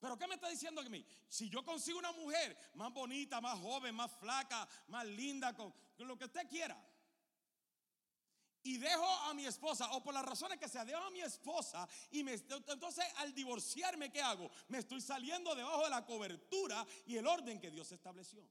Pero 0.00 0.16
¿qué 0.16 0.26
me 0.26 0.34
está 0.34 0.48
diciendo 0.48 0.82
que 0.82 0.88
mí? 0.88 1.04
Si 1.28 1.50
yo 1.50 1.62
consigo 1.62 1.98
una 1.98 2.12
mujer 2.12 2.56
más 2.74 2.92
bonita, 2.92 3.40
más 3.40 3.58
joven, 3.58 3.94
más 3.94 4.10
flaca, 4.12 4.66
más 4.88 5.04
linda, 5.06 5.54
con, 5.54 5.72
lo 5.98 6.16
que 6.16 6.24
usted 6.24 6.48
quiera, 6.48 6.82
y 8.62 8.78
dejo 8.78 9.06
a 9.06 9.34
mi 9.34 9.44
esposa, 9.44 9.90
o 9.92 10.02
por 10.02 10.14
las 10.14 10.24
razones 10.24 10.58
que 10.58 10.68
sea, 10.68 10.86
dejo 10.86 11.02
a 11.02 11.10
mi 11.10 11.20
esposa, 11.20 11.86
y 12.10 12.22
me, 12.22 12.32
entonces 12.32 13.04
al 13.16 13.34
divorciarme, 13.34 14.10
¿qué 14.10 14.22
hago? 14.22 14.50
Me 14.68 14.78
estoy 14.78 15.02
saliendo 15.02 15.54
debajo 15.54 15.84
de 15.84 15.90
la 15.90 16.04
cobertura 16.04 16.86
y 17.04 17.16
el 17.16 17.26
orden 17.26 17.60
que 17.60 17.70
Dios 17.70 17.92
estableció. 17.92 18.42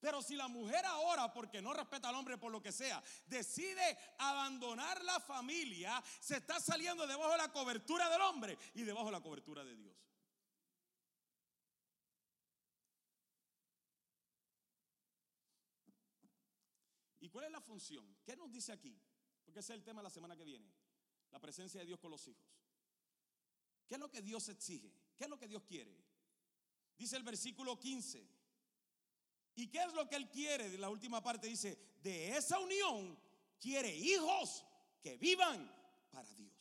Pero 0.00 0.20
si 0.20 0.34
la 0.34 0.48
mujer 0.48 0.84
ahora, 0.84 1.32
porque 1.32 1.62
no 1.62 1.72
respeta 1.72 2.08
al 2.08 2.16
hombre 2.16 2.38
por 2.38 2.50
lo 2.50 2.60
que 2.60 2.72
sea, 2.72 3.02
decide 3.26 3.96
abandonar 4.18 5.02
la 5.04 5.20
familia, 5.20 6.02
se 6.20 6.36
está 6.36 6.60
saliendo 6.60 7.06
debajo 7.06 7.32
de 7.32 7.38
la 7.38 7.52
cobertura 7.52 8.08
del 8.10 8.20
hombre 8.20 8.58
y 8.74 8.82
debajo 8.82 9.06
de 9.06 9.12
la 9.12 9.20
cobertura 9.20 9.64
de 9.64 9.74
Dios. 9.74 9.96
Cuál 17.36 17.48
es 17.48 17.52
la 17.52 17.60
función? 17.60 18.16
¿Qué 18.24 18.34
nos 18.34 18.50
dice 18.50 18.72
aquí? 18.72 18.98
Porque 19.44 19.60
ese 19.60 19.74
es 19.74 19.78
el 19.78 19.84
tema 19.84 20.00
de 20.00 20.04
la 20.04 20.10
semana 20.10 20.34
que 20.34 20.42
viene. 20.42 20.72
La 21.32 21.38
presencia 21.38 21.78
de 21.80 21.84
Dios 21.84 22.00
con 22.00 22.10
los 22.10 22.26
hijos. 22.28 22.48
¿Qué 23.86 23.96
es 23.96 24.00
lo 24.00 24.10
que 24.10 24.22
Dios 24.22 24.48
exige? 24.48 24.90
¿Qué 25.18 25.24
es 25.24 25.28
lo 25.28 25.38
que 25.38 25.46
Dios 25.46 25.62
quiere? 25.64 25.94
Dice 26.96 27.14
el 27.14 27.24
versículo 27.24 27.78
15. 27.78 28.26
¿Y 29.56 29.68
qué 29.68 29.82
es 29.82 29.92
lo 29.92 30.08
que 30.08 30.16
Él 30.16 30.30
quiere? 30.30 30.70
De 30.70 30.78
la 30.78 30.88
última 30.88 31.22
parte 31.22 31.46
dice, 31.46 31.78
de 32.02 32.34
esa 32.38 32.58
unión 32.58 33.18
quiere 33.60 33.94
hijos 33.94 34.64
que 35.02 35.18
vivan 35.18 35.70
para 36.10 36.32
Dios. 36.36 36.54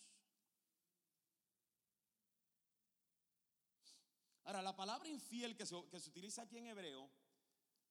Ahora, 4.44 4.62
la 4.62 4.76
palabra 4.76 5.08
infiel 5.08 5.56
que 5.56 5.66
se, 5.66 5.82
que 5.90 6.02
se 6.02 6.10
utiliza 6.10 6.42
aquí 6.42 6.58
en 6.58 6.68
hebreo 6.68 7.10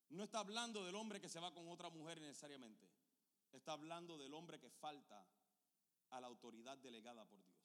no 0.09 0.23
está 0.23 0.39
hablando 0.39 0.85
del 0.85 0.95
hombre 0.95 1.19
que 1.19 1.29
se 1.29 1.39
va 1.39 1.53
con 1.53 1.67
otra 1.67 1.89
mujer 1.89 2.19
necesariamente. 2.21 2.87
Está 3.51 3.73
hablando 3.73 4.17
del 4.17 4.33
hombre 4.33 4.59
que 4.59 4.69
falta 4.69 5.25
a 6.09 6.21
la 6.21 6.27
autoridad 6.27 6.77
delegada 6.77 7.25
por 7.25 7.41
Dios. 7.43 7.55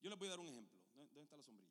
Yo 0.00 0.10
les 0.10 0.18
voy 0.18 0.28
a 0.28 0.30
dar 0.30 0.40
un 0.40 0.48
ejemplo. 0.48 0.78
¿Dónde 0.94 1.22
está 1.22 1.36
la 1.36 1.42
sombrilla? 1.42 1.70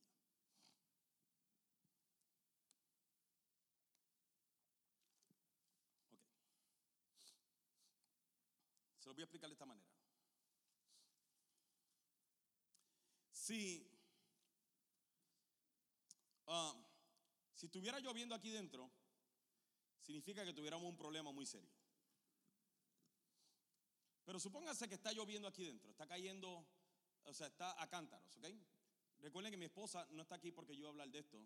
Ok. 6.01 6.19
Se 8.99 9.07
lo 9.07 9.13
voy 9.13 9.21
a 9.21 9.25
explicar 9.25 9.49
de 9.49 9.53
esta 9.53 9.65
manera. 9.65 9.88
Si, 13.31 13.97
ah, 16.48 16.74
si 17.54 17.68
estuviera 17.68 18.00
lloviendo 18.00 18.36
aquí 18.36 18.50
dentro, 18.50 18.91
significa 20.02 20.45
que 20.45 20.54
tuviéramos 20.54 20.88
un 20.88 20.98
problema 20.98 21.32
muy 21.32 21.45
serio. 21.45 21.72
Pero 24.26 24.39
supóngase 24.39 24.89
que 24.89 24.95
está 24.95 25.14
lloviendo 25.14 25.48
aquí 25.48 25.64
dentro, 25.64 25.89
está 25.89 26.06
cayendo, 26.06 26.68
o 27.24 27.34
sea, 27.34 27.48
está 27.48 27.82
a 27.82 27.88
cántaros, 27.88 28.36
¿ok? 28.36 28.45
Recuerden 29.20 29.52
que 29.52 29.58
mi 29.58 29.66
esposa 29.66 30.08
no 30.12 30.22
está 30.22 30.36
aquí 30.36 30.52
porque 30.52 30.76
yo 30.76 30.82
voy 30.82 30.88
a 30.88 30.91
hablar 30.91 31.10
de 31.10 31.20
esto, 31.20 31.39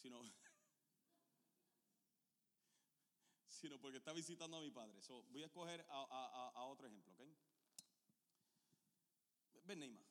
sino, 0.00 0.22
sino 3.46 3.80
porque 3.80 3.98
está 3.98 4.12
visitando 4.12 4.56
a 4.56 4.60
mi 4.60 4.70
padre. 4.70 5.00
voy 5.30 5.42
a 5.42 5.46
escoger 5.46 5.84
a, 5.88 6.64
otro 6.64 6.86
ejemplo, 6.86 7.12
¿ok? 7.12 7.20
Ven, 9.64 9.80
Neymar. 9.80 10.07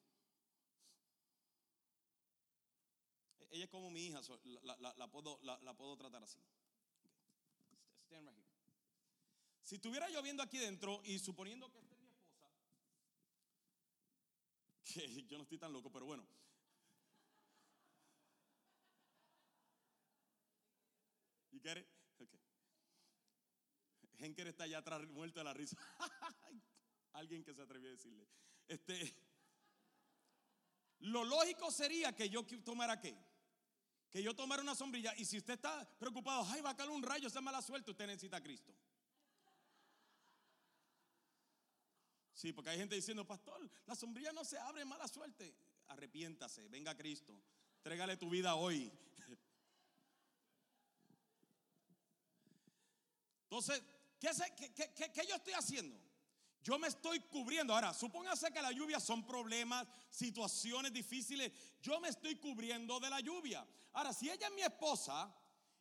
Ella 3.50 3.64
es 3.64 3.70
como 3.70 3.89
mi 3.89 4.08
hija, 4.08 4.22
la, 4.64 5.08
puedo, 5.08 5.39
la, 5.43 5.74
puedo, 5.74 5.95
tratar 5.95 6.24
así. 6.24 6.39
Si 9.64 9.76
estuviera 9.76 10.10
lloviendo 10.10 10.43
aquí 10.43 10.58
dentro 10.58 11.02
y 11.04 11.20
suponiendo 11.20 11.70
que 11.70 11.80
esta 11.80 11.95
es 11.95 12.02
mi 12.02 12.08
esposa, 12.08 12.50
que 14.93 15.24
yo 15.28 15.38
no 15.38 15.43
estoy 15.43 15.58
tan 15.58 15.74
loco, 15.74 15.91
pero 15.91 16.06
bueno. 16.06 16.26
¿Y 21.52 21.60
qué 21.60 21.88
okay. 22.20 22.39
Henker 24.20 24.48
está 24.48 24.64
allá 24.64 24.80
atrás 24.80 25.08
muerto 25.08 25.39
de 25.39 25.43
la 25.43 25.54
risa. 25.54 25.78
Alguien 27.14 27.43
que 27.43 27.54
se 27.54 27.62
atrevió 27.62 27.89
a 27.89 27.91
decirle. 27.91 28.28
Este, 28.68 29.16
lo 31.00 31.24
lógico 31.24 31.72
sería 31.72 32.16
que 32.16 32.30
yo 32.30 32.45
tomara 32.64 33.00
qué? 33.00 33.26
Que 34.10 34.24
yo 34.24 34.36
tomara 34.36 34.62
una 34.62 34.76
sombrilla 34.76 35.14
y 35.18 35.26
si 35.26 35.38
usted 35.38 35.53
está 35.53 35.88
preocupado, 35.99 36.45
ay, 36.49 36.62
va 36.62 36.72
a 36.72 36.76
caer 36.76 36.89
un 36.89 37.03
rayo, 37.03 37.28
esa 37.28 37.41
mala 37.41 37.62
suerte, 37.62 37.91
usted 37.91 38.08
necesita 38.08 38.38
a 38.38 38.41
Cristo. 38.41 38.74
Sí, 42.34 42.53
porque 42.53 42.70
hay 42.70 42.78
gente 42.78 42.95
diciendo, 42.95 43.26
pastor, 43.26 43.70
la 43.86 43.95
sombrilla 43.95 44.32
no 44.32 44.45
se 44.45 44.60
abre, 44.60 44.86
mala 44.86 45.08
suerte. 45.08 45.55
Arrepiéntase, 45.88 46.68
venga 46.68 46.91
a 46.91 46.95
Cristo, 46.95 47.41
trégale 47.82 48.16
tu 48.16 48.30
vida 48.30 48.55
hoy. 48.55 48.91
Entonces, 53.43 53.82
¿qué, 54.20 54.30
qué, 54.76 55.12
qué 55.12 55.26
yo 55.28 55.36
estoy 55.36 55.53
haciendo? 55.53 56.07
Yo 56.68 56.78
me 56.78 56.89
estoy 56.89 57.22
cubriendo. 57.22 57.74
Ahora, 57.74 57.93
supóngase 57.93 58.51
que 58.51 58.61
la 58.61 58.74
lluvia 58.74 58.99
son 58.99 59.26
problemas, 59.26 59.88
situaciones 60.09 60.91
difíciles. 60.91 61.49
Yo 61.82 61.97
me 62.01 62.09
estoy 62.09 62.36
cubriendo 62.36 62.99
de 62.99 63.09
la 63.09 63.22
lluvia. 63.22 63.65
Ahora, 63.93 64.11
si 64.11 64.30
ella 64.30 64.47
es 64.47 64.53
mi 64.53 64.63
esposa 64.63 65.34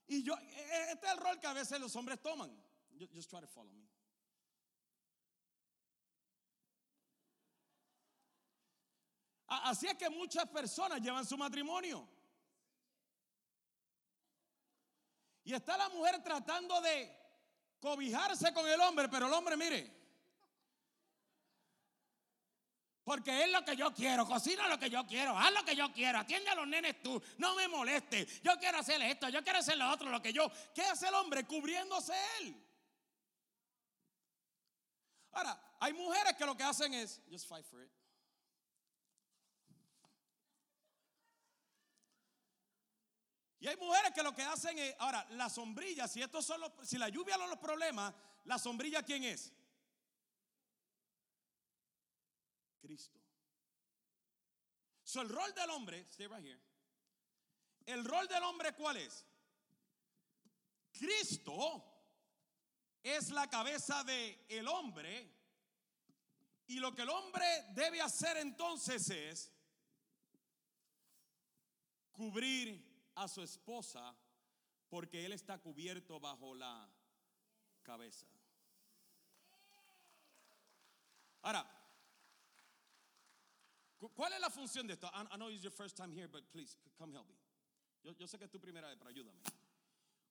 y 0.07 0.23
yo, 0.23 0.39
e, 0.39 0.45
e, 0.45 0.93
este 0.93 1.07
es 1.09 1.13
el 1.13 1.19
rol 1.19 1.41
que 1.41 1.49
a 1.49 1.55
veces 1.55 1.81
los 1.81 1.97
hombres 1.97 2.23
toman. 2.23 2.57
Just 3.13 3.29
try 3.29 3.41
to 3.41 3.49
follow 3.49 3.73
me. 3.73 3.85
Así 9.49 9.89
es 9.89 9.97
que 9.97 10.09
muchas 10.09 10.49
personas 10.51 11.01
llevan 11.01 11.27
su 11.27 11.37
matrimonio. 11.37 12.09
Y 15.43 15.53
está 15.53 15.77
la 15.77 15.89
mujer 15.89 16.23
tratando 16.23 16.81
de 16.81 17.13
cobijarse 17.81 18.55
con 18.55 18.69
el 18.69 18.81
hombre, 18.83 19.09
pero 19.09 19.27
el 19.27 19.33
hombre, 19.33 19.57
mire, 19.57 19.96
Porque 23.07 23.45
es 23.45 23.53
lo 23.53 23.65
que 23.65 23.77
yo 23.77 23.95
quiero, 23.95 24.27
cocina 24.27 24.67
lo 24.67 24.81
que 24.81 24.91
yo 24.91 25.07
quiero, 25.07 25.39
haz 25.39 25.53
lo 25.53 25.65
que 25.65 25.77
yo 25.77 25.93
quiero, 25.93 26.19
atiende 26.19 26.51
a 26.51 26.57
los 26.57 26.67
nenes 26.67 27.01
tú, 27.05 27.23
no 27.39 27.55
me 27.55 27.69
moleste. 27.69 28.27
Yo 28.43 28.59
quiero 28.59 28.79
hacer 28.79 29.01
esto, 29.01 29.29
yo 29.29 29.45
quiero 29.45 29.61
hacer 29.61 29.79
lo 29.79 29.89
otro, 29.93 30.11
lo 30.11 30.21
que 30.21 30.33
yo. 30.33 30.51
¿Qué 30.75 30.83
hace 30.83 31.07
el 31.07 31.15
hombre? 31.15 31.47
Cubriéndose 31.47 32.13
él. 32.41 32.61
Ahora, 35.31 35.77
hay 35.79 35.93
mujeres 35.93 36.35
que 36.35 36.45
lo 36.45 36.57
que 36.57 36.65
hacen 36.65 36.93
es, 36.95 37.21
just 37.31 37.47
fight 37.47 37.65
for 37.65 37.81
it. 37.81 37.93
Y 43.61 43.69
hay 43.69 43.77
mujeres 43.77 44.11
que 44.13 44.23
lo 44.25 44.35
que 44.35 44.43
hacen 44.43 44.77
es, 44.81 44.97
ahora, 44.99 45.25
la 45.31 45.49
sombrilla, 45.49 46.09
si 46.09 46.23
estos 46.23 46.45
son 46.45 46.61
los, 46.61 46.73
si 46.83 46.99
la 46.99 47.09
lluvia 47.09 47.37
son 47.37 47.51
los 47.51 47.61
problemas, 47.61 48.13
la 48.43 48.59
sombrilla 48.59 49.05
quién 49.05 49.23
es? 49.23 49.53
Cristo. 52.87 53.19
So, 55.03 55.23
el 55.23 55.29
rol 55.29 55.53
del 55.55 55.71
hombre, 55.71 56.07
stay 56.11 56.27
right 56.27 56.45
here. 56.45 56.61
El 57.87 58.05
rol 58.05 58.27
del 58.29 58.43
hombre, 58.43 58.73
¿cuál 58.73 58.97
es? 58.97 59.25
Cristo 60.93 61.85
es 63.03 63.31
la 63.31 63.49
cabeza 63.49 64.03
del 64.05 64.45
el 64.49 64.69
hombre. 64.69 65.33
Y 66.69 66.81
lo 66.81 66.93
que 66.95 67.03
el 67.03 67.11
hombre 67.11 67.47
debe 67.75 68.01
hacer 68.01 68.37
entonces 68.39 69.09
es 69.11 69.53
cubrir 72.11 72.85
a 73.15 73.29
su 73.29 73.43
esposa 73.43 74.17
porque 74.89 75.25
él 75.25 75.33
está 75.33 75.59
cubierto 75.59 76.19
bajo 76.19 76.55
la 76.55 76.91
cabeza. 77.83 78.27
Ahora, 81.43 81.76
¿Cuál 83.99 84.33
es 84.35 84.41
la 84.41 84.51
función 84.51 84.87
de 84.87 84.95
esto? 84.95 85.11
I, 85.15 85.37
know 85.37 85.49
it's 85.49 85.63
your 85.63 85.73
first 85.73 85.97
time 85.97 86.13
here, 86.13 86.29
but 86.29 86.43
please 86.53 86.77
come 86.99 87.13
help 87.13 87.27
me. 87.29 87.35
Yo, 88.03 88.27
sé 88.27 88.39
que 88.39 88.45
es 88.45 88.51
tu 88.51 88.61
primera 88.61 88.89
vez, 88.89 88.97
pero 88.99 89.11
ayúdame. 89.11 89.41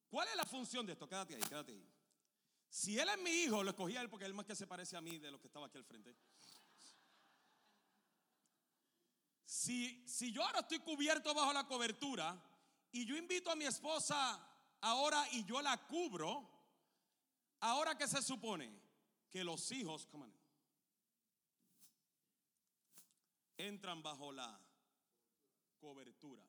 ¿Cuál 0.09 0.27
es 0.27 0.35
la 0.35 0.45
función 0.45 0.85
de 0.85 0.93
esto? 0.93 1.07
Quédate 1.07 1.35
ahí, 1.35 1.41
quédate 1.41 1.71
ahí. 1.71 1.83
Si 2.69 2.97
él 2.99 3.09
es 3.09 3.17
mi 3.19 3.31
hijo, 3.31 3.63
lo 3.63 3.71
escogí 3.71 3.97
a 3.97 4.01
él 4.01 4.09
porque 4.09 4.25
él 4.25 4.33
más 4.33 4.45
que 4.45 4.55
se 4.55 4.67
parece 4.67 4.95
a 4.95 5.01
mí 5.01 5.17
de 5.17 5.31
lo 5.31 5.39
que 5.39 5.47
estaba 5.47 5.65
aquí 5.65 5.77
al 5.77 5.83
frente. 5.83 6.15
Si, 9.45 10.07
si 10.07 10.31
yo 10.31 10.43
ahora 10.43 10.59
estoy 10.59 10.79
cubierto 10.79 11.33
bajo 11.33 11.51
la 11.51 11.65
cobertura 11.65 12.41
y 12.91 13.05
yo 13.05 13.17
invito 13.17 13.49
a 13.49 13.55
mi 13.55 13.65
esposa 13.65 14.39
ahora 14.81 15.27
y 15.31 15.43
yo 15.43 15.61
la 15.61 15.85
cubro, 15.87 16.49
ahora 17.61 17.97
que 17.97 18.07
se 18.07 18.21
supone 18.21 18.71
que 19.29 19.43
los 19.43 19.71
hijos, 19.71 20.05
come 20.05 20.31
entran 23.57 24.01
bajo 24.01 24.31
la 24.31 24.59
cobertura. 25.79 26.43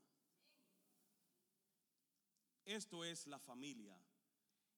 Esto 2.64 3.04
es 3.04 3.26
la 3.26 3.38
familia. 3.38 3.96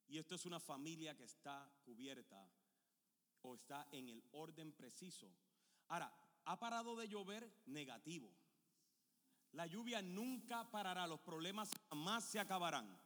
Y 0.09 0.19
esto 0.19 0.35
es 0.35 0.47
una 0.47 0.61
familia 0.61 1.17
que 1.17 1.25
está 1.25 1.71
cubierta 1.85 2.51
o 3.43 3.55
está 3.55 3.87
en 3.93 4.09
el 4.09 4.23
orden 4.33 4.73
preciso. 4.73 5.31
Ahora, 5.89 6.13
ha 6.45 6.59
parado 6.59 6.97
de 6.97 7.09
llover 7.09 7.51
negativo. 7.67 8.35
La 9.53 9.67
lluvia 9.67 10.03
nunca 10.03 10.71
parará, 10.71 11.07
los 11.07 11.21
problemas 11.21 11.71
jamás 11.89 12.25
se 12.25 12.41
acabarán. 12.41 12.99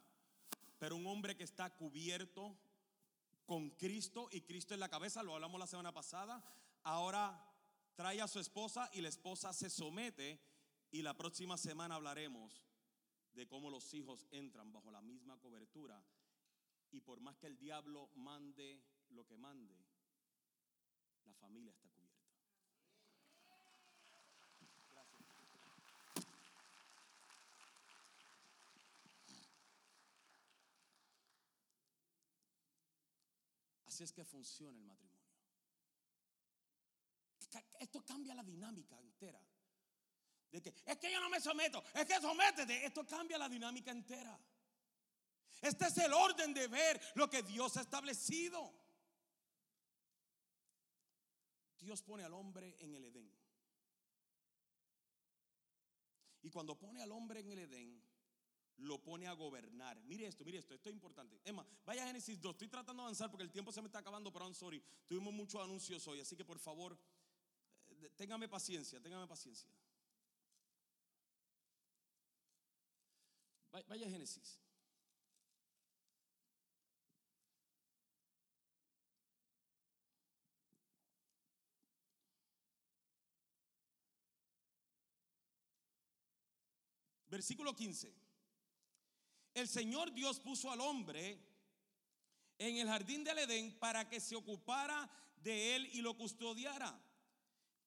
Pero 0.79 0.97
un 0.97 1.07
hombre 1.07 1.37
que 1.37 1.45
está 1.45 1.71
cubierto 1.71 2.57
con 3.47 3.71
Cristo 3.71 4.29
y 4.31 4.43
Cristo 4.43 4.75
en 4.75 4.81
la 4.81 4.89
cabeza, 4.89 5.23
lo 5.23 5.35
hablamos 5.35 5.59
la 5.59 5.67
semana 5.67 5.93
pasada, 5.93 6.43
ahora 6.83 7.52
trae 7.95 8.21
a 8.21 8.29
su 8.29 8.39
esposa 8.39 8.91
y 8.93 9.01
la 9.01 9.09
esposa 9.09 9.53
se 9.53 9.71
somete 9.71 10.41
y 10.91 11.03
la 11.03 11.17
próxima 11.17 11.57
semana 11.57 11.95
hablaremos 11.97 12.67
de 13.33 13.47
cómo 13.47 13.71
los 13.71 13.93
hijos 13.95 14.27
entran 14.31 14.73
bajo 14.73 14.91
la 14.91 15.01
misma 15.01 15.39
cobertura 15.39 16.03
y 16.91 17.01
por 17.01 17.21
más 17.21 17.39
que 17.39 17.47
el 17.47 17.59
diablo 17.59 18.11
mande 18.15 18.83
lo 19.11 19.27
que 19.27 19.37
mande, 19.37 19.77
la 21.25 21.35
familia 21.35 21.71
está 21.71 21.89
cubierta. 21.91 22.31
Gracias. 24.91 25.23
Así 33.87 34.05
es 34.05 34.13
que 34.13 34.25
funciona 34.25 34.79
el 34.79 34.85
matrimonio. 34.85 35.22
Esto 37.79 38.05
cambia 38.05 38.35
la 38.35 38.43
dinámica 38.43 38.99
entera. 39.01 39.41
De 40.51 40.61
que 40.61 40.75
es 40.85 40.99
que 40.99 41.11
yo 41.11 41.21
no 41.21 41.31
me 41.31 41.41
someto, 41.41 41.83
es 41.95 42.05
que 42.05 42.21
sométete. 42.21 42.85
Esto 42.85 43.07
cambia 43.07 43.39
la 43.39 43.49
dinámica 43.49 43.91
entera. 43.91 44.39
Este 45.63 45.87
es 45.87 45.97
el 45.99 46.13
orden 46.13 46.53
de 46.53 46.67
ver 46.67 47.01
lo 47.15 47.31
que 47.31 47.43
Dios 47.43 47.77
ha 47.77 47.81
establecido. 47.81 48.73
Dios 51.79 52.03
pone 52.03 52.25
al 52.25 52.35
hombre 52.35 52.77
en 52.81 52.95
el 52.95 53.05
Edén. 53.05 53.33
Y 56.43 56.51
cuando 56.51 56.79
pone 56.79 57.01
al 57.01 57.13
hombre 57.13 57.41
en 57.41 57.51
el 57.51 57.59
Edén, 57.61 58.03
lo 58.79 59.03
pone 59.03 59.27
a 59.29 59.33
gobernar. 59.33 60.01
Mire 60.05 60.27
esto, 60.27 60.45
mire 60.45 60.59
esto, 60.59 60.75
esto 60.75 60.89
es 60.89 60.95
importante. 60.95 61.41
Emma, 61.45 61.67
vaya 61.85 62.03
a 62.03 62.07
Génesis 62.07 62.41
2. 62.41 62.53
Estoy 62.53 62.69
tratando 62.69 63.03
de 63.03 63.07
avanzar 63.07 63.31
porque 63.31 63.45
el 63.45 63.51
tiempo 63.51 63.73
se 63.73 63.81
me 63.81 63.87
está 63.87 64.01
acabando, 64.01 64.33
pero 64.33 64.45
I'm 64.45 64.55
sorry. 64.55 64.83
Tuvimos 65.07 65.33
muchos 65.33 65.63
anuncios 65.63 66.07
hoy, 66.09 66.21
así 66.21 66.37
que 66.37 66.45
por 66.45 66.59
favor, 66.59 66.99
téngame 68.11 68.49
paciencia, 68.49 69.01
téngame 69.01 69.27
paciencia. 69.27 69.71
Vaya 73.89 74.09
Génesis. 74.09 74.59
Versículo 87.29 87.75
15. 87.75 88.15
El 89.55 89.67
Señor 89.67 90.13
Dios 90.13 90.39
puso 90.39 90.71
al 90.71 90.83
hombre 90.83 91.41
en 92.59 92.77
el 92.77 92.87
jardín 92.87 93.25
del 93.25 93.39
Edén 93.39 93.79
para 93.79 94.07
que 94.07 94.21
se 94.21 94.37
ocupara 94.37 95.11
de 95.37 95.77
él 95.77 95.89
y 95.95 96.03
lo 96.03 96.15
custodiara. 96.15 97.03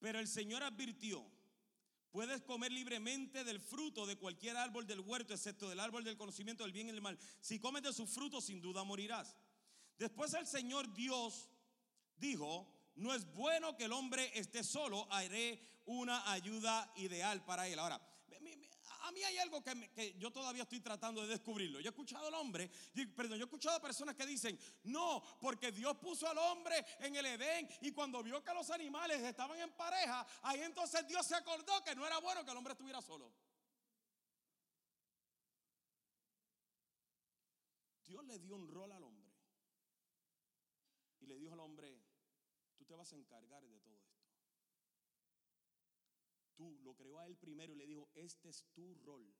Pero 0.05 0.19
el 0.19 0.27
Señor 0.27 0.61
advirtió, 0.61 1.25
puedes 2.11 2.43
comer 2.43 2.71
libremente 2.71 3.43
del 3.43 3.59
fruto 3.59 4.05
de 4.05 4.15
cualquier 4.17 4.55
árbol 4.55 4.85
del 4.85 4.99
huerto, 4.99 5.33
excepto 5.33 5.67
del 5.67 5.79
árbol 5.79 6.03
del 6.03 6.15
conocimiento 6.15 6.61
del 6.61 6.73
bien 6.73 6.89
y 6.89 6.91
del 6.91 7.01
mal. 7.01 7.17
Si 7.41 7.57
comes 7.57 7.81
de 7.81 7.91
su 7.91 8.05
fruto, 8.05 8.39
sin 8.39 8.61
duda 8.61 8.83
morirás. 8.83 9.35
Después 9.97 10.31
el 10.35 10.45
Señor 10.45 10.93
Dios 10.93 11.49
dijo, 12.17 12.71
no 12.93 13.15
es 13.15 13.25
bueno 13.33 13.75
que 13.75 13.85
el 13.85 13.93
hombre 13.93 14.29
esté 14.37 14.63
solo, 14.63 15.11
haré 15.11 15.59
una 15.87 16.31
ayuda 16.31 16.93
ideal 16.97 17.43
para 17.43 17.67
él. 17.67 17.79
Ahora, 17.79 17.99
a 19.05 19.11
mí 19.11 19.23
hay 19.23 19.37
algo 19.37 19.63
que, 19.63 20.15
yo 20.17 20.31
todavía 20.31 20.63
estoy 20.63 20.79
tratando 20.79 21.21
de 21.21 21.27
descubrirlo. 21.27 21.79
Yo 21.79 21.89
he 21.89 21.93
escuchado 21.93 22.27
al 22.27 22.33
hombre, 22.33 22.69
perdón, 23.15 23.37
yo 23.37 23.43
he 23.43 23.47
escuchado 23.47 23.75
a 23.75 23.81
personas 23.81 24.15
que 24.15 24.25
dicen, 24.25 24.59
no, 24.85 25.21
porque 25.39 25.71
Dios 25.71 25.95
puso 25.97 26.27
al 26.27 26.37
hombre 26.39 26.83
en 26.99 27.15
el 27.15 27.25
Edén 27.27 27.69
y 27.81 27.91
cuando 27.91 28.23
vio 28.23 28.43
que 28.43 28.53
los 28.53 28.69
animales 28.71 29.21
estaban 29.21 29.59
en 29.59 29.71
pareja, 29.73 30.25
ahí 30.41 30.61
entonces 30.61 31.07
Dios 31.07 31.25
se 31.25 31.35
acordó 31.35 31.83
que 31.83 31.93
no 31.93 32.05
era 32.05 32.17
bueno 32.19 32.43
que 32.43 32.49
el 32.49 32.57
hombre 32.57 32.73
estuviera 32.73 32.99
solo. 32.99 33.31
Dios 38.07 38.25
le 38.25 38.39
dio 38.39 38.55
un 38.55 38.67
rol 38.67 38.91
al 38.91 39.03
hombre 39.03 39.31
y 41.19 41.27
le 41.27 41.37
dijo 41.37 41.53
al 41.53 41.59
hombre, 41.59 42.01
tú 42.75 42.85
te 42.85 42.95
vas 42.95 43.11
a 43.13 43.15
encargar 43.15 43.63
de 43.67 43.79
tú, 46.55 46.79
lo 46.83 46.95
creó 46.95 47.19
a 47.19 47.27
él 47.27 47.37
primero 47.37 47.73
y 47.73 47.75
le 47.75 47.85
dijo, 47.85 48.09
este 48.15 48.49
es 48.49 48.65
tu 48.73 48.95
rol, 48.95 49.33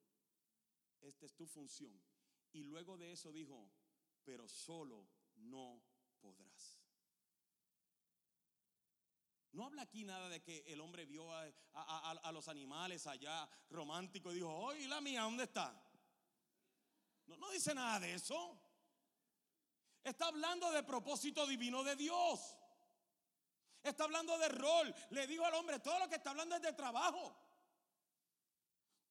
esta 1.00 1.26
es 1.26 1.34
tu 1.34 1.46
función. 1.46 2.00
Y 2.52 2.62
luego 2.64 2.96
de 2.96 3.12
eso 3.12 3.32
dijo, 3.32 3.70
pero 4.24 4.48
solo 4.48 5.08
no 5.36 5.82
podrás. 6.20 6.78
No 9.52 9.64
habla 9.64 9.82
aquí 9.82 10.04
nada 10.04 10.28
de 10.28 10.42
que 10.42 10.64
el 10.66 10.80
hombre 10.80 11.06
vio 11.06 11.32
a, 11.32 12.32
los 12.32 12.48
animales 12.48 13.06
allá 13.06 13.48
romántico 13.70 14.30
y 14.30 14.36
dijo, 14.36 14.54
oye, 14.54 14.86
la 14.86 15.00
mía, 15.00 15.22
¿dónde 15.22 15.44
está? 15.44 15.82
No, 17.26 17.36
no 17.36 17.50
dice 17.50 17.74
nada 17.74 18.00
de 18.00 18.14
eso. 18.14 18.60
Está 20.04 20.26
hablando 20.26 20.70
de 20.72 20.82
propósito 20.82 21.46
divino 21.46 21.82
de 21.82 21.96
Dios. 21.96 22.56
Está 23.86 24.04
hablando 24.04 24.36
de 24.36 24.48
rol. 24.48 24.94
Le 25.10 25.26
dijo 25.26 25.44
al 25.44 25.54
hombre, 25.54 25.78
todo 25.78 25.98
lo 26.00 26.08
que 26.08 26.16
está 26.16 26.30
hablando 26.30 26.56
es 26.56 26.62
de 26.62 26.72
trabajo. 26.72 27.36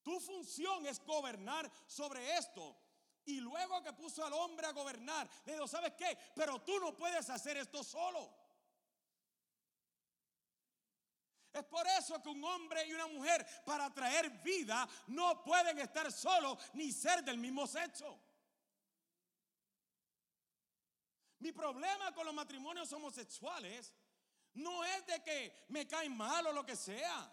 Tu 0.03 0.19
función 0.19 0.86
es 0.86 0.99
gobernar 1.05 1.71
sobre 1.88 2.38
esto. 2.38 2.76
Y 3.23 3.39
luego 3.39 3.82
que 3.82 3.93
puso 3.93 4.23
al 4.23 4.34
hombre 4.34 4.67
a 4.67 4.73
gobernar, 4.73 5.28
le 5.45 5.53
dijo, 5.53 5.67
¿sabes 5.67 5.93
qué? 5.93 6.17
Pero 6.36 6.61
tú 6.61 6.78
no 6.80 6.95
puedes 6.95 7.30
hacer 7.30 7.57
esto 7.57 7.84
solo. 7.84 8.30
Es 11.53 11.63
por 11.63 11.88
eso 11.88 12.21
que 12.21 12.30
un 12.30 12.43
hombre 12.43 12.86
y 12.86 12.93
una 12.93 13.07
mujer 13.07 13.47
para 13.65 13.89
traer 13.93 14.30
vida 14.43 14.88
no 15.07 15.41
pueden 15.41 15.80
estar 15.80 16.11
solos 16.11 16.59
ni 16.73 16.91
ser 16.91 17.23
del 17.23 17.38
mismo 17.38 17.65
sexo. 17.65 18.19
Mi 21.39 21.53
problema 21.53 22.13
con 22.13 22.26
los 22.26 22.36
matrimonios 22.36 22.91
homosexuales 22.91 23.93
no 24.55 24.83
es 24.83 25.05
de 25.05 25.23
que 25.23 25.65
me 25.69 25.87
caen 25.87 26.15
mal 26.15 26.47
o 26.47 26.51
lo 26.51 26.65
que 26.65 26.75
sea. 26.75 27.31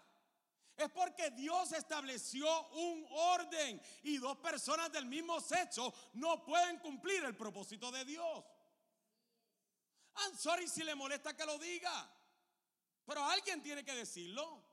Es 0.75 0.89
porque 0.89 1.29
Dios 1.31 1.71
estableció 1.71 2.47
un 2.69 3.05
orden 3.09 3.81
y 4.03 4.17
dos 4.17 4.37
personas 4.37 4.91
del 4.91 5.05
mismo 5.05 5.39
sexo 5.39 5.93
no 6.13 6.43
pueden 6.43 6.79
cumplir 6.79 7.23
el 7.23 7.35
propósito 7.35 7.91
de 7.91 8.05
Dios. 8.05 8.43
I'm 10.15 10.37
sorry 10.37 10.67
si 10.67 10.83
le 10.83 10.95
molesta 10.95 11.35
que 11.35 11.45
lo 11.45 11.57
diga, 11.57 12.11
pero 13.05 13.23
alguien 13.23 13.61
tiene 13.61 13.83
que 13.83 13.93
decirlo. 13.93 14.72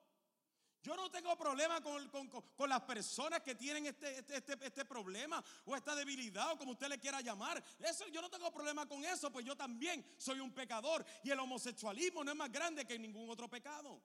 Yo 0.83 0.97
no 0.97 1.11
tengo 1.11 1.37
problema 1.37 1.83
con, 1.83 2.69
las 2.69 2.81
personas 2.83 3.43
que 3.43 3.55
tienen 3.55 3.87
este, 3.87 4.19
este, 4.19 4.37
este, 4.39 4.67
este, 4.67 4.85
problema 4.87 5.43
o 5.67 5.77
esta 5.77 5.95
debilidad 5.95 6.53
o 6.53 6.59
como 6.59 6.73
usted 6.73 6.89
le 6.89 6.99
quiera 6.99 7.21
llamar. 7.21 7.63
Eso, 7.81 8.09
yo 8.09 8.23
no 8.23 8.31
tengo 8.31 8.51
problema 8.51 8.87
con 8.87 9.05
eso, 9.05 9.31
pues 9.31 9.45
yo 9.45 9.55
también 9.55 10.05
soy 10.17 10.41
un 10.41 10.53
pecador 10.53 11.05
y 11.23 11.31
el 11.31 11.39
homosexualismo 11.39 12.25
no 12.25 12.31
es 12.31 12.37
más 12.37 12.51
grande 12.51 12.87
que 12.87 12.99
ningún 12.99 13.29
otro 13.29 13.49
pecado. 13.49 14.01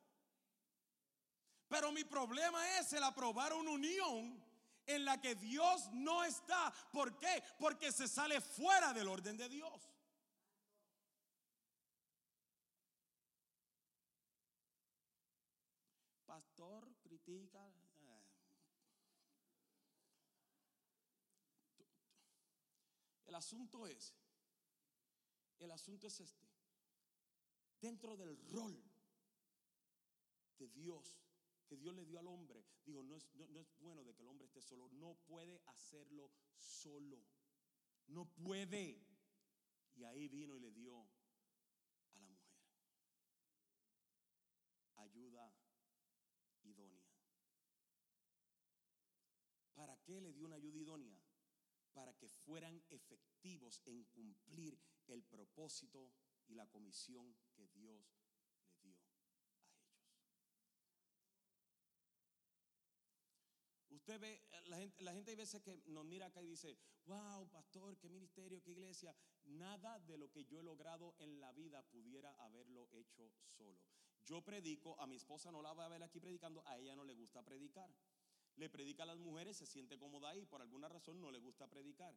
Pero 1.69 1.93
mi 1.93 2.03
problema 2.03 2.77
es 2.77 2.91
el 2.91 3.03
aprobar 3.03 3.53
una 3.53 3.71
unión 3.71 4.43
en 4.85 5.05
la 5.05 5.19
que 5.21 5.33
Dios 5.35 5.89
no 5.93 6.25
está. 6.25 6.73
¿Por 6.91 7.17
qué? 7.17 7.41
Porque 7.57 7.91
se 7.93 8.09
sale 8.09 8.41
fuera 8.41 8.91
del 8.91 9.07
orden 9.07 9.37
de 9.37 9.47
Dios. 9.47 9.95
pastor 16.35 16.83
critica. 17.01 17.59
Eh. 23.24 23.24
Asunto 23.35 23.85
es, 23.85 24.15
el 25.59 25.69
asunto 25.69 26.07
es 26.07 26.19
este. 26.21 26.47
Dentro 27.81 28.15
del 28.15 28.37
rol 28.47 28.81
de 30.57 30.69
Dios, 30.69 31.19
que 31.67 31.75
Dios 31.75 31.93
le 31.93 32.05
dio 32.05 32.17
al 32.17 32.27
hombre, 32.27 32.65
dijo, 32.85 33.03
no 33.03 33.15
es, 33.17 33.27
no 33.35 33.59
es 33.59 33.77
bueno 33.79 34.05
de 34.05 34.13
que 34.15 34.21
el 34.21 34.29
hombre 34.29 34.45
esté 34.45 34.61
solo, 34.61 34.89
no 34.93 35.15
puede 35.27 35.61
hacerlo 35.65 36.31
solo, 36.57 37.21
no 38.07 38.25
puede. 38.25 39.05
Y 39.95 40.05
ahí 40.05 40.29
vino 40.29 40.55
y 40.55 40.61
le 40.61 40.71
dio 40.71 40.97
a 42.11 42.15
la 42.15 42.21
mujer 42.21 42.55
ayuda 44.95 45.53
idónea. 46.63 47.05
¿Para 49.73 49.97
qué 50.03 50.21
le 50.21 50.31
dio 50.31 50.45
una 50.45 50.55
ayuda 50.55 50.77
idónea? 50.77 51.24
Para 51.95 52.13
que 52.13 52.27
fueran 52.27 52.83
efectivos 52.89 53.81
en 53.85 54.03
cumplir 54.05 54.77
el 55.07 55.23
propósito 55.23 56.11
y 56.45 56.53
la 56.53 56.67
comisión 56.67 57.35
que 57.53 57.67
Dios 57.69 58.05
le 58.81 58.93
dio 58.93 59.15
a 59.15 59.23
ellos. 59.23 59.55
Usted 63.89 64.19
ve, 64.19 64.43
la 64.65 64.77
gente, 64.77 65.01
la 65.01 65.13
gente 65.13 65.31
hay 65.31 65.37
veces 65.37 65.61
que 65.63 65.81
nos 65.85 66.03
mira 66.03 66.25
acá 66.25 66.43
y 66.43 66.47
dice, 66.47 66.77
wow, 67.05 67.47
pastor, 67.49 67.97
qué 67.97 68.09
ministerio, 68.09 68.61
qué 68.61 68.71
iglesia. 68.71 69.15
Nada 69.45 69.99
de 70.01 70.17
lo 70.17 70.29
que 70.29 70.43
yo 70.43 70.59
he 70.59 70.63
logrado 70.63 71.15
en 71.19 71.39
la 71.39 71.53
vida 71.53 71.81
pudiera 71.83 72.31
haberlo 72.43 72.89
hecho 72.91 73.31
solo. 73.57 73.79
Yo 74.25 74.41
predico, 74.41 74.99
a 74.99 75.07
mi 75.07 75.15
esposa 75.15 75.49
no 75.49 75.61
la 75.61 75.73
va 75.73 75.85
a 75.85 75.89
ver 75.89 76.03
aquí 76.03 76.19
predicando, 76.19 76.61
a 76.67 76.77
ella 76.77 76.95
no 76.95 77.05
le 77.05 77.13
gusta 77.13 77.41
predicar. 77.41 77.89
Le 78.57 78.69
predica 78.69 79.03
a 79.03 79.07
las 79.07 79.17
mujeres, 79.17 79.57
se 79.57 79.65
siente 79.65 79.97
cómoda 79.97 80.29
ahí, 80.29 80.45
por 80.45 80.61
alguna 80.61 80.87
razón 80.87 81.19
no 81.19 81.31
le 81.31 81.39
gusta 81.39 81.67
predicar. 81.67 82.15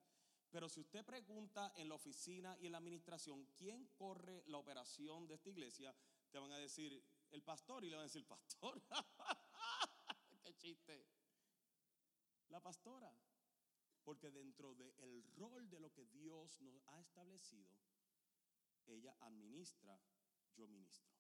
Pero 0.51 0.69
si 0.69 0.81
usted 0.81 1.05
pregunta 1.05 1.73
en 1.77 1.89
la 1.89 1.95
oficina 1.95 2.57
y 2.61 2.67
en 2.67 2.73
la 2.73 2.79
administración, 2.79 3.47
¿quién 3.57 3.87
corre 3.97 4.43
la 4.47 4.59
operación 4.59 5.27
de 5.27 5.35
esta 5.35 5.51
iglesia? 5.51 5.95
Te 6.31 6.39
van 6.39 6.53
a 6.53 6.59
decir 6.59 7.03
el 7.31 7.43
pastor 7.43 7.85
y 7.85 7.91
le 7.91 7.97
van 7.97 8.05
a 8.05 8.07
decir, 8.07 8.27
pastor. 8.27 8.81
Qué 10.43 10.55
chiste. 10.57 11.07
La 12.49 12.61
pastora. 12.61 13.13
Porque 14.05 14.31
dentro 14.31 14.75
del 14.75 15.23
rol 15.37 15.69
de 15.69 15.81
lo 15.81 15.93
que 15.93 16.07
Dios 16.07 16.63
nos 16.63 16.81
ha 16.87 16.99
establecido, 16.99 17.77
ella 18.87 19.15
administra, 19.21 20.01
yo 20.57 20.67
ministro. 20.67 21.18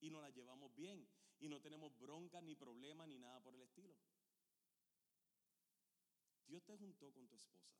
Y 0.00 0.10
nos 0.10 0.22
la 0.22 0.30
llevamos 0.30 0.74
bien. 0.74 1.06
Y 1.38 1.48
no 1.48 1.60
tenemos 1.60 1.96
bronca, 1.98 2.40
ni 2.40 2.54
problema, 2.54 3.06
ni 3.06 3.18
nada 3.18 3.40
por 3.40 3.54
el 3.54 3.62
estilo. 3.62 3.96
Dios 6.46 6.64
te 6.64 6.76
juntó 6.76 7.12
con 7.12 7.28
tu 7.28 7.36
esposa 7.36 7.72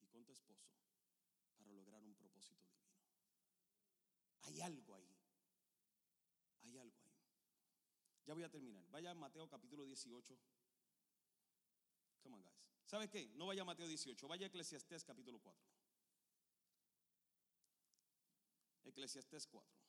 y 0.00 0.06
con 0.06 0.24
tu 0.24 0.32
esposo 0.32 0.70
para 1.58 1.72
lograr 1.72 2.02
un 2.04 2.14
propósito 2.14 2.64
divino. 2.66 2.86
Hay 4.42 4.60
algo 4.60 4.94
ahí. 4.94 5.12
Hay 6.62 6.78
algo 6.78 7.02
ahí. 7.02 7.16
Ya 8.24 8.34
voy 8.34 8.44
a 8.44 8.50
terminar. 8.50 8.86
Vaya 8.90 9.10
a 9.10 9.14
Mateo 9.14 9.48
capítulo 9.48 9.84
18. 9.84 10.38
Come 12.22 12.36
on, 12.36 12.42
guys. 12.42 12.66
¿Sabe 12.84 13.08
qué? 13.08 13.28
No 13.34 13.46
vaya 13.46 13.62
a 13.62 13.64
Mateo 13.64 13.88
18, 13.88 14.28
vaya 14.28 14.46
a 14.46 14.48
Eclesiastés 14.48 15.04
capítulo 15.04 15.40
4. 15.40 15.66
Eclesiastés 18.84 19.46
4. 19.48 19.86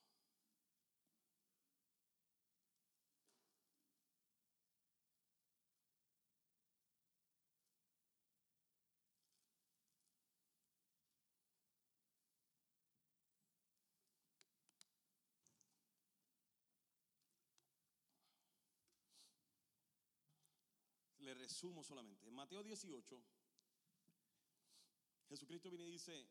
Le 21.28 21.34
resumo 21.48 21.82
solamente. 21.82 22.28
En 22.28 22.34
Mateo 22.34 22.62
18, 22.62 23.24
Jesucristo 25.30 25.70
viene 25.70 25.88
y 25.88 25.92
dice, 25.92 26.28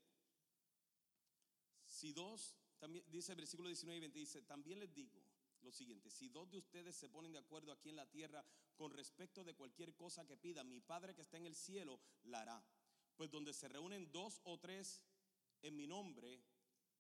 si 1.86 2.12
dos, 2.12 2.54
también 2.78 3.04
dice 3.08 3.32
el 3.32 3.36
versículo 3.36 3.68
19 3.68 3.96
y 3.96 4.00
20, 4.00 4.18
dice, 4.18 4.42
también 4.42 4.78
les 4.78 4.92
digo 4.92 5.22
lo 5.62 5.72
siguiente, 5.72 6.10
si 6.10 6.28
dos 6.28 6.50
de 6.50 6.58
ustedes 6.58 6.94
se 6.94 7.08
ponen 7.08 7.32
de 7.32 7.38
acuerdo 7.38 7.72
aquí 7.72 7.88
en 7.88 7.96
la 7.96 8.06
tierra 8.06 8.44
con 8.76 8.90
respecto 8.90 9.42
de 9.42 9.54
cualquier 9.54 9.94
cosa 9.94 10.26
que 10.26 10.36
pida, 10.36 10.62
mi 10.62 10.80
Padre 10.80 11.14
que 11.14 11.22
está 11.22 11.38
en 11.38 11.46
el 11.46 11.56
cielo 11.56 11.98
la 12.24 12.42
hará. 12.42 12.64
Pues 13.16 13.30
donde 13.30 13.54
se 13.54 13.68
reúnen 13.68 14.12
dos 14.12 14.42
o 14.44 14.58
tres 14.58 15.02
en 15.62 15.74
mi 15.74 15.86
nombre, 15.86 16.42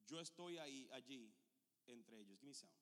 yo 0.06 0.18
estoy 0.18 0.56
ahí, 0.56 0.88
allí, 0.92 1.30
entre 1.86 2.18
ellos. 2.18 2.38
Give 2.38 2.48
me 2.48 2.54
sound. 2.54 2.72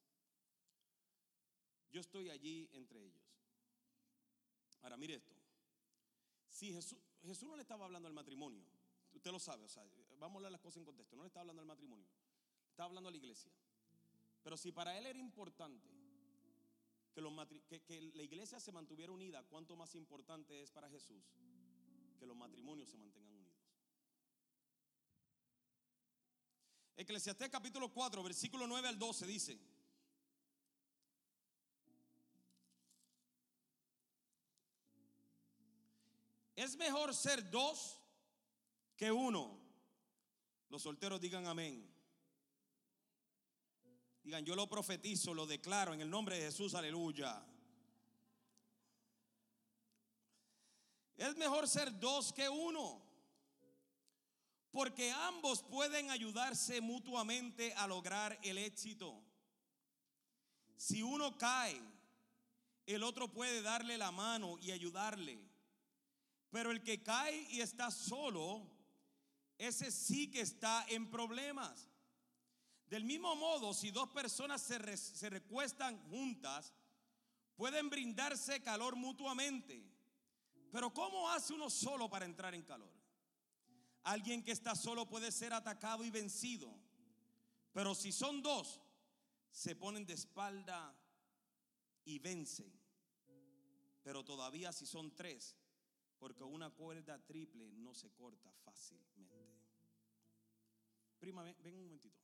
Yo 1.91 2.01
estoy 2.01 2.31
allí 2.31 2.69
entre 2.73 3.05
ellos. 3.05 3.24
Ahora, 4.85 4.99
mire 4.99 5.15
esto. 5.15 5.35
Si 6.51 6.73
Jesús, 6.73 6.99
Jesús 7.25 7.49
no 7.49 7.57
le 7.57 7.63
estaba 7.63 7.87
hablando 7.87 8.07
al 8.07 8.15
matrimonio, 8.15 8.63
usted 9.15 9.33
lo 9.33 9.39
sabe, 9.39 9.65
o 9.65 9.69
sea, 9.69 9.83
vamos 10.19 10.35
a 10.35 10.39
hablar 10.39 10.53
las 10.53 10.61
cosas 10.61 10.77
en 10.77 10.85
contexto, 10.85 11.17
no 11.17 11.23
le 11.23 11.29
estaba 11.29 11.41
hablando 11.41 11.63
al 11.63 11.67
matrimonio, 11.67 12.07
estaba 12.69 12.89
hablando 12.89 13.09
a 13.09 13.11
la 13.11 13.17
iglesia. 13.17 13.51
Pero 14.43 14.59
si 14.59 14.73
para 14.73 14.97
él 14.97 15.07
era 15.07 15.19
importante 15.19 15.89
que, 17.15 18.13
la 18.15 18.23
iglesia 18.23 18.61
se 18.61 18.73
mantuviera 18.73 19.11
unida, 19.11 19.43
¿cuánto 19.45 19.75
más 19.75 19.95
importante 19.95 20.63
es 20.63 20.71
para 20.71 20.91
Jesús 20.91 21.25
que 22.19 22.27
los 22.27 22.37
matrimonios 22.37 22.91
se 22.91 22.99
mantengan 22.99 23.33
unidos? 23.33 23.57
Eclesiastés 26.97 27.49
capítulo 27.49 27.91
4, 27.91 28.23
versículo 28.23 28.67
9 28.67 28.87
al 28.87 28.99
12 28.99 29.27
dice, 29.27 29.59
Es 36.65 36.79
mejor 36.79 37.15
ser 37.15 37.51
dos 37.51 38.01
que 38.97 39.13
uno. 39.13 39.61
Los 40.71 40.81
solteros 40.81 41.21
digan 41.21 41.47
amén. 41.47 41.87
Digan, 44.23 44.47
yo 44.47 44.57
lo 44.57 44.67
profetizo, 44.67 45.35
lo 45.35 45.47
declaro 45.47 45.93
en 45.93 46.01
el 46.01 46.09
nombre 46.09 46.39
de 46.39 46.47
Jesús, 46.47 46.75
aleluya. 46.75 47.45
Es 51.19 51.37
mejor 51.37 51.69
ser 51.69 52.01
dos 52.01 52.33
que 52.33 52.49
uno, 52.49 53.05
porque 54.71 55.13
ambos 55.13 55.63
pueden 55.63 56.11
ayudarse 56.11 56.81
mutuamente 56.81 57.75
a 57.75 57.87
lograr 57.87 58.39
el 58.43 58.57
éxito. 58.57 59.23
Si 60.79 61.03
uno 61.03 61.37
cae, 61.37 61.79
el 62.87 63.03
otro 63.03 63.31
puede 63.31 63.61
darle 63.61 63.99
la 63.99 64.11
mano 64.11 64.59
y 64.61 64.71
ayudarle. 64.71 65.54
Pero 66.55 66.71
el 66.71 66.85
que 66.85 67.03
cae 67.03 67.49
y 67.51 67.63
está 67.63 67.91
solo, 67.91 68.65
ese 69.59 69.91
sí 69.91 70.31
que 70.31 70.41
está 70.41 70.87
en 70.89 71.11
problemas. 71.11 71.91
Del 72.87 73.03
mismo 73.03 73.35
modo, 73.35 73.75
si 73.75 73.91
dos 73.91 74.09
personas 74.11 74.63
se, 74.63 74.79
recuestan 75.31 75.99
juntas, 76.09 76.73
pueden 77.57 77.91
brindarse 77.91 78.63
calor 78.63 78.95
mutuamente. 78.95 79.85
Pero 80.71 80.95
¿cómo 80.95 81.29
hace 81.29 81.55
uno 81.55 81.69
solo 81.69 82.09
para 82.09 82.25
entrar 82.25 82.55
en 82.55 82.63
calor? 82.63 82.93
Alguien 84.05 84.45
que 84.45 84.53
está 84.53 84.77
solo 84.77 85.09
puede 85.09 85.33
ser 85.33 85.53
atacado 85.53 86.05
y 86.05 86.11
vencido. 86.11 86.73
Pero 87.73 87.97
si 87.97 88.13
son 88.13 88.43
dos, 88.43 88.81
se 89.51 89.75
ponen 89.75 90.07
de 90.07 90.15
espalda 90.15 90.97
y 92.05 92.21
vencen. 92.21 92.73
Pero 94.05 94.25
todavía 94.25 94.73
si 94.73 94.87
son 94.87 95.17
tres, 95.17 95.57
porque 96.25 96.43
una 96.43 96.71
cuerda 96.71 97.23
triple 97.23 97.71
no 97.71 97.93
se 97.93 98.11
corta 98.11 98.51
fácilmente. 98.51 99.37
Prima, 101.19 101.43
ven, 101.43 101.75
un 101.75 101.83
momentito. 101.83 102.19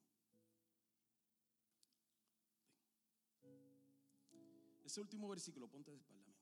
Ese 4.82 5.03
último 5.03 5.28
versículo, 5.28 5.68
ponte 5.68 5.90
de 5.90 5.98
espalda, 5.98 6.32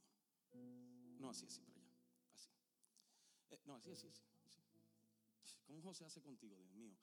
No, 1.18 1.30
así, 1.30 1.46
así, 1.46 1.60
para 1.62 1.80
allá. 1.80 1.90
Así. 2.32 2.48
Eh, 3.50 3.60
no, 3.64 3.74
así, 3.74 3.90
así, 3.90 4.06
así. 4.06 4.62
¿Cómo 5.66 5.82
José 5.82 6.04
hace 6.04 6.22
contigo, 6.22 6.56
Dios 6.56 6.72
mío? 6.74 6.96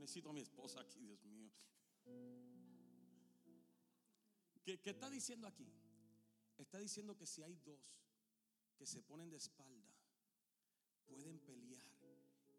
necesito 0.00 0.30
a 0.30 0.32
mi 0.32 0.40
esposa 0.40 0.80
aquí, 0.80 0.98
Dios 0.98 1.24
mío. 1.26 1.48
¿Qué, 4.64 4.80
qué 4.80 4.90
está 4.90 5.08
diciendo 5.08 5.46
aquí? 5.46 5.72
Está 6.58 6.78
diciendo 6.78 7.16
que 7.16 7.26
si 7.26 7.42
hay 7.42 7.56
dos 7.56 7.80
que 8.76 8.86
se 8.86 9.02
ponen 9.02 9.30
de 9.30 9.36
espalda, 9.36 9.92
pueden 11.06 11.38
pelear 11.40 11.92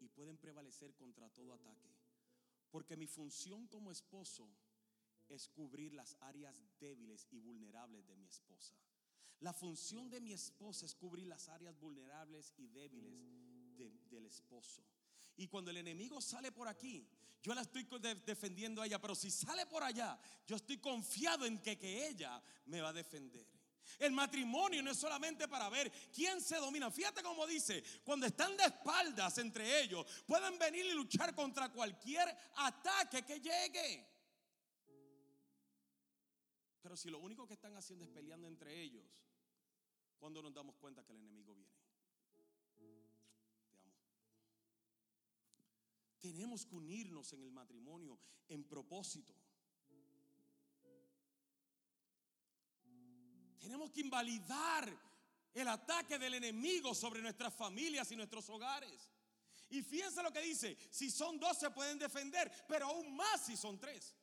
y 0.00 0.08
pueden 0.08 0.36
prevalecer 0.36 0.94
contra 0.94 1.28
todo 1.30 1.54
ataque. 1.54 1.88
Porque 2.70 2.96
mi 2.96 3.06
función 3.06 3.66
como 3.68 3.90
esposo 3.90 4.48
es 5.28 5.48
cubrir 5.48 5.94
las 5.94 6.16
áreas 6.20 6.62
débiles 6.78 7.26
y 7.30 7.38
vulnerables 7.38 8.06
de 8.06 8.16
mi 8.16 8.26
esposa. 8.26 8.74
La 9.40 9.52
función 9.52 10.10
de 10.10 10.20
mi 10.20 10.32
esposa 10.32 10.86
es 10.86 10.94
cubrir 10.94 11.26
las 11.26 11.48
áreas 11.48 11.78
vulnerables 11.78 12.54
y 12.56 12.68
débiles 12.68 13.14
del 14.10 14.26
esposo. 14.26 14.82
Y 15.36 15.48
cuando 15.48 15.70
el 15.70 15.78
enemigo 15.78 16.20
sale 16.20 16.52
por 16.52 16.68
aquí, 16.68 17.08
yo 17.42 17.54
la 17.54 17.62
estoy 17.62 17.86
defendiendo 18.24 18.80
a 18.80 18.86
ella, 18.86 19.00
pero 19.00 19.14
si 19.14 19.30
sale 19.30 19.66
por 19.66 19.82
allá, 19.82 20.18
yo 20.46 20.56
estoy 20.56 20.78
confiado 20.78 21.44
en 21.44 21.60
que, 21.60 21.76
que 21.76 22.08
ella 22.08 22.42
me 22.66 22.80
va 22.80 22.90
a 22.90 22.92
defender. 22.92 23.46
El 23.98 24.12
matrimonio 24.12 24.82
no 24.82 24.90
es 24.90 24.98
solamente 24.98 25.48
para 25.48 25.68
ver 25.68 25.90
quién 26.12 26.40
se 26.40 26.56
domina. 26.56 26.90
Fíjate 26.90 27.22
cómo 27.22 27.46
dice, 27.46 27.82
cuando 28.04 28.26
están 28.26 28.56
de 28.56 28.64
espaldas 28.64 29.38
entre 29.38 29.82
ellos, 29.82 30.06
pueden 30.26 30.58
venir 30.58 30.86
y 30.86 30.92
luchar 30.92 31.34
contra 31.34 31.72
cualquier 31.72 32.28
ataque 32.56 33.24
que 33.24 33.40
llegue. 33.40 34.14
Pero 36.82 36.96
si 36.96 37.08
lo 37.08 37.18
único 37.18 37.46
que 37.46 37.54
están 37.54 37.74
haciendo 37.76 38.04
es 38.04 38.10
peleando 38.10 38.46
entre 38.46 38.80
ellos, 38.82 39.04
cuando 40.18 40.42
nos 40.42 40.52
damos 40.52 40.76
cuenta 40.76 41.04
que 41.04 41.12
el 41.12 41.18
enemigo 41.18 41.54
viene. 41.54 41.72
Te 42.76 42.84
amo. 43.00 43.92
Tenemos 46.18 46.66
que 46.66 46.76
unirnos 46.76 47.32
en 47.32 47.42
el 47.42 47.50
matrimonio 47.50 48.18
en 48.48 48.64
propósito. 48.64 49.34
Tenemos 53.64 53.90
que 53.90 54.02
invalidar 54.02 54.94
el 55.54 55.68
ataque 55.68 56.18
del 56.18 56.34
enemigo 56.34 56.94
sobre 56.94 57.22
nuestras 57.22 57.54
familias 57.54 58.12
y 58.12 58.16
nuestros 58.16 58.46
hogares. 58.50 59.08
Y 59.70 59.80
fíjense 59.80 60.22
lo 60.22 60.30
que 60.30 60.42
dice, 60.42 60.76
si 60.90 61.10
son 61.10 61.40
dos 61.40 61.58
se 61.58 61.70
pueden 61.70 61.98
defender, 61.98 62.52
pero 62.68 62.88
aún 62.88 63.16
más 63.16 63.46
si 63.46 63.56
son 63.56 63.78
tres. 63.80 64.14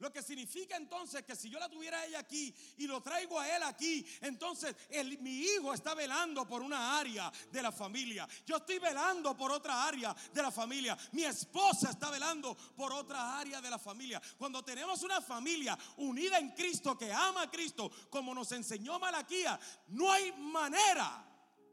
Lo 0.00 0.10
que 0.12 0.22
significa 0.22 0.76
entonces 0.76 1.22
que 1.24 1.36
si 1.36 1.48
yo 1.48 1.58
la 1.58 1.68
tuviera 1.68 2.00
a 2.00 2.06
ella 2.06 2.18
aquí 2.18 2.54
y 2.78 2.86
lo 2.86 3.02
traigo 3.02 3.38
a 3.38 3.54
él 3.54 3.62
aquí, 3.62 4.04
entonces 4.22 4.74
mi 5.20 5.40
hijo 5.40 5.72
está 5.72 5.94
velando 5.94 6.46
por 6.46 6.62
una 6.62 6.98
área 6.98 7.30
de 7.52 7.62
la 7.62 7.70
familia. 7.70 8.26
Yo 8.46 8.56
estoy 8.56 8.78
velando 8.78 9.36
por 9.36 9.52
otra 9.52 9.86
área 9.86 10.16
de 10.32 10.42
la 10.42 10.50
familia. 10.50 10.96
Mi 11.12 11.24
esposa 11.24 11.90
está 11.90 12.10
velando 12.10 12.56
por 12.74 12.92
otra 12.92 13.38
área 13.38 13.60
de 13.60 13.70
la 13.70 13.78
familia. 13.78 14.20
Cuando 14.38 14.64
tenemos 14.64 15.02
una 15.02 15.20
familia 15.20 15.78
unida 15.98 16.38
en 16.38 16.50
Cristo 16.50 16.96
que 16.96 17.12
ama 17.12 17.42
a 17.42 17.50
Cristo, 17.50 17.90
como 18.08 18.34
nos 18.34 18.50
enseñó 18.52 18.98
Malaquía, 18.98 19.60
no 19.88 20.10
hay 20.10 20.32
manera 20.32 21.26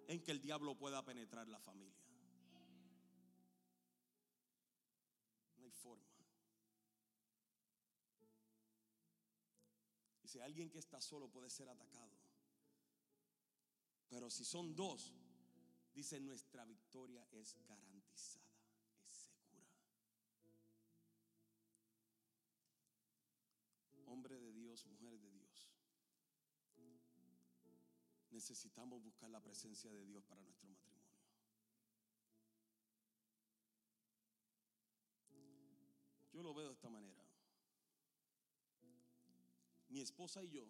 en 0.07 0.21
que 0.21 0.31
el 0.31 0.41
diablo 0.41 0.77
pueda 0.77 1.03
penetrar 1.03 1.47
la 1.47 1.59
familia. 1.59 1.96
Si 10.37 10.41
alguien 10.43 10.69
que 10.69 10.77
está 10.77 11.01
solo 11.01 11.27
puede 11.27 11.49
ser 11.49 11.67
atacado. 11.67 12.11
Pero 14.07 14.29
si 14.29 14.45
son 14.45 14.75
dos, 14.75 15.11
dice 15.95 16.19
nuestra 16.19 16.63
victoria 16.63 17.27
es 17.31 17.57
garantizada, 17.67 18.45
es 19.03 19.13
segura. 19.13 19.67
Hombre 24.05 24.39
de 24.39 24.51
Dios, 24.51 24.85
mujer 24.85 25.17
de 25.17 25.31
Dios. 25.31 25.71
Necesitamos 28.29 29.01
buscar 29.01 29.31
la 29.31 29.41
presencia 29.41 29.91
de 29.91 30.05
Dios 30.05 30.23
para 30.23 30.43
nuestro 30.43 30.67
matrimonio. 30.67 31.07
Yo 36.31 36.43
lo 36.43 36.53
veo 36.53 36.67
de 36.67 36.73
esta 36.73 36.89
manera 36.89 37.16
mi 39.89 40.01
esposa 40.01 40.43
y 40.43 40.49
yo 40.49 40.67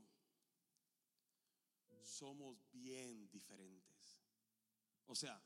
somos 2.04 2.58
bien 2.72 3.30
diferentes. 3.30 4.22
O 5.06 5.16
sea, 5.16 5.42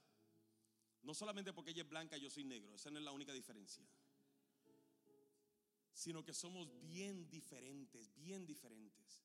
no 1.04 1.14
solamente 1.14 1.54
porque 1.54 1.72
ella 1.72 1.84
es 1.84 1.90
blanca 1.90 2.18
y 2.18 2.22
yo 2.22 2.30
soy 2.30 2.44
negro, 2.44 2.76
esa 2.76 2.92
no 2.92 3.00
es 3.00 3.06
la 3.06 3.12
única 3.12 3.34
diferencia. 3.34 3.86
Sino 5.94 6.24
que 6.24 6.34
somos 6.34 6.68
bien 6.82 7.30
diferentes, 7.30 8.14
bien 8.16 8.46
diferentes. 8.46 9.22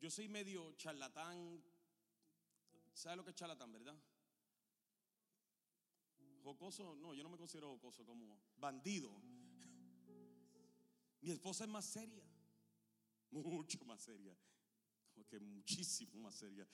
Yo 0.00 0.10
soy 0.10 0.28
medio 0.28 0.72
charlatán. 0.72 1.62
¿Sabe 2.94 3.16
lo 3.16 3.24
que 3.24 3.30
es 3.30 3.36
charlatán, 3.36 3.72
verdad? 3.72 3.96
Jocoso, 6.42 6.96
no, 6.96 7.14
yo 7.14 7.22
no 7.22 7.28
me 7.28 7.38
considero 7.38 7.70
jocoso 7.70 8.04
como 8.04 8.40
bandido. 8.56 9.10
Mi 11.20 11.30
esposa 11.30 11.64
es 11.64 11.70
más 11.70 11.84
seria 11.84 12.24
mucho 13.32 13.84
más 13.84 14.00
seria, 14.02 14.36
como 15.14 15.26
que 15.26 15.40
muchísimo 15.40 16.20
más 16.20 16.34
seria. 16.34 16.66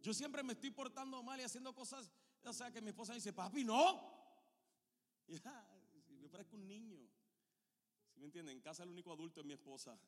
Yo 0.00 0.12
siempre 0.12 0.42
me 0.42 0.54
estoy 0.54 0.70
portando 0.70 1.22
mal 1.22 1.38
y 1.40 1.44
haciendo 1.44 1.74
cosas, 1.74 2.10
o 2.44 2.52
sea, 2.52 2.72
que 2.72 2.80
mi 2.80 2.88
esposa 2.88 3.14
dice, 3.14 3.32
papi, 3.32 3.64
no. 3.64 4.20
Ya, 5.44 5.66
me 6.20 6.28
parezco 6.28 6.56
un 6.56 6.66
niño. 6.66 6.98
Si 8.12 8.20
me 8.20 8.26
entienden? 8.26 8.56
En 8.56 8.60
casa 8.60 8.82
el 8.82 8.90
único 8.90 9.12
adulto 9.12 9.40
es 9.40 9.46
mi 9.46 9.54
esposa. 9.54 9.98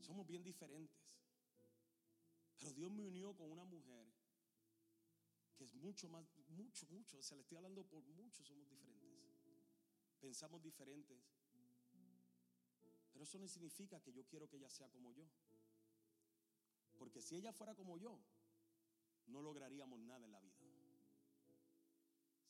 Somos 0.00 0.26
bien 0.26 0.42
diferentes. 0.42 1.00
Pero 2.58 2.72
Dios 2.72 2.90
me 2.90 3.04
unió 3.04 3.34
con 3.34 3.50
una 3.50 3.64
mujer 3.64 4.06
que 5.56 5.64
es 5.64 5.74
mucho 5.74 6.08
más, 6.08 6.26
mucho, 6.48 6.86
mucho. 6.88 7.18
O 7.18 7.22
sea, 7.22 7.36
le 7.36 7.42
estoy 7.42 7.56
hablando 7.56 7.84
por 7.84 8.04
mucho, 8.04 8.44
somos 8.44 8.68
diferentes 8.68 9.05
pensamos 10.26 10.60
diferentes. 10.60 11.22
Pero 13.12 13.22
eso 13.22 13.38
no 13.38 13.46
significa 13.46 14.00
que 14.00 14.12
yo 14.12 14.26
quiero 14.26 14.48
que 14.48 14.56
ella 14.56 14.68
sea 14.68 14.88
como 14.90 15.12
yo. 15.12 15.24
Porque 16.98 17.22
si 17.22 17.36
ella 17.36 17.52
fuera 17.52 17.76
como 17.76 17.96
yo, 17.96 18.18
no 19.28 19.40
lograríamos 19.40 20.00
nada 20.00 20.26
en 20.26 20.32
la 20.32 20.40
vida. 20.40 20.58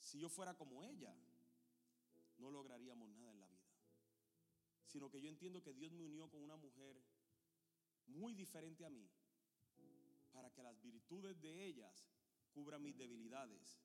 Si 0.00 0.18
yo 0.18 0.30
fuera 0.30 0.54
como 0.54 0.84
ella, 0.84 1.14
no 2.38 2.50
lograríamos 2.50 3.10
nada 3.10 3.32
en 3.32 3.40
la 3.40 3.46
vida. 3.46 3.68
Sino 4.86 5.10
que 5.10 5.20
yo 5.20 5.28
entiendo 5.28 5.62
que 5.62 5.74
Dios 5.74 5.92
me 5.92 6.02
unió 6.02 6.30
con 6.30 6.42
una 6.42 6.56
mujer 6.56 6.96
muy 8.06 8.32
diferente 8.34 8.86
a 8.86 8.90
mí 8.90 9.06
para 10.32 10.50
que 10.50 10.62
las 10.62 10.80
virtudes 10.80 11.38
de 11.42 11.66
ellas 11.66 12.08
cubran 12.54 12.82
mis 12.82 12.96
debilidades 12.96 13.78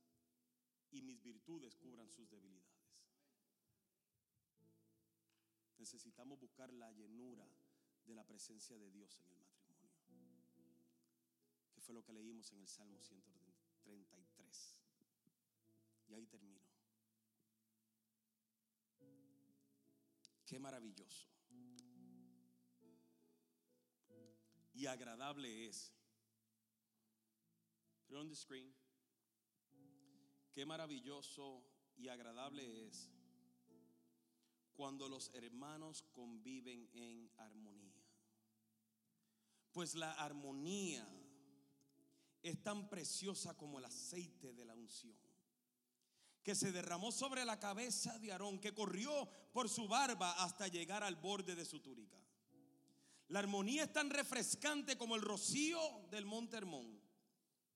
y 0.91 1.01
mis 1.01 1.21
virtudes 1.21 1.75
cubran 1.75 2.09
sus 2.09 2.29
debilidades. 2.29 2.70
Necesitamos 5.81 6.39
buscar 6.39 6.71
la 6.71 6.91
llenura 6.91 7.47
de 8.05 8.13
la 8.13 8.23
presencia 8.23 8.77
de 8.77 8.91
Dios 8.91 9.19
en 9.19 9.25
el 9.31 10.29
matrimonio. 10.29 10.85
Que 11.73 11.81
fue 11.81 11.95
lo 11.95 12.03
que 12.03 12.13
leímos 12.13 12.51
en 12.53 12.59
el 12.59 12.67
Salmo 12.67 13.01
133. 13.01 14.79
Y 16.07 16.13
ahí 16.13 16.27
termino. 16.27 16.61
Qué 20.45 20.59
maravilloso. 20.59 21.27
Y 24.73 24.85
agradable 24.85 25.67
es. 25.67 25.91
Put 28.07 28.17
on 28.17 28.29
the 28.29 28.35
screen. 28.35 28.71
Qué 30.53 30.63
maravilloso 30.65 31.63
y 31.95 32.09
agradable 32.09 32.87
es 32.87 33.09
cuando 34.75 35.07
los 35.07 35.31
hermanos 35.33 36.03
conviven 36.13 36.89
en 36.93 37.29
armonía. 37.37 38.01
Pues 39.71 39.95
la 39.95 40.11
armonía 40.13 41.07
es 42.41 42.61
tan 42.63 42.89
preciosa 42.89 43.55
como 43.55 43.79
el 43.79 43.85
aceite 43.85 44.53
de 44.53 44.65
la 44.65 44.73
unción, 44.73 45.15
que 46.43 46.55
se 46.55 46.71
derramó 46.71 47.11
sobre 47.11 47.45
la 47.45 47.59
cabeza 47.59 48.17
de 48.19 48.31
Aarón, 48.31 48.59
que 48.59 48.73
corrió 48.73 49.29
por 49.53 49.69
su 49.69 49.87
barba 49.87 50.31
hasta 50.43 50.67
llegar 50.67 51.03
al 51.03 51.15
borde 51.15 51.55
de 51.55 51.65
su 51.65 51.79
túnica. 51.79 52.17
La 53.27 53.39
armonía 53.39 53.83
es 53.83 53.93
tan 53.93 54.09
refrescante 54.09 54.97
como 54.97 55.15
el 55.15 55.21
rocío 55.21 55.79
del 56.09 56.25
monte 56.25 56.57
Hermón, 56.57 56.99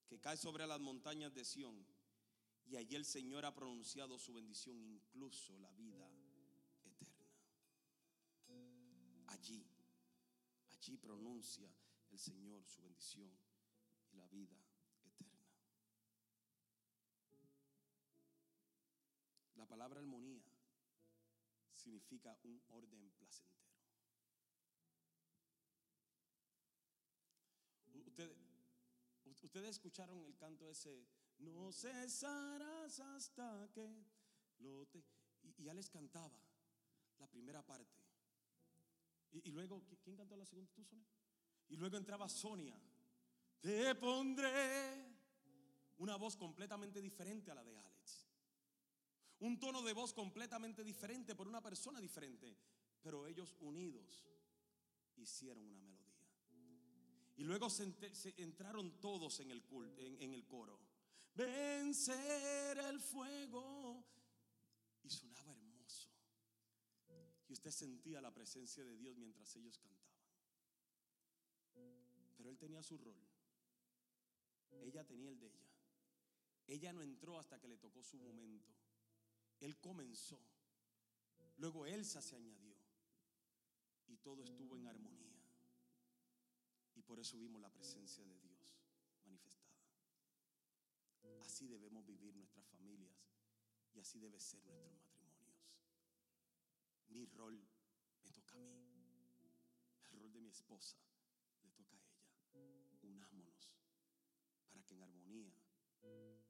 que 0.06 0.20
cae 0.20 0.36
sobre 0.36 0.66
las 0.66 0.80
montañas 0.80 1.32
de 1.34 1.44
Sión. 1.44 1.86
Y 2.66 2.76
allí 2.76 2.96
el 2.96 3.04
Señor 3.04 3.46
ha 3.46 3.54
pronunciado 3.54 4.18
su 4.18 4.34
bendición, 4.34 4.82
incluso 4.82 5.56
la 5.58 5.72
vida 5.72 6.10
allí, 9.36 9.64
allí 10.72 10.96
pronuncia 10.96 11.68
el 12.10 12.18
Señor 12.18 12.64
su 12.66 12.82
bendición 12.82 13.30
y 14.12 14.16
la 14.16 14.26
vida 14.28 14.56
eterna. 15.04 15.46
La 19.56 19.66
palabra 19.66 20.00
armonía 20.00 20.42
significa 21.74 22.38
un 22.44 22.62
orden 22.68 23.10
placentero. 23.18 23.56
Ustedes, 28.06 28.36
ustedes 29.42 29.70
escucharon 29.70 30.24
el 30.24 30.36
canto 30.36 30.70
ese, 30.70 31.06
no 31.38 31.70
cesarás 31.72 33.00
hasta 33.00 33.68
que 33.72 34.06
lo. 34.58 34.88
Y, 35.42 35.62
ya 35.62 35.74
les 35.74 35.90
cantaba 35.90 36.40
la 37.18 37.28
primera 37.28 37.62
parte. 37.62 38.05
Y, 39.44 39.50
luego, 39.50 39.84
¿quién 40.02 40.16
cantó 40.16 40.36
la 40.36 40.46
segunda? 40.46 40.70
¿Tú, 40.72 40.84
Sonia? 40.84 41.06
Y 41.68 41.76
luego 41.76 41.96
entraba 41.96 42.28
Sonia. 42.28 42.80
Te 43.60 43.94
pondré 43.94 45.16
una 45.98 46.16
voz 46.16 46.36
completamente 46.36 47.00
diferente 47.00 47.50
a 47.50 47.54
la 47.54 47.64
de 47.64 47.76
Alex. 47.76 48.26
Un 49.40 49.58
tono 49.58 49.82
de 49.82 49.92
voz 49.92 50.12
completamente 50.12 50.82
diferente 50.82 51.34
por 51.34 51.48
una 51.48 51.62
persona 51.62 52.00
diferente. 52.00 52.56
Pero 53.02 53.26
ellos 53.26 53.56
unidos 53.60 54.26
hicieron 55.16 55.68
una 55.68 55.84
melodía. 55.84 56.16
Y 57.36 57.44
luego 57.44 57.68
se, 57.68 57.84
entraron 58.38 59.00
todos 59.00 59.40
en 59.40 59.50
el, 59.50 59.62
en 59.98 60.32
el 60.32 60.46
coro. 60.46 60.80
Vencer 61.34 62.78
el 62.78 63.00
fuego. 63.00 64.04
Y 65.02 65.10
sonaba 65.10 65.45
y 67.48 67.52
usted 67.52 67.70
sentía 67.70 68.20
la 68.20 68.32
presencia 68.32 68.84
de 68.84 68.96
Dios 68.96 69.16
mientras 69.16 69.54
ellos 69.56 69.78
cantaban. 69.78 70.06
Pero 72.36 72.50
él 72.50 72.58
tenía 72.58 72.82
su 72.82 72.98
rol. 72.98 73.16
Ella 74.82 75.04
tenía 75.04 75.30
el 75.30 75.38
de 75.38 75.46
ella. 75.46 75.66
Ella 76.66 76.92
no 76.92 77.02
entró 77.02 77.38
hasta 77.38 77.58
que 77.58 77.68
le 77.68 77.78
tocó 77.78 78.02
su 78.02 78.18
momento. 78.18 78.72
Él 79.60 79.78
comenzó. 79.78 80.40
Luego 81.58 81.86
Elsa 81.86 82.20
se 82.20 82.36
añadió. 82.36 82.76
Y 84.08 84.16
todo 84.18 84.42
estuvo 84.42 84.76
en 84.76 84.86
armonía. 84.86 85.26
Y 86.94 87.02
por 87.02 87.18
eso 87.20 87.36
vimos 87.38 87.60
la 87.60 87.70
presencia 87.70 88.24
de 88.24 88.38
Dios 88.38 88.74
manifestada. 89.24 89.76
Así 91.44 91.66
debemos 91.68 92.04
vivir 92.06 92.34
nuestras 92.36 92.64
familias 92.66 93.12
Y 93.94 94.00
así 94.00 94.18
debe 94.18 94.38
ser 94.38 94.60
nuestros 94.64 94.92
matrimonios. 94.92 95.05
Mi 97.08 97.24
rol 97.26 97.58
me 98.22 98.30
toca 98.30 98.54
a 98.54 98.58
mí. 98.58 98.74
El 100.10 100.18
rol 100.18 100.32
de 100.32 100.40
mi 100.40 100.48
esposa 100.48 100.96
le 101.62 101.70
toca 101.70 101.96
a 101.96 102.00
ella. 102.00 102.98
Unámonos 103.02 103.72
para 104.68 104.84
que 104.84 104.94
en 104.94 105.02
armonía 105.02 105.52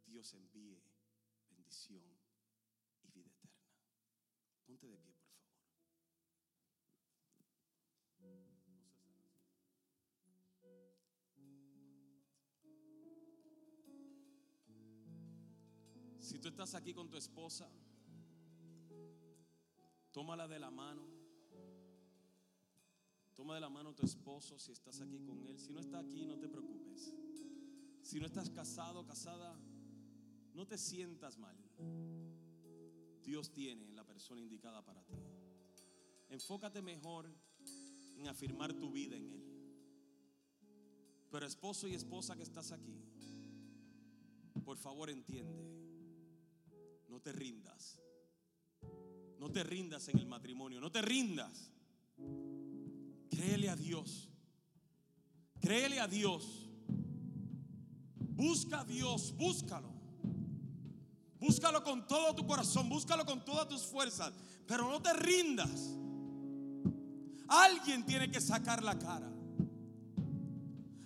Dios 0.07 0.35
envíe 0.35 0.83
bendición 1.49 2.05
y 3.03 3.11
vida 3.11 3.31
eterna. 3.31 3.71
Ponte 4.65 4.87
de 4.87 4.99
pie, 4.99 5.15
por 5.15 5.25
favor. 5.25 5.57
Si 16.21 16.39
tú 16.41 16.49
estás 16.49 16.75
aquí 16.75 16.93
con 16.93 17.09
tu 17.09 17.17
esposa, 17.17 17.71
tómala 20.17 20.49
de 20.49 20.59
la 20.59 20.71
mano. 20.71 21.03
Toma 23.35 23.55
de 23.55 23.61
la 23.61 23.69
mano 23.69 23.91
a 23.91 23.95
tu 23.95 24.07
esposo 24.07 24.59
si 24.59 24.73
estás 24.73 25.03
aquí 25.03 25.21
con 25.21 25.43
él. 25.43 25.59
Si 25.59 25.75
no 25.75 25.79
está 25.79 25.99
aquí, 25.99 26.25
no 26.25 26.39
te 26.39 26.49
preocupes. 26.49 27.13
Si 28.01 28.19
no 28.19 28.25
estás 28.25 28.49
casado, 28.49 29.05
casada, 29.05 29.55
no 30.55 30.67
te 30.67 30.79
sientas 30.79 31.37
mal. 31.37 31.55
Dios 33.23 33.53
tiene 33.53 33.93
la 33.93 34.05
persona 34.05 34.41
indicada 34.41 34.83
para 34.83 35.05
ti. 35.05 35.19
Enfócate 36.31 36.81
mejor 36.81 37.31
en 38.17 38.27
afirmar 38.27 38.73
tu 38.73 38.91
vida 38.91 39.17
en 39.17 39.29
Él. 39.29 39.45
Pero 41.31 41.45
esposo 41.45 41.89
y 41.89 41.95
esposa 41.95 42.37
que 42.37 42.43
estás 42.43 42.73
aquí, 42.73 43.03
por 44.65 44.79
favor 44.79 45.11
entiende, 45.11 45.63
no 47.07 47.21
te 47.21 47.33
rindas. 47.33 48.01
No 49.39 49.51
te 49.51 49.63
rindas 49.63 50.09
en 50.09 50.19
el 50.19 50.27
matrimonio, 50.27 50.81
no 50.81 50.91
te 50.91 51.03
rindas. 51.03 51.71
Créele 53.31 53.69
a 53.69 53.77
Dios. 53.77 54.29
Créele 55.61 56.01
a 56.01 56.07
Dios. 56.07 56.69
Busca 58.19 58.81
a 58.81 58.85
Dios, 58.85 59.35
búscalo. 59.37 59.95
Búscalo 61.39 61.83
con 61.85 62.07
todo 62.07 62.35
tu 62.35 62.47
corazón, 62.47 62.89
búscalo 62.89 63.25
con 63.25 63.45
todas 63.45 63.69
tus 63.69 63.83
fuerzas, 63.83 64.33
pero 64.67 64.91
no 64.91 65.01
te 65.01 65.13
rindas. 65.13 65.97
Alguien 67.49 68.05
tiene 68.05 68.31
que 68.31 68.41
sacar 68.41 68.83
la 68.83 68.99
cara. 68.99 69.31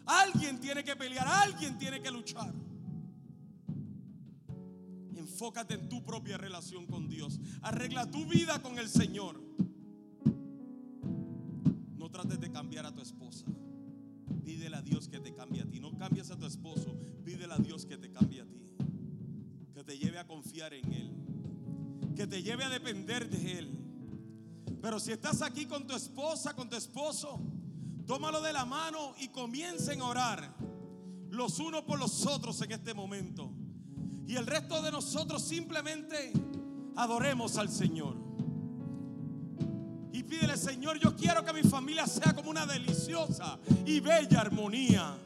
Alguien 0.07 0.59
tiene 0.59 0.83
que 0.83 0.97
pelear, 0.97 1.27
alguien 1.27 1.79
tiene 1.79 2.01
que 2.01 2.11
luchar. 2.11 2.53
Enfócate 5.41 5.73
en 5.73 5.89
tu 5.89 6.05
propia 6.05 6.37
relación 6.37 6.85
con 6.85 7.09
Dios. 7.09 7.41
Arregla 7.63 8.11
tu 8.11 8.27
vida 8.27 8.61
con 8.61 8.79
el 8.79 8.91
Señor. 8.91 9.41
No 11.97 12.11
trates 12.11 12.39
de 12.39 12.51
cambiar 12.51 12.85
a 12.85 12.95
tu 12.95 13.01
esposa. 13.01 13.47
Pídele 14.45 14.77
a 14.77 14.83
Dios 14.83 15.09
que 15.09 15.19
te 15.19 15.33
cambie 15.33 15.63
a 15.63 15.65
ti. 15.65 15.81
No 15.81 15.97
cambies 15.97 16.31
a 16.31 16.37
tu 16.37 16.45
esposo. 16.45 16.95
Pídele 17.25 17.55
a 17.55 17.57
Dios 17.57 17.87
que 17.87 17.97
te 17.97 18.13
cambie 18.13 18.43
a 18.43 18.45
ti. 18.45 18.61
Que 19.73 19.83
te 19.83 19.97
lleve 19.97 20.19
a 20.19 20.27
confiar 20.27 20.75
en 20.75 20.93
Él. 20.93 21.11
Que 22.15 22.27
te 22.27 22.43
lleve 22.43 22.65
a 22.65 22.69
depender 22.69 23.31
de 23.31 23.59
Él. 23.61 23.79
Pero 24.83 25.01
si 25.01 25.11
estás 25.11 25.41
aquí 25.41 25.65
con 25.65 25.87
tu 25.87 25.95
esposa, 25.95 26.55
con 26.55 26.69
tu 26.69 26.77
esposo, 26.77 27.41
tómalo 28.07 28.43
de 28.43 28.53
la 28.53 28.67
mano 28.67 29.15
y 29.19 29.29
comiencen 29.29 30.03
a 30.03 30.05
orar 30.05 30.55
los 31.31 31.59
unos 31.61 31.85
por 31.85 31.99
los 31.99 32.27
otros 32.27 32.61
en 32.61 32.73
este 32.73 32.93
momento. 32.93 33.55
Y 34.31 34.37
el 34.37 34.47
resto 34.47 34.81
de 34.81 34.93
nosotros 34.93 35.43
simplemente 35.43 36.33
adoremos 36.95 37.57
al 37.57 37.69
Señor. 37.69 38.15
Y 40.13 40.23
pídele, 40.23 40.57
Señor, 40.57 41.01
yo 41.01 41.17
quiero 41.17 41.45
que 41.45 41.53
mi 41.53 41.65
familia 41.65 42.07
sea 42.07 42.33
como 42.33 42.49
una 42.49 42.65
deliciosa 42.65 43.59
y 43.85 43.99
bella 43.99 44.41
armonía. 44.41 45.19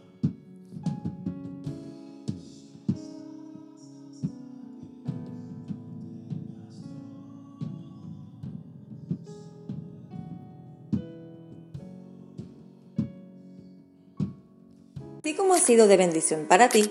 Así 15.19 15.35
como 15.35 15.53
ha 15.53 15.59
sido 15.59 15.89
de 15.89 15.99
bendición 15.99 16.47
para 16.49 16.71
ti, 16.71 16.91